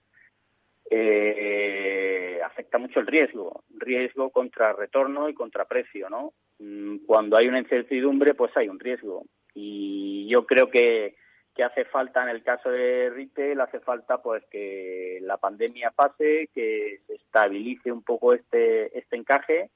eh, 0.90 2.40
afecta 2.44 2.78
mucho 2.78 3.00
el 3.00 3.06
riesgo, 3.06 3.62
riesgo 3.70 4.30
contra 4.30 4.72
retorno 4.72 5.28
y 5.28 5.34
contra 5.34 5.64
precio, 5.64 6.10
¿no? 6.10 6.34
Mm, 6.58 7.06
cuando 7.06 7.36
hay 7.36 7.48
una 7.48 7.60
incertidumbre, 7.60 8.34
pues 8.34 8.56
hay 8.56 8.68
un 8.68 8.80
riesgo. 8.80 9.24
Y 9.54 10.28
yo 10.28 10.46
creo 10.46 10.70
que, 10.70 11.14
que 11.54 11.62
hace 11.62 11.84
falta, 11.84 12.22
en 12.22 12.30
el 12.30 12.42
caso 12.42 12.70
de 12.70 13.10
retail, 13.10 13.60
hace 13.60 13.80
falta 13.80 14.20
pues 14.20 14.44
que 14.50 15.18
la 15.22 15.36
pandemia 15.36 15.92
pase, 15.92 16.48
que 16.52 17.00
se 17.06 17.14
estabilice 17.14 17.92
un 17.92 18.02
poco 18.02 18.34
este, 18.34 18.96
este 18.98 19.16
encaje 19.16 19.70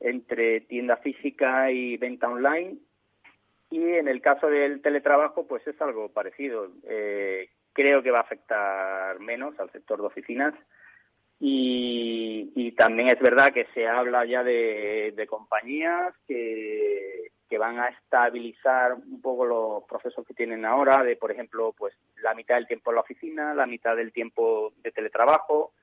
entre 0.00 0.60
tienda 0.62 0.96
física 0.96 1.70
y 1.70 1.96
venta 1.96 2.28
online. 2.28 2.76
Y 3.70 3.82
en 3.82 4.06
el 4.06 4.20
caso 4.20 4.48
del 4.48 4.82
teletrabajo, 4.82 5.46
pues 5.46 5.66
es 5.66 5.80
algo 5.80 6.10
parecido. 6.10 6.68
Eh, 6.84 7.48
creo 7.72 8.02
que 8.02 8.10
va 8.10 8.18
a 8.18 8.22
afectar 8.22 9.18
menos 9.20 9.58
al 9.58 9.70
sector 9.70 10.00
de 10.00 10.06
oficinas. 10.06 10.54
Y, 11.40 12.52
y 12.54 12.72
también 12.72 13.08
es 13.08 13.18
verdad 13.18 13.52
que 13.52 13.66
se 13.74 13.88
habla 13.88 14.24
ya 14.24 14.44
de, 14.44 15.12
de 15.16 15.26
compañías 15.26 16.14
que, 16.28 17.32
que 17.52 17.58
van 17.58 17.78
a 17.80 17.88
estabilizar 17.88 18.94
un 18.94 19.20
poco 19.20 19.44
los 19.44 19.84
procesos 19.84 20.24
que 20.26 20.32
tienen 20.32 20.64
ahora, 20.64 21.02
de 21.02 21.16
por 21.16 21.30
ejemplo, 21.30 21.74
pues 21.76 21.94
la 22.22 22.32
mitad 22.32 22.54
del 22.54 22.66
tiempo 22.66 22.90
en 22.90 22.94
la 22.94 23.00
oficina, 23.02 23.52
la 23.52 23.66
mitad 23.66 23.94
del 23.94 24.10
tiempo 24.10 24.72
de 24.82 24.90
teletrabajo, 24.90 25.74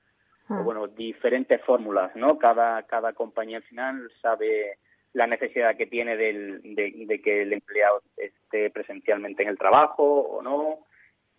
o 0.48 0.54
ah. 0.54 0.62
bueno, 0.62 0.88
diferentes 0.88 1.62
fórmulas, 1.62 2.16
¿no? 2.16 2.38
Cada, 2.38 2.82
cada 2.88 3.12
compañía 3.12 3.58
al 3.58 3.62
final 3.62 4.10
sabe 4.20 4.78
la 5.12 5.28
necesidad 5.28 5.76
que 5.76 5.86
tiene 5.86 6.16
de, 6.16 7.20
que 7.22 7.42
el 7.42 7.52
empleado 7.52 8.02
esté 8.16 8.70
presencialmente 8.70 9.44
en 9.44 9.50
el 9.50 9.58
trabajo 9.58 10.02
o 10.02 10.42
no, 10.42 10.86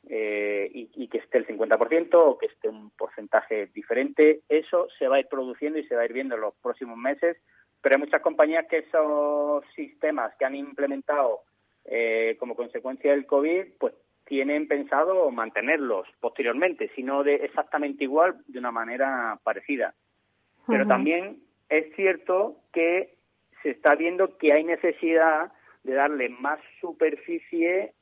eh, 0.10 0.70
y, 0.74 0.90
y, 0.96 1.08
que 1.08 1.20
esté 1.20 1.38
el 1.38 1.48
50% 1.48 2.10
o 2.14 2.38
que 2.38 2.48
esté 2.48 2.70
un 2.70 2.90
porcentaje 2.92 3.68
diferente. 3.68 4.42
Eso 4.50 4.88
se 4.98 5.08
va 5.08 5.18
a 5.18 5.20
ir 5.20 5.28
produciendo 5.28 5.80
y 5.80 5.88
se 5.88 5.96
va 5.96 6.02
a 6.02 6.06
ir 6.06 6.14
viendo 6.14 6.36
en 6.36 6.42
los 6.42 6.56
próximos 6.56 6.98
meses 6.98 7.38
pero 7.82 7.96
hay 7.96 8.00
muchas 8.00 8.22
compañías 8.22 8.66
que 8.68 8.80
esos 8.80 9.64
sistemas 9.76 10.34
que 10.38 10.46
han 10.46 10.56
implementado 10.56 11.42
eh, 11.86 12.36
como 12.40 12.56
consecuencia 12.56 13.12
del 13.12 13.26
COVID, 13.26 13.66
pues 13.80 13.94
tienen 14.26 14.68
pensado 14.68 15.30
mantenerlos 15.32 16.08
posteriormente, 16.20 16.92
sino 16.96 17.24
de 17.24 17.36
exactamente 17.36 18.04
igual, 18.04 18.38
de 18.48 18.60
una 18.60 18.72
manera 18.72 19.40
parecida. 19.44 19.94
Pero 20.68 20.88
también 20.88 21.42
es 21.70 21.94
cierto 21.96 22.56
que 22.72 23.16
se 23.62 23.72
está 23.72 23.96
viendo 23.96 24.38
que 24.38 24.54
hay 24.54 24.64
necesidad 24.64 25.52
de 25.84 25.94
darle 25.94 26.30
más 26.30 26.60
superficie 26.80 27.94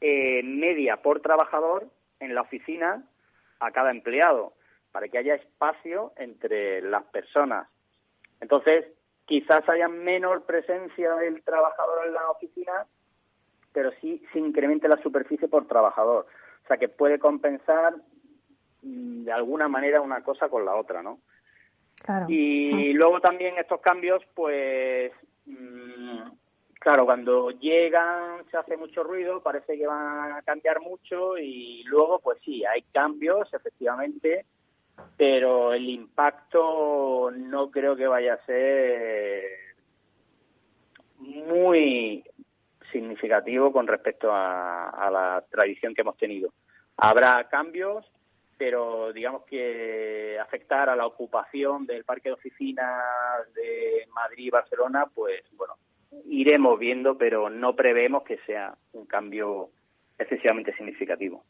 eh, 0.00 0.42
media 0.42 0.98
por 1.02 1.20
trabajador 1.20 1.88
en 2.18 2.34
la 2.34 2.42
oficina 2.42 3.04
a 3.58 3.70
cada 3.70 3.90
empleado, 3.90 4.54
para 4.92 5.08
que 5.08 5.18
haya 5.18 5.34
espacio 5.34 6.12
entre 6.16 6.82
las 6.82 7.04
personas 7.04 7.68
entonces, 8.40 8.86
quizás 9.26 9.68
haya 9.68 9.88
menor 9.88 10.44
presencia 10.44 11.14
del 11.16 11.42
trabajador 11.42 12.06
en 12.06 12.14
la 12.14 12.30
oficina, 12.30 12.86
pero 13.72 13.92
sí 14.00 14.22
se 14.32 14.38
incremente 14.38 14.88
la 14.88 15.00
superficie 15.02 15.46
por 15.46 15.68
trabajador. 15.68 16.26
O 16.64 16.66
sea, 16.66 16.78
que 16.78 16.88
puede 16.88 17.18
compensar 17.18 17.94
mm, 18.82 19.24
de 19.24 19.32
alguna 19.32 19.68
manera 19.68 20.00
una 20.00 20.22
cosa 20.22 20.48
con 20.48 20.64
la 20.64 20.74
otra, 20.74 21.02
¿no? 21.02 21.20
Claro. 22.02 22.26
Y 22.28 22.94
luego 22.94 23.20
también 23.20 23.58
estos 23.58 23.80
cambios, 23.82 24.22
pues, 24.34 25.12
mm, 25.44 26.09
claro, 26.80 27.04
cuando 27.04 27.50
llegan 27.50 28.44
se 28.50 28.56
hace 28.56 28.76
mucho 28.76 29.04
ruido, 29.04 29.40
parece 29.42 29.78
que 29.78 29.86
van 29.86 30.32
a 30.32 30.42
cambiar 30.42 30.80
mucho 30.80 31.38
y 31.38 31.84
luego, 31.84 32.18
pues 32.18 32.38
sí, 32.42 32.64
hay 32.64 32.82
cambios, 32.92 33.52
efectivamente, 33.54 34.46
pero 35.16 35.72
el 35.72 35.88
impacto 35.88 37.30
no 37.30 37.70
creo 37.70 37.94
que 37.94 38.06
vaya 38.06 38.34
a 38.34 38.46
ser 38.46 39.42
muy 41.18 42.24
significativo 42.90 43.72
con 43.72 43.86
respecto 43.86 44.30
a, 44.32 45.08
la 45.12 45.44
tradición 45.50 45.94
que 45.94 46.00
hemos 46.00 46.16
tenido. 46.16 46.52
Habrá 46.96 47.46
cambios, 47.48 48.10
pero 48.56 49.12
digamos 49.12 49.44
que 49.44 50.38
afectar 50.40 50.88
a 50.88 50.96
la 50.96 51.06
ocupación 51.06 51.86
del 51.86 52.04
parque 52.04 52.30
de 52.30 52.34
oficinas 52.34 53.52
de 53.54 54.08
Madrid 54.12 54.46
y 54.46 54.50
Barcelona, 54.50 55.06
pues 55.14 55.42
bueno, 55.52 55.76
iremos 56.26 56.78
viendo, 56.78 57.16
pero 57.18 57.50
no 57.50 57.74
prevemos 57.76 58.22
que 58.24 58.38
sea 58.46 58.74
un 58.92 59.06
cambio 59.06 59.70
excesivamente 60.18 60.74
significativo. 60.74 61.44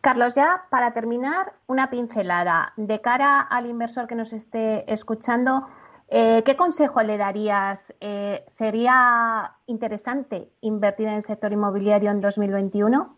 Carlos, 0.00 0.34
ya 0.34 0.64
para 0.70 0.92
terminar, 0.92 1.52
una 1.66 1.90
pincelada. 1.90 2.72
De 2.76 3.00
cara 3.00 3.40
al 3.40 3.66
inversor 3.66 4.06
que 4.06 4.14
nos 4.14 4.32
esté 4.32 4.90
escuchando, 4.92 5.66
eh, 6.08 6.42
¿qué 6.44 6.54
consejo 6.56 7.02
le 7.02 7.16
darías? 7.16 7.94
Eh, 8.00 8.44
¿Sería 8.46 9.52
interesante 9.66 10.48
invertir 10.60 11.08
en 11.08 11.14
el 11.14 11.22
sector 11.22 11.52
inmobiliario 11.52 12.10
en 12.10 12.20
2021? 12.20 13.16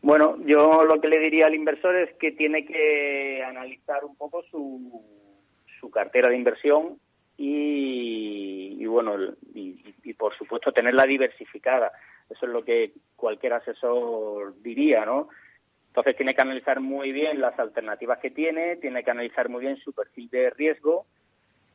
Bueno, 0.00 0.36
yo 0.44 0.84
lo 0.84 1.00
que 1.00 1.08
le 1.08 1.18
diría 1.18 1.46
al 1.46 1.54
inversor 1.54 1.96
es 1.96 2.14
que 2.16 2.32
tiene 2.32 2.66
que 2.66 3.42
analizar 3.44 4.04
un 4.04 4.16
poco 4.16 4.42
su, 4.50 5.02
su 5.80 5.90
cartera 5.90 6.28
de 6.28 6.36
inversión 6.36 6.98
y, 7.36 8.84
bueno, 8.86 9.16
y, 9.54 10.12
por 10.14 10.36
supuesto 10.36 10.72
tenerla 10.72 11.04
diversificada. 11.06 11.92
Eso 12.30 12.46
es 12.46 12.52
lo 12.52 12.64
que 12.64 12.92
cualquier 13.16 13.54
asesor 13.54 14.54
diría, 14.62 15.04
¿no? 15.04 15.28
Entonces 15.88 16.16
tiene 16.16 16.34
que 16.34 16.40
analizar 16.40 16.80
muy 16.80 17.12
bien 17.12 17.40
las 17.40 17.58
alternativas 17.58 18.18
que 18.18 18.30
tiene, 18.30 18.76
tiene 18.76 19.04
que 19.04 19.10
analizar 19.10 19.48
muy 19.48 19.60
bien 19.60 19.76
su 19.76 19.92
perfil 19.92 20.28
de 20.30 20.50
riesgo 20.50 21.06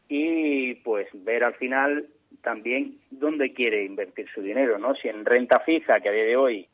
y 0.07 0.75
pues 0.75 1.07
ver 1.13 1.43
al 1.43 1.53
final 1.55 2.07
también 2.41 2.99
dónde 3.11 3.53
quiere 3.53 3.83
invertir 3.83 4.27
su 4.33 4.41
dinero, 4.41 4.77
¿no? 4.77 4.95
Si 4.95 5.07
en 5.07 5.23
renta 5.25 5.59
fija, 5.61 5.99
que 5.99 6.09
a 6.09 6.13
día 6.13 6.25
de 6.25 6.35
hoy 6.37 6.67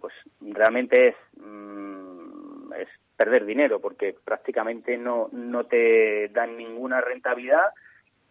pues 0.00 0.12
realmente 0.40 1.08
es, 1.08 1.14
mm, 1.36 2.72
es 2.74 2.88
perder 3.16 3.46
dinero 3.46 3.80
porque 3.80 4.14
prácticamente 4.24 4.96
no, 4.98 5.28
no 5.32 5.64
te 5.64 6.28
dan 6.28 6.56
ninguna 6.56 7.00
rentabilidad 7.00 7.72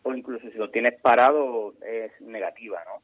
o 0.03 0.13
incluso 0.13 0.49
si 0.49 0.57
lo 0.57 0.69
tienes 0.69 0.99
parado 1.01 1.73
es 1.85 2.11
negativa, 2.21 2.81
¿no? 2.85 3.01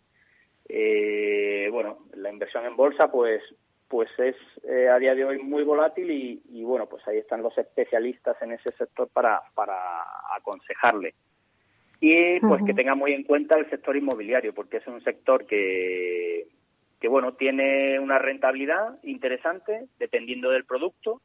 Eh, 0.69 1.69
bueno, 1.71 1.99
la 2.13 2.29
inversión 2.29 2.65
en 2.65 2.75
bolsa 2.75 3.09
pues 3.09 3.41
pues 3.87 4.09
es 4.17 4.35
eh, 4.63 4.89
a 4.89 4.99
día 4.99 5.15
de 5.15 5.23
hoy 5.23 5.39
muy 5.39 5.63
volátil 5.63 6.11
y, 6.11 6.41
y, 6.49 6.63
bueno, 6.63 6.87
pues 6.87 7.07
ahí 7.07 7.17
están 7.19 7.41
los 7.41 7.57
especialistas 7.57 8.35
en 8.41 8.51
ese 8.51 8.69
sector 8.77 9.07
para, 9.07 9.41
para 9.55 9.75
aconsejarle. 10.35 11.13
Y 11.99 12.39
pues 12.41 12.61
que 12.63 12.75
tenga 12.75 12.93
muy 12.93 13.11
en 13.11 13.23
cuenta 13.23 13.57
el 13.57 13.69
sector 13.69 13.97
inmobiliario, 13.97 14.53
porque 14.53 14.77
es 14.77 14.87
un 14.87 15.01
sector 15.03 15.47
que, 15.47 16.47
que 16.99 17.07
bueno, 17.07 17.33
tiene 17.33 17.99
una 17.99 18.19
rentabilidad 18.19 18.99
interesante 19.03 19.87
dependiendo 19.97 20.51
del 20.51 20.65
producto 20.65 21.21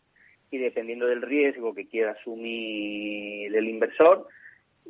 y 0.51 0.59
dependiendo 0.59 1.07
del 1.07 1.21
riesgo 1.21 1.75
que 1.75 1.89
quiera 1.89 2.13
asumir 2.13 3.55
el 3.55 3.69
inversor. 3.69 4.29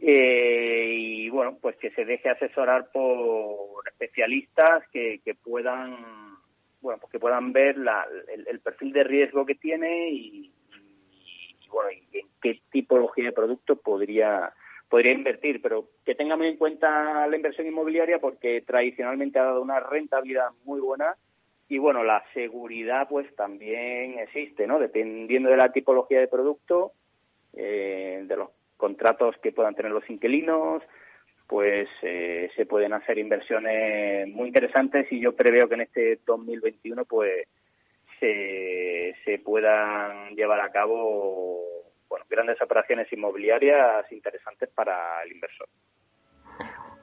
Eh, 0.01 0.95
y 0.99 1.30
bueno, 1.30 1.59
pues 1.61 1.76
que 1.76 1.90
se 1.90 2.05
deje 2.05 2.28
asesorar 2.28 2.90
por 2.93 3.86
especialistas 3.88 4.84
que, 4.93 5.20
que 5.24 5.34
puedan, 5.34 6.36
bueno, 6.80 6.99
pues 7.01 7.12
que 7.12 7.20
puedan 7.20 7.53
ver 7.53 7.76
la, 7.76 8.07
el, 8.49 8.61
perfil 8.61 8.93
de 8.93 9.05
riesgo 9.05 9.47
que 9.47 9.55
tiene 9.55 10.11
y, 10.11 10.53
y 11.61 11.68
bueno, 11.68 11.90
y 11.90 12.18
en 12.18 12.26
qué 12.40 12.61
tipología 12.70 13.26
de 13.26 13.32
producto 13.32 13.76
podría 13.76 14.53
podría 14.88 15.12
invertir, 15.12 15.62
pero 15.62 15.88
que 16.05 16.14
tenga 16.14 16.36
muy 16.36 16.49
en 16.49 16.59
cuenta 16.59 17.26
la 17.26 17.34
inversión 17.34 17.66
inmobiliaria 17.66 18.18
porque 18.20 18.61
tradicionalmente 18.61 19.38
ha 19.38 19.45
dado 19.45 19.62
una 19.62 19.80
rentabilidad 19.80 20.51
muy 20.64 20.80
buena 20.80 21.16
y 21.66 21.78
bueno, 21.78 22.05
la 22.05 22.22
seguridad 22.34 23.09
pues 23.09 23.34
también 23.34 24.18
existe, 24.18 24.66
¿no? 24.66 24.78
Dependiendo 24.78 25.49
de 25.49 25.57
la 25.57 25.72
tipología 25.72 26.20
de 26.20 26.28
producto, 26.28 26.93
eh, 27.55 28.22
de 28.26 28.36
los 28.36 28.51
contratos 28.83 29.37
que 29.41 29.53
puedan 29.53 29.76
tener 29.76 29.93
los 29.93 30.11
inquilinos, 30.11 30.83
pues 31.47 31.89
eh, 32.03 32.51
se 32.57 32.66
pueden 32.66 32.93
hacer 32.93 33.16
inversiones 33.16 34.26
muy 34.26 34.49
interesantes 34.49 35.07
y 35.12 35.20
yo 35.20 35.37
preveo 35.37 35.68
que 35.68 35.76
en 35.76 35.83
este 35.83 36.18
2021 36.26 37.05
pues 37.05 37.47
se, 38.18 39.14
se 39.24 39.39
puedan 39.39 40.35
llevar 40.35 40.61
a 40.61 40.72
cabo 40.72 41.61
bueno, 42.09 42.24
grandes 42.28 42.61
operaciones 42.61 43.07
inmobiliarias 43.12 44.11
interesantes 44.11 44.68
para 44.70 45.22
el 45.22 45.30
inversor. 45.30 45.68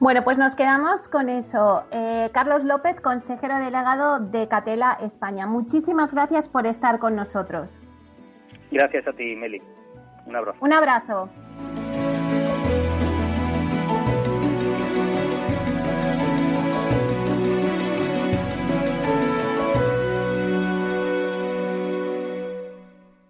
Bueno, 0.01 0.21
pues 0.25 0.37
nos 0.37 0.55
quedamos 0.57 1.07
con 1.07 1.29
eso. 1.29 1.85
Eh, 1.93 2.27
Carlos 2.33 2.65
López, 2.65 2.99
consejero 2.99 3.55
delegado 3.55 4.19
de 4.19 4.49
Catela 4.49 4.97
España. 5.01 5.47
Muchísimas 5.47 6.13
gracias 6.13 6.49
por 6.49 6.67
estar 6.67 6.99
con 6.99 7.15
nosotros. 7.15 7.79
Gracias 8.69 9.07
a 9.07 9.13
ti, 9.13 9.33
Meli. 9.37 9.61
Un 10.25 10.35
abrazo. 10.35 10.57
Un 10.59 10.73
abrazo. 10.73 11.29